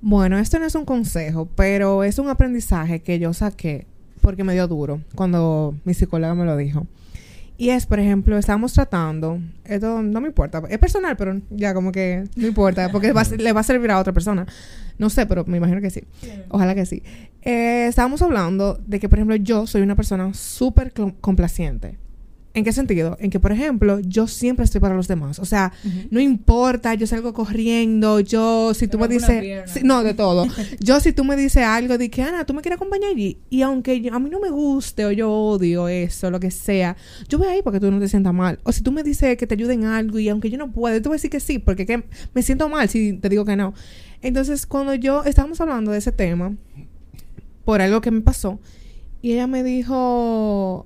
Bueno, 0.01 0.39
esto 0.39 0.57
no 0.57 0.65
es 0.65 0.73
un 0.73 0.85
consejo, 0.85 1.47
pero 1.55 2.03
es 2.03 2.17
un 2.17 2.29
aprendizaje 2.29 3.01
que 3.01 3.19
yo 3.19 3.33
saqué 3.33 3.85
porque 4.21 4.43
me 4.43 4.53
dio 4.53 4.67
duro 4.67 5.01
cuando 5.13 5.75
mi 5.83 5.93
psicóloga 5.93 6.33
me 6.33 6.45
lo 6.45 6.57
dijo. 6.57 6.87
Y 7.57 7.69
es, 7.69 7.85
por 7.85 7.99
ejemplo, 7.99 8.39
estamos 8.39 8.73
tratando, 8.73 9.39
esto 9.65 10.01
no 10.01 10.19
me 10.19 10.29
importa, 10.29 10.63
es 10.67 10.79
personal, 10.79 11.15
pero 11.15 11.39
ya 11.51 11.75
como 11.75 11.91
que 11.91 12.23
no 12.35 12.47
importa, 12.47 12.91
porque 12.91 13.11
va 13.11 13.23
le 13.37 13.53
va 13.53 13.59
a 13.59 13.63
servir 13.63 13.91
a 13.91 13.99
otra 13.99 14.13
persona. 14.13 14.47
No 14.97 15.11
sé, 15.11 15.27
pero 15.27 15.45
me 15.45 15.57
imagino 15.57 15.79
que 15.79 15.91
sí. 15.91 16.01
Ojalá 16.49 16.73
que 16.73 16.87
sí. 16.87 17.03
Eh, 17.43 17.85
estábamos 17.87 18.23
hablando 18.23 18.79
de 18.87 18.99
que, 18.99 19.09
por 19.09 19.19
ejemplo, 19.19 19.35
yo 19.35 19.67
soy 19.67 19.83
una 19.83 19.95
persona 19.95 20.33
súper 20.33 20.91
complaciente. 21.21 21.99
¿En 22.53 22.65
qué 22.65 22.73
sentido? 22.73 23.15
En 23.21 23.29
que, 23.29 23.39
por 23.39 23.53
ejemplo, 23.53 24.01
yo 24.01 24.27
siempre 24.27 24.65
estoy 24.65 24.81
para 24.81 24.93
los 24.93 25.07
demás. 25.07 25.39
O 25.39 25.45
sea, 25.45 25.71
no 26.09 26.19
importa, 26.19 26.93
yo 26.95 27.07
salgo 27.07 27.31
corriendo, 27.33 28.19
yo, 28.19 28.73
si 28.73 28.87
tú 28.89 28.97
me 28.99 29.07
dices, 29.13 29.83
no, 29.85 30.03
de 30.03 30.13
todo. 30.13 30.45
yo, 30.81 30.99
si 30.99 31.13
tú 31.13 31.23
me 31.23 31.37
dices 31.37 31.63
algo 31.63 31.97
de 31.97 32.09
que, 32.09 32.21
Ana, 32.23 32.43
tú 32.45 32.53
me 32.53 32.61
quieres 32.61 32.75
acompañar 32.75 33.11
allí, 33.11 33.37
y 33.49 33.61
aunque 33.61 34.01
yo- 34.01 34.13
a 34.13 34.19
mí 34.19 34.29
no 34.29 34.41
me 34.41 34.49
guste 34.49 35.05
o 35.05 35.11
yo 35.13 35.31
odio 35.31 35.87
eso, 35.87 36.29
lo 36.29 36.41
que 36.41 36.51
sea, 36.51 36.97
yo 37.29 37.37
voy 37.37 37.47
ahí 37.47 37.61
porque 37.63 37.79
tú 37.79 37.89
no 37.89 37.99
te 37.99 38.09
sientas 38.09 38.33
mal. 38.33 38.59
O 38.63 38.73
si 38.73 38.81
tú 38.81 38.91
me 38.91 39.03
dices 39.03 39.37
que 39.37 39.47
te 39.47 39.55
ayuden 39.55 39.83
en 39.83 39.87
algo 39.87 40.19
y 40.19 40.27
aunque 40.27 40.49
yo 40.49 40.57
no 40.57 40.73
pueda, 40.73 41.01
tú 41.01 41.07
vas 41.09 41.13
a 41.13 41.17
decir 41.19 41.29
que 41.31 41.39
sí, 41.39 41.57
porque 41.57 41.85
que 41.85 42.03
me 42.33 42.41
siento 42.43 42.67
mal 42.67 42.89
si 42.89 43.13
te 43.13 43.29
digo 43.29 43.45
que 43.45 43.55
no. 43.55 43.73
Entonces, 44.21 44.65
cuando 44.65 44.93
yo 44.93 45.23
estábamos 45.23 45.61
hablando 45.61 45.91
de 45.91 45.99
ese 45.99 46.11
tema, 46.11 46.53
por 47.63 47.81
algo 47.81 48.01
que 48.01 48.11
me 48.11 48.19
pasó, 48.19 48.59
y 49.21 49.31
ella 49.33 49.47
me 49.47 49.63
dijo, 49.63 50.85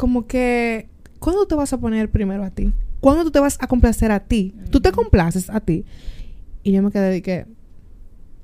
como 0.00 0.26
que, 0.26 0.88
¿cuándo 1.18 1.46
te 1.46 1.54
vas 1.54 1.74
a 1.74 1.78
poner 1.78 2.10
primero 2.10 2.42
a 2.42 2.48
ti? 2.48 2.72
¿Cuándo 3.00 3.22
tú 3.24 3.30
te 3.30 3.38
vas 3.38 3.58
a 3.60 3.66
complacer 3.66 4.10
a 4.10 4.20
ti? 4.20 4.54
Tú 4.70 4.80
te 4.80 4.92
complaces 4.92 5.50
a 5.50 5.60
ti. 5.60 5.84
Y 6.62 6.72
yo 6.72 6.82
me 6.82 6.90
quedé 6.90 7.10
de 7.10 7.20
que, 7.20 7.44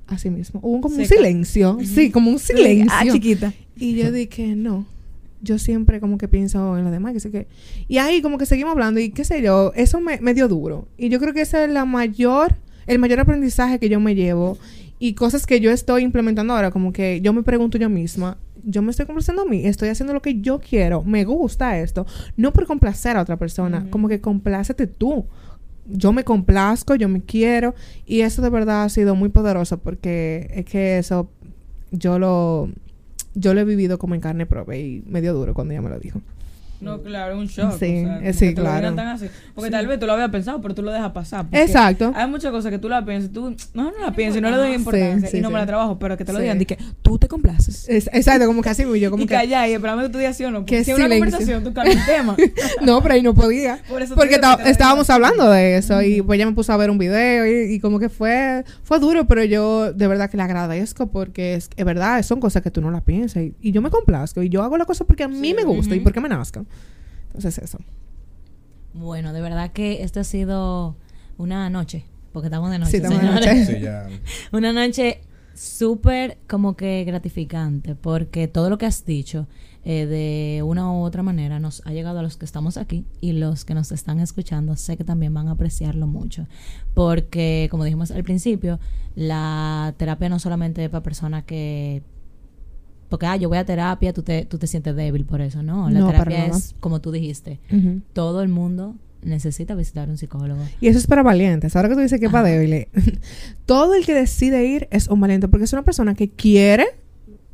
así 0.05 0.29
mismo. 0.29 0.59
Hubo 0.61 0.81
como 0.81 0.97
un 0.97 1.05
silencio. 1.07 1.79
Sí, 1.83 2.11
como 2.11 2.29
un 2.29 2.37
silencio. 2.37 2.91
Ah, 2.91 3.03
chiquita. 3.11 3.53
Y 3.75 3.95
yo 3.95 4.11
dije, 4.11 4.55
no. 4.55 4.85
Yo 5.41 5.57
siempre 5.57 5.99
como 5.99 6.19
que 6.19 6.27
pienso 6.27 6.77
en 6.77 6.83
lo 6.83 6.91
demás, 6.91 7.13
que 7.13 7.19
sé 7.19 7.31
qué. 7.31 7.47
Y 7.87 7.97
ahí 7.97 8.21
como 8.21 8.37
que 8.37 8.45
seguimos 8.45 8.73
hablando 8.73 8.99
y 8.99 9.09
qué 9.09 9.25
sé 9.25 9.41
yo, 9.41 9.71
eso 9.75 9.99
me, 9.99 10.19
me 10.21 10.35
dio 10.35 10.47
duro. 10.47 10.87
Y 10.95 11.09
yo 11.09 11.19
creo 11.19 11.33
que 11.33 11.41
ese 11.41 11.63
es 11.63 11.71
la 11.71 11.85
mayor, 11.85 12.55
el 12.85 12.99
mayor 12.99 13.19
aprendizaje 13.19 13.79
que 13.79 13.89
yo 13.89 13.99
me 13.99 14.13
llevo 14.13 14.59
y 14.99 15.13
cosas 15.13 15.47
que 15.47 15.59
yo 15.59 15.71
estoy 15.71 16.03
implementando 16.03 16.53
ahora, 16.53 16.69
como 16.69 16.93
que 16.93 17.19
yo 17.21 17.33
me 17.33 17.41
pregunto 17.41 17.79
yo 17.79 17.89
misma, 17.89 18.37
yo 18.63 18.81
me 18.81 18.91
estoy 18.91 19.05
complaciendo 19.05 19.43
a 19.43 19.45
mí, 19.45 19.65
estoy 19.65 19.89
haciendo 19.89 20.13
lo 20.13 20.21
que 20.21 20.41
yo 20.41 20.59
quiero, 20.59 21.03
me 21.03 21.25
gusta 21.25 21.79
esto, 21.79 22.05
no 22.35 22.53
por 22.53 22.65
complacer 22.65 23.17
a 23.17 23.21
otra 23.21 23.37
persona, 23.37 23.87
como 23.89 24.07
que 24.07 24.21
complácete 24.21 24.87
tú. 24.87 25.25
Yo 25.89 26.11
me 26.11 26.25
complazco, 26.25 26.95
yo 26.95 27.07
me 27.07 27.21
quiero 27.21 27.73
y 28.05 28.19
eso 28.19 28.41
de 28.41 28.49
verdad 28.49 28.83
ha 28.83 28.89
sido 28.89 29.15
muy 29.15 29.29
poderoso 29.29 29.77
porque 29.77 30.49
es 30.53 30.65
que 30.65 30.97
eso 30.97 31.29
yo 31.91 32.19
lo 32.19 32.69
yo 33.35 33.53
lo 33.53 33.61
he 33.61 33.63
vivido 33.63 33.97
como 33.97 34.13
en 34.13 34.19
carne 34.19 34.45
propia 34.45 34.77
y 34.77 35.01
me 35.07 35.21
dio 35.21 35.33
duro 35.33 35.53
cuando 35.53 35.73
ella 35.73 35.81
me 35.81 35.89
lo 35.89 35.99
dijo. 35.99 36.21
No, 36.79 37.01
claro, 37.01 37.37
un 37.37 37.47
shock. 37.47 37.71
Sí, 37.79 38.03
o 38.03 38.05
sea, 38.07 38.19
eh, 38.23 38.33
sí, 38.33 38.49
que 38.49 38.55
claro. 38.55 38.77
digan 38.77 38.95
tan 38.95 39.07
así. 39.07 39.25
Porque 39.55 39.69
Sí. 39.69 39.71
tal 39.71 39.87
vez 39.87 39.99
tú 39.99 40.05
lo 40.05 40.13
habías 40.13 40.29
pensado, 40.29 40.61
pero 40.61 40.75
tú 40.75 40.81
lo 40.83 40.91
dejas 40.91 41.11
pasar. 41.11 41.45
Exacto. 41.51 42.11
Hay 42.15 42.27
muchas 42.29 42.51
cosas 42.51 42.71
que 42.71 42.77
tú 42.77 42.87
la 42.89 43.03
piensas, 43.03 43.31
tú 43.31 43.55
no, 43.73 43.83
no 43.91 43.99
la 43.99 44.11
piensas 44.11 44.37
y 44.37 44.41
no 44.41 44.51
le 44.51 44.57
doy 44.57 44.73
importancia 44.73 45.29
sí, 45.29 45.37
y 45.37 45.41
no 45.41 45.49
me 45.49 45.57
la 45.59 45.65
trabajo, 45.65 45.97
pero 45.97 46.15
que 46.17 46.23
te 46.25 46.33
lo 46.33 46.39
digan, 46.39 46.59
de 46.59 46.65
que 46.65 46.77
tú 47.01 47.17
te 47.17 47.27
complaces. 47.27 47.89
Es- 47.89 48.07
exacto, 48.13 48.45
como 48.45 48.61
que 48.61 48.69
así 48.69 48.83
mismo, 48.83 48.95
yo 48.95 49.09
como 49.09 49.23
y 49.23 49.25
que 49.27 49.33
callar 49.33 49.67
y 49.69 49.73
esperando 49.73 50.03
que 50.03 50.09
tú 50.09 50.17
digas 50.19 50.37
sí 50.37 50.43
o 50.45 50.51
no. 50.51 50.65
Qué 50.65 50.83
si 50.83 50.91
es 50.91 50.97
una 50.97 51.09
conversación, 51.09 51.63
tú 51.63 51.73
cambias 51.73 51.97
el 51.97 52.05
tema. 52.05 52.35
no, 52.83 53.01
pero 53.01 53.13
ahí 53.15 53.21
no 53.23 53.33
podía. 53.33 53.79
Por 53.89 54.01
eso 54.01 54.13
te 54.13 54.19
Porque 54.19 54.39
que 54.39 54.69
estábamos 54.69 55.09
hablando 55.09 55.49
de 55.49 55.77
eso 55.77 56.01
y 56.01 56.21
pues 56.21 56.37
ella 56.37 56.45
me 56.45 56.53
puso 56.53 56.73
a 56.73 56.77
ver 56.77 56.89
un 56.91 56.97
video 56.97 57.45
y, 57.47 57.73
y 57.73 57.79
como 57.79 57.99
que 57.99 58.09
fue 58.09 58.63
fue 58.83 58.99
duro, 58.99 59.25
pero 59.25 59.43
yo 59.43 59.93
de 59.93 60.07
verdad 60.07 60.29
que 60.29 60.37
le 60.37 60.43
agradezco 60.43 61.07
porque 61.07 61.55
es, 61.55 61.69
es 61.75 61.85
verdad, 61.85 62.21
son 62.23 62.39
cosas 62.39 62.61
que 62.61 62.69
tú 62.71 62.81
no 62.81 62.91
las 62.91 63.01
piensas 63.01 63.41
y, 63.43 63.55
y 63.61 63.71
yo 63.71 63.81
me 63.81 63.89
complazco 63.89 64.43
y 64.43 64.49
yo 64.49 64.61
hago 64.63 64.77
la 64.77 64.85
cosa 64.85 65.05
porque 65.05 65.23
a 65.23 65.27
mí 65.27 65.53
me 65.53 65.63
gusta 65.63 65.95
y 65.95 65.99
porque 66.01 66.19
me 66.19 66.29
nazca. 66.29 66.63
Entonces 67.27 67.57
eso. 67.57 67.79
Bueno, 68.93 69.33
de 69.33 69.41
verdad 69.41 69.71
que 69.71 70.03
esta 70.03 70.21
ha 70.21 70.23
sido 70.23 70.95
una 71.37 71.69
noche, 71.69 72.05
porque 72.31 72.47
estamos 72.47 72.71
de 72.71 72.79
noche. 72.79 72.91
Sí, 72.91 72.97
estamos 72.97 73.21
de 73.21 73.27
noche. 73.27 73.65
Sí, 73.65 73.79
ya. 73.79 74.07
Una 74.51 74.73
noche 74.73 75.21
súper 75.53 76.37
como 76.47 76.75
que 76.75 77.03
gratificante, 77.03 77.95
porque 77.95 78.47
todo 78.47 78.69
lo 78.69 78.77
que 78.77 78.85
has 78.85 79.05
dicho 79.05 79.47
eh, 79.83 80.05
de 80.05 80.63
una 80.63 80.91
u 80.91 81.01
otra 81.01 81.23
manera 81.23 81.59
nos 81.59 81.81
ha 81.85 81.91
llegado 81.91 82.19
a 82.19 82.21
los 82.21 82.37
que 82.37 82.45
estamos 82.45 82.77
aquí 82.77 83.05
y 83.21 83.31
los 83.31 83.65
que 83.65 83.73
nos 83.73 83.91
están 83.91 84.19
escuchando 84.19 84.75
sé 84.75 84.97
que 84.97 85.03
también 85.03 85.33
van 85.33 85.47
a 85.47 85.51
apreciarlo 85.51 86.07
mucho, 86.07 86.45
porque 86.93 87.67
como 87.71 87.83
dijimos 87.83 88.11
al 88.11 88.23
principio, 88.23 88.79
la 89.15 89.93
terapia 89.97 90.29
no 90.29 90.39
solamente 90.39 90.83
es 90.83 90.89
para 90.89 91.03
personas 91.03 91.43
que... 91.45 92.03
Porque, 93.09 93.25
ah, 93.25 93.35
yo 93.37 93.47
voy 93.49 93.57
a 93.57 93.65
terapia, 93.65 94.11
tú 94.13 94.21
te, 94.21 94.45
tú 94.45 94.57
te 94.57 94.67
sientes 94.67 94.95
débil 94.95 95.23
por 95.25 95.41
eso, 95.41 95.63
¿no? 95.63 95.89
La 95.89 95.99
No, 95.99 96.07
terapia 96.07 96.47
es, 96.47 96.75
como 96.79 96.99
tú 96.99 97.11
dijiste, 97.11 97.59
todo 98.13 98.41
el 98.41 98.49
mundo 98.49 98.95
necesita 99.23 99.75
visitar 99.75 100.09
un 100.09 100.17
psicólogo. 100.17 100.61
Y 100.81 100.87
eso 100.87 100.99
es 100.99 101.07
para 101.07 101.23
valientes. 101.23 101.75
Ahora 101.75 101.89
que 101.89 101.95
tú 101.95 102.01
dices 102.01 102.19
que 102.19 102.25
es 102.27 102.31
para 102.31 102.47
Ajá. 102.47 102.53
débiles, 102.57 102.87
todo 103.65 103.93
el 103.93 104.05
que 104.05 104.13
decide 104.13 104.65
ir 104.65 104.87
es 104.91 105.07
un 105.07 105.19
valiente 105.19 105.47
porque 105.47 105.65
es 105.65 105.73
una 105.73 105.83
persona 105.83 106.15
que 106.15 106.29
quiere 106.29 106.85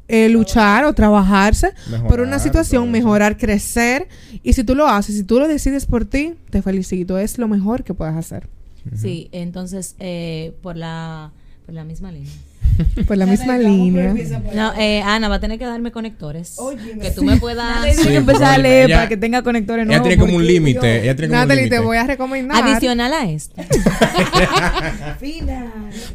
eh, 0.07 0.27
luchar 0.29 0.85
o 0.85 0.93
trabajarse 0.93 1.71
por 2.07 2.19
una 2.19 2.37
situación, 2.39 2.91
mejorar, 2.91 3.37
crecer. 3.37 4.07
Y 4.43 4.53
si 4.53 4.63
tú 4.63 4.75
lo 4.75 4.87
haces, 4.87 5.15
si 5.15 5.23
tú 5.23 5.39
lo 5.39 5.47
decides 5.47 5.85
por 5.85 6.05
ti, 6.05 6.33
te 6.49 6.61
felicito. 6.61 7.17
Es 7.17 7.37
lo 7.37 7.47
mejor 7.47 7.83
que 7.83 7.93
puedes 7.93 8.15
hacer. 8.15 8.47
Sí, 8.95 9.29
entonces, 9.31 9.95
eh, 9.99 10.53
por 10.61 10.75
la 10.75 11.31
por 11.65 11.73
la 11.73 11.85
misma 11.85 12.11
línea. 12.11 12.29
Por 13.07 13.17
la 13.17 13.25
misma 13.25 13.57
línea. 13.57 14.15
No, 14.55 14.73
eh, 14.77 15.01
Ana 15.03 15.27
va 15.29 15.35
a 15.35 15.39
tener 15.39 15.59
que 15.59 15.65
darme 15.65 15.91
conectores. 15.91 16.55
Óyeme. 16.57 16.99
que 17.01 17.11
tú 17.11 17.23
me 17.23 17.37
puedas. 17.37 17.95
Sí, 17.95 18.07
que 18.07 18.15
empezar 18.15 18.43
a 18.43 18.47
porque 18.55 18.61
leer 18.63 18.85
ella- 18.85 18.95
para 18.97 19.09
que 19.09 19.17
tenga 19.17 19.41
conectores 19.43 19.83
Ella 19.85 19.97
nuevos. 19.99 20.07
tiene 20.07 20.19
como 20.19 20.33
un 20.33 20.41
porque, 20.41 20.53
límite. 20.53 20.79
Dios, 20.93 21.03
Ella 21.03 21.15
tiene 21.15 21.27
como 21.29 21.41
un 21.41 21.47
Natalie, 21.47 21.63
te 21.63 21.69
límite. 21.69 21.85
voy 21.85 21.97
a 21.97 22.07
recomendar 22.07 22.63
Adicional 22.63 23.13
a 23.13 23.29
esto. 23.29 23.61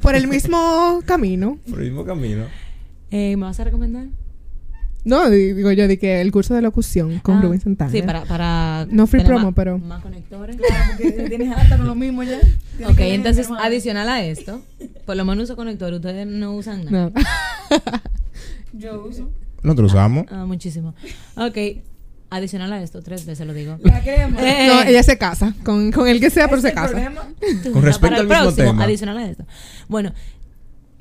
Por 0.00 0.14
el 0.14 0.26
mismo 0.28 1.02
camino. 1.06 1.58
Por 1.68 1.78
el 1.80 1.86
mismo 1.86 2.04
camino. 2.04 2.44
Eh, 3.10 3.36
¿Me 3.36 3.44
vas 3.44 3.58
a 3.60 3.64
recomendar? 3.64 4.04
No, 5.04 5.30
di- 5.30 5.52
digo 5.54 5.72
yo, 5.72 5.88
de 5.88 5.98
que 5.98 6.20
el 6.20 6.30
curso 6.32 6.54
de 6.54 6.60
locución 6.62 7.20
con 7.20 7.38
Ah, 7.38 7.42
Rubén 7.42 7.60
Santana. 7.60 7.90
Sí, 7.90 8.02
para. 8.02 8.24
para 8.24 8.86
No 8.90 9.06
free 9.06 9.20
tener 9.20 9.26
promo, 9.34 9.46
más- 9.46 9.54
pero- 9.54 9.78
Más 9.78 10.02
conectores. 10.02 10.56
Porque 10.56 11.10
tienes 11.28 11.56
harta 11.56 11.76
con 11.78 11.86
lo 11.86 11.94
mismo 11.94 12.22
ya. 12.24 12.38
Tienes 12.76 12.94
Ok, 12.94 13.00
entonces, 13.00 13.48
adicional 13.60 14.08
a 14.08 14.22
esto, 14.24 14.60
por 15.06 15.16
lo 15.16 15.24
menos 15.24 15.44
uso 15.44 15.56
conector, 15.56 15.92
ustedes 15.94 16.26
no 16.26 16.54
usan 16.54 16.84
nada. 16.84 17.10
No. 17.10 17.12
Yo 18.72 19.04
uso. 19.04 19.30
Nosotros 19.62 19.92
usamos. 19.92 20.26
Ah, 20.30 20.44
muchísimo. 20.46 20.94
Ok, 21.36 21.56
adicional 22.30 22.72
a 22.72 22.82
esto, 22.82 23.00
tres 23.02 23.24
veces 23.26 23.46
lo 23.46 23.54
digo. 23.54 23.78
La 23.82 24.02
crema. 24.02 24.36
Eh, 24.40 24.66
No, 24.68 24.82
ella 24.82 25.02
se 25.02 25.16
casa. 25.18 25.54
Con, 25.64 25.90
con 25.90 26.06
el 26.06 26.20
que 26.20 26.30
sea, 26.30 26.46
pero 26.46 26.58
¿Ese 26.58 26.68
se 26.68 26.74
casa. 26.74 26.90
problema? 26.90 27.22
Con 27.72 27.82
respecto 27.82 28.00
Para 28.00 28.16
al 28.16 28.22
el 28.22 28.28
mismo 28.28 28.42
próximo, 28.44 28.66
tema. 28.72 28.84
Adicional 28.84 29.18
a 29.18 29.28
esto. 29.30 29.44
Bueno, 29.88 30.12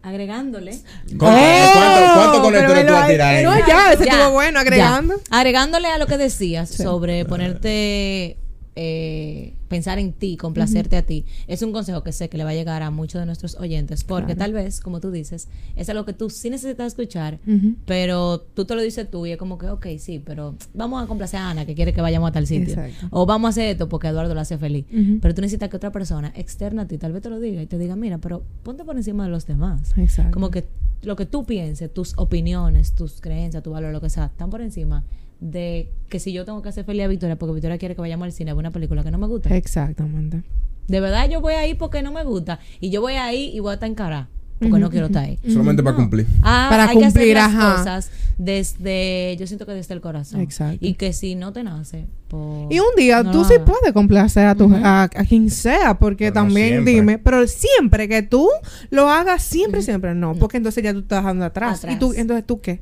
agregándole. 0.07 0.79
¿Cuánto, 1.17 1.39
¡Oh! 1.39 1.73
cuánto, 1.73 2.13
cuánto 2.15 2.41
conectores 2.41 2.73
Pero 2.83 2.87
tú 2.87 2.93
vas 2.93 3.03
a 3.03 3.07
tirar 3.07 3.35
ahí. 3.35 3.43
No, 3.43 3.67
ya, 3.67 3.93
ese 3.93 4.05
Ya, 4.05 4.11
estuvo 4.13 4.31
bueno, 4.31 4.59
agregando. 4.59 5.15
ya. 5.17 5.37
Agregándole 5.37 5.87
a 5.89 5.97
lo 5.97 6.07
que 6.07 6.17
decías 6.17 6.69
sobre 6.69 7.25
ponerte, 7.25 8.37
eh, 8.79 9.55
pensar 9.69 9.97
en 9.97 10.13
ti, 10.13 10.37
complacerte 10.37 10.97
a 10.97 11.01
ti. 11.01 11.25
Es 11.47 11.63
un 11.63 11.71
consejo 11.71 12.03
que 12.03 12.11
sé 12.11 12.29
que 12.29 12.37
le 12.37 12.43
va 12.43 12.51
a 12.51 12.53
llegar 12.53 12.83
a 12.83 12.91
muchos 12.91 13.19
de 13.19 13.25
nuestros 13.25 13.55
oyentes, 13.55 14.03
porque 14.03 14.35
tal 14.35 14.53
vez, 14.53 14.81
como 14.81 14.99
tú 14.99 15.09
dices, 15.09 15.47
es 15.75 15.89
algo 15.89 16.05
que 16.05 16.13
tú 16.13 16.29
sí 16.29 16.51
necesitas 16.51 16.87
escuchar, 16.87 17.39
pero 17.85 18.39
tú 18.39 18.65
te 18.65 18.75
lo 18.75 18.81
dices 18.81 19.09
tú 19.09 19.25
y 19.25 19.31
es 19.31 19.37
como 19.37 19.57
que, 19.57 19.67
ok, 19.67 19.87
sí, 19.97 20.21
pero 20.23 20.55
vamos 20.75 21.03
a 21.03 21.07
complacer 21.07 21.39
a 21.39 21.49
Ana 21.49 21.65
que 21.65 21.73
quiere 21.73 21.91
que 21.91 22.01
vayamos 22.01 22.29
a 22.29 22.33
tal 22.33 22.45
sitio. 22.45 22.75
Exacto. 22.75 23.07
O 23.09 23.25
vamos 23.25 23.47
a 23.47 23.49
hacer 23.49 23.69
esto 23.69 23.89
porque 23.89 24.09
Eduardo 24.09 24.35
lo 24.35 24.41
hace 24.41 24.59
feliz. 24.59 24.85
Pero 25.21 25.33
tú 25.33 25.41
necesitas 25.41 25.69
que 25.69 25.77
otra 25.77 25.91
persona 25.91 26.31
externa 26.35 26.83
a 26.83 26.87
ti 26.87 26.99
tal 26.99 27.13
vez 27.13 27.23
te 27.23 27.31
lo 27.31 27.39
diga 27.39 27.61
y 27.63 27.65
te 27.65 27.79
diga, 27.79 27.95
mira, 27.95 28.19
pero 28.19 28.43
ponte 28.61 28.83
por 28.85 28.95
encima 28.95 29.23
de 29.23 29.31
los 29.31 29.47
demás. 29.47 29.97
Exacto. 29.97 30.31
Como 30.31 30.51
que 30.51 30.65
lo 31.01 31.15
que 31.15 31.25
tú 31.25 31.45
pienses, 31.45 31.91
tus 31.91 32.13
opiniones, 32.17 32.93
tus 32.93 33.21
creencias, 33.21 33.63
tu 33.63 33.71
valor, 33.71 33.91
lo 33.91 34.01
que 34.01 34.11
sea, 34.11 34.25
están 34.25 34.51
por 34.51 34.61
encima 34.61 35.03
de 35.39 35.89
que 36.09 36.19
si 36.19 36.33
yo 36.33 36.45
tengo 36.45 36.61
que 36.61 36.69
hacer 36.69 36.85
feliz 36.85 37.03
a 37.03 37.07
Victoria 37.07 37.37
porque 37.37 37.53
Victoria 37.53 37.77
quiere 37.77 37.95
que 37.95 38.01
vayamos 38.01 38.25
al 38.25 38.31
cine 38.31 38.51
a 38.51 38.53
ver 38.53 38.59
una 38.59 38.71
película 38.71 39.03
que 39.03 39.11
no 39.11 39.17
me 39.17 39.27
gusta. 39.27 39.55
Exactamente. 39.55 40.43
De 40.87 40.99
verdad 40.99 41.29
yo 41.29 41.41
voy 41.41 41.53
ahí 41.53 41.73
porque 41.73 42.01
no 42.01 42.11
me 42.11 42.23
gusta. 42.23 42.59
Y 42.79 42.89
yo 42.89 43.01
voy 43.01 43.13
ahí 43.13 43.51
y 43.53 43.59
voy 43.59 43.71
a 43.71 43.73
estar 43.75 43.87
en 43.89 43.95
cara 43.95 44.29
porque 44.59 44.79
no 44.79 44.89
quiero 44.89 45.05
estar 45.07 45.23
ahí. 45.25 45.37
Solamente 45.47 45.83
para 45.83 45.95
cumplir. 45.95 46.25
Ah, 46.41 46.67
Para 46.69 46.89
hay 46.89 46.97
que 46.97 47.05
hacer 47.05 47.13
cumplir, 47.21 47.35
las 47.35 47.53
ajá. 47.53 47.75
cosas 47.77 48.09
desde, 48.39 49.35
yo 49.39 49.45
siento 49.45 49.67
que 49.67 49.73
desde 49.73 49.93
el 49.93 50.01
corazón. 50.01 50.41
Exacto. 50.41 50.77
Y 50.83 50.95
que 50.95 51.13
si 51.13 51.35
no 51.35 51.53
te 51.53 51.63
nace, 51.63 52.05
pues... 52.27 52.67
Y 52.71 52.79
un 52.79 52.95
día 52.97 53.21
no 53.21 53.31
tú 53.31 53.45
sí 53.45 53.53
puedes 53.63 53.93
complacer 53.93 54.47
a, 54.47 54.55
tu, 54.55 54.73
a, 54.73 55.03
a 55.03 55.07
quien 55.09 55.51
sea, 55.51 55.99
porque 55.99 56.25
Pero 56.31 56.33
también 56.33 56.69
siempre. 56.69 56.93
dime, 56.93 57.17
pero 57.19 57.45
siempre 57.47 58.07
que 58.07 58.23
tú 58.23 58.47
lo 58.89 59.09
hagas, 59.09 59.43
siempre, 59.43 59.83
siempre 59.83 60.15
no, 60.15 60.33
porque 60.35 60.57
entonces 60.57 60.83
ya 60.83 60.91
tú 60.93 60.99
estás 60.99 61.23
dejando 61.23 61.45
atrás. 61.45 61.79
Atrás. 61.79 61.95
¿Y 61.95 61.99
tú, 61.99 62.13
entonces 62.15 62.45
tú 62.45 62.59
qué? 62.59 62.79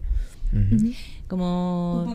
Como... 1.28 2.06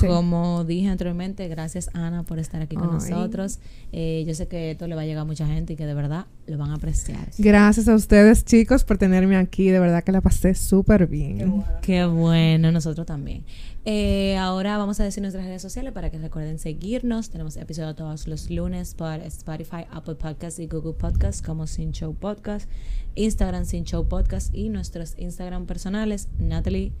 Como 0.00 0.64
dije 0.64 0.88
anteriormente, 0.88 1.48
gracias 1.48 1.88
Ana 1.94 2.22
por 2.22 2.38
estar 2.38 2.60
aquí 2.60 2.76
con 2.76 2.88
Ay. 2.88 2.94
nosotros. 2.94 3.60
Eh, 3.92 4.24
yo 4.26 4.34
sé 4.34 4.46
que 4.46 4.72
esto 4.72 4.86
le 4.86 4.94
va 4.94 5.02
a 5.02 5.06
llegar 5.06 5.22
a 5.22 5.24
mucha 5.24 5.46
gente 5.46 5.72
y 5.72 5.76
que 5.76 5.86
de 5.86 5.94
verdad 5.94 6.26
lo 6.46 6.58
van 6.58 6.70
a 6.70 6.74
apreciar. 6.74 7.30
Gracias 7.38 7.88
a 7.88 7.94
ustedes, 7.94 8.44
chicos, 8.44 8.84
por 8.84 8.98
tenerme 8.98 9.36
aquí. 9.36 9.70
De 9.70 9.78
verdad 9.78 10.04
que 10.04 10.12
la 10.12 10.20
pasé 10.20 10.54
súper 10.54 11.06
bien. 11.06 11.64
Qué 11.82 12.04
bueno, 12.04 12.72
nosotros 12.72 13.06
también. 13.06 13.44
Eh, 13.84 14.36
ahora 14.36 14.76
vamos 14.78 14.98
a 14.98 15.04
decir 15.04 15.22
nuestras 15.22 15.44
redes 15.46 15.62
sociales 15.62 15.92
para 15.92 16.10
que 16.10 16.18
recuerden 16.18 16.58
seguirnos. 16.58 17.30
Tenemos 17.30 17.56
episodios 17.56 17.94
todos 17.96 18.26
los 18.26 18.50
lunes 18.50 18.94
por 18.94 19.20
Spotify, 19.20 19.86
Apple 19.90 20.16
Podcasts 20.16 20.58
y 20.58 20.66
Google 20.66 20.94
Podcasts 20.94 21.40
como 21.40 21.66
Sin 21.66 21.92
Show 21.92 22.14
Podcast, 22.14 22.68
Instagram 23.14 23.64
Sin 23.64 23.84
Show 23.84 24.06
Podcast 24.06 24.52
y 24.52 24.68
nuestros 24.68 25.14
Instagram 25.16 25.66
personales, 25.66 26.28
Natalie 26.38 26.92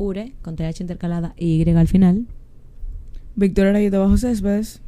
Ure 0.00 0.32
con 0.40 0.56
TH 0.56 0.80
intercalada 0.80 1.34
y 1.36 1.62
Y 1.62 1.70
al 1.70 1.88
final. 1.88 2.26
Victoria 3.36 3.72
Rayito 3.72 4.00
Bajo 4.00 4.16
Céspedes. 4.16 4.80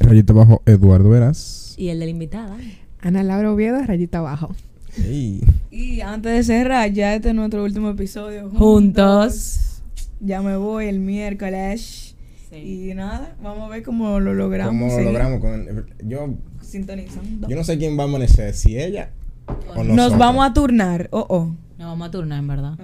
Rayito 0.00 0.32
abajo, 0.32 0.62
Eduardo 0.66 1.10
Veras. 1.10 1.74
Y 1.76 1.88
el 1.88 2.00
de 2.00 2.06
la 2.06 2.10
invitada. 2.10 2.56
Ana 3.00 3.22
Laura 3.22 3.52
Oviedo, 3.52 3.82
rayita 3.84 4.18
abajo. 4.18 4.54
Ey. 4.98 5.42
Y 5.70 6.00
antes 6.00 6.32
de 6.32 6.42
cerrar, 6.42 6.92
ya 6.92 7.14
este 7.14 7.28
es 7.28 7.34
nuestro 7.34 7.62
último 7.62 7.90
episodio. 7.90 8.50
Juntos. 8.50 9.82
Ya 10.20 10.42
me 10.42 10.56
voy 10.56 10.86
el 10.86 10.98
miércoles. 10.98 12.16
Y 12.52 12.92
nada, 12.94 13.36
vamos 13.40 13.62
a 13.64 13.68
ver 13.68 13.84
cómo 13.84 14.18
lo 14.18 14.34
logramos. 14.34 14.92
¿Cómo 14.92 14.98
lo 14.98 15.04
logramos? 15.04 15.40
Con, 15.40 15.86
yo, 16.04 16.34
Sintonizando. 16.60 17.48
yo 17.48 17.56
no 17.56 17.62
sé 17.62 17.78
quién 17.78 17.96
va 17.96 18.02
a 18.02 18.06
amanecer, 18.06 18.54
si 18.54 18.76
ella 18.76 19.10
o 19.46 19.52
nosotros. 19.84 19.96
Nos 19.96 20.18
vamos 20.18 20.44
a 20.44 20.52
turnar. 20.52 21.08
Oh, 21.12 21.24
oh. 21.28 21.44
Nos 21.78 21.88
vamos 21.88 22.08
a 22.08 22.10
turnar, 22.10 22.40
en 22.40 22.48
verdad. 22.48 22.78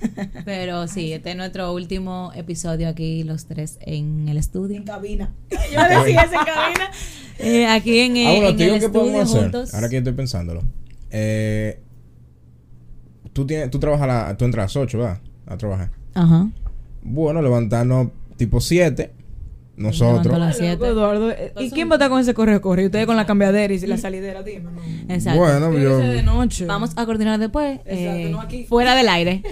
Pero 0.44 0.86
sí, 0.88 1.12
este 1.12 1.30
es 1.30 1.36
nuestro 1.36 1.72
último 1.72 2.32
episodio 2.34 2.88
aquí, 2.88 3.22
los 3.24 3.46
tres 3.46 3.78
en 3.80 4.28
el 4.28 4.36
estudio. 4.36 4.76
En 4.76 4.84
cabina. 4.84 5.32
Yo 5.50 5.56
decía 5.82 6.22
eso 6.22 6.34
en 6.34 6.44
cabina. 6.46 6.90
Eh, 7.38 7.66
aquí 7.66 7.98
en, 8.00 8.16
Ah, 8.26 8.30
bueno, 8.32 8.48
en 8.48 8.56
te 8.56 8.62
digo 8.64 8.74
el 8.74 8.80
qué 8.80 8.86
estudio 8.86 8.92
podemos 8.92 9.28
hacer. 9.30 9.42
juntos. 9.42 9.74
Ahora 9.74 9.88
que 9.88 9.94
yo 9.94 9.98
estoy 9.98 10.12
pensándolo. 10.14 10.62
Eh, 11.10 11.80
tú, 13.32 13.46
tienes, 13.46 13.70
tú 13.70 13.78
trabajas, 13.78 14.06
la, 14.06 14.36
tú 14.36 14.44
entras 14.46 14.62
a 14.62 14.66
las 14.66 14.76
8, 14.86 14.98
¿verdad? 14.98 15.20
A 15.46 15.56
trabajar. 15.56 15.90
Ajá. 16.14 16.48
Bueno, 17.02 17.42
levantarnos 17.42 18.08
tipo 18.36 18.60
7. 18.60 19.12
Nosotros. 19.76 20.38
Las 20.38 20.58
Eduardo. 20.58 21.30
eh, 21.30 21.52
¿Y 21.60 21.70
quién 21.70 21.88
va 21.88 21.92
a 21.92 21.96
estar 21.96 22.08
con 22.08 22.18
ese 22.20 22.32
correo 22.32 22.60
corre? 22.62 22.82
Y 22.82 22.86
ustedes 22.86 23.04
con 23.06 23.16
la 23.16 23.26
cambiadera 23.26 23.72
y 23.72 23.78
la 23.80 23.98
salidera, 23.98 24.42
dime. 24.42 24.70
No. 24.70 25.14
Exacto. 25.14 25.38
Bueno, 25.38 25.72
yo. 25.74 25.98
Irse 26.00 26.12
de 26.12 26.22
noche. 26.22 26.64
Vamos 26.64 26.92
a 26.96 27.04
coordinar 27.04 27.38
después. 27.38 27.80
Exacto, 27.84 27.94
eh, 27.94 28.28
no 28.30 28.40
aquí. 28.40 28.64
Fuera 28.64 28.94
del 28.94 29.08
aire. 29.08 29.42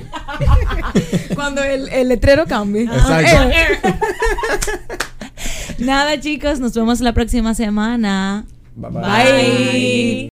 Cuando 1.35 1.62
el, 1.62 1.89
el 1.91 2.09
letrero 2.09 2.47
cambie. 2.47 2.85
Exacto. 2.85 3.51
Nada, 5.79 6.18
chicos, 6.20 6.61
nos 6.61 6.72
vemos 6.75 7.01
la 7.01 7.12
próxima 7.12 7.55
semana. 7.55 8.47
Bye, 8.77 8.91
bye. 8.91 9.03
Bye. 9.03 10.34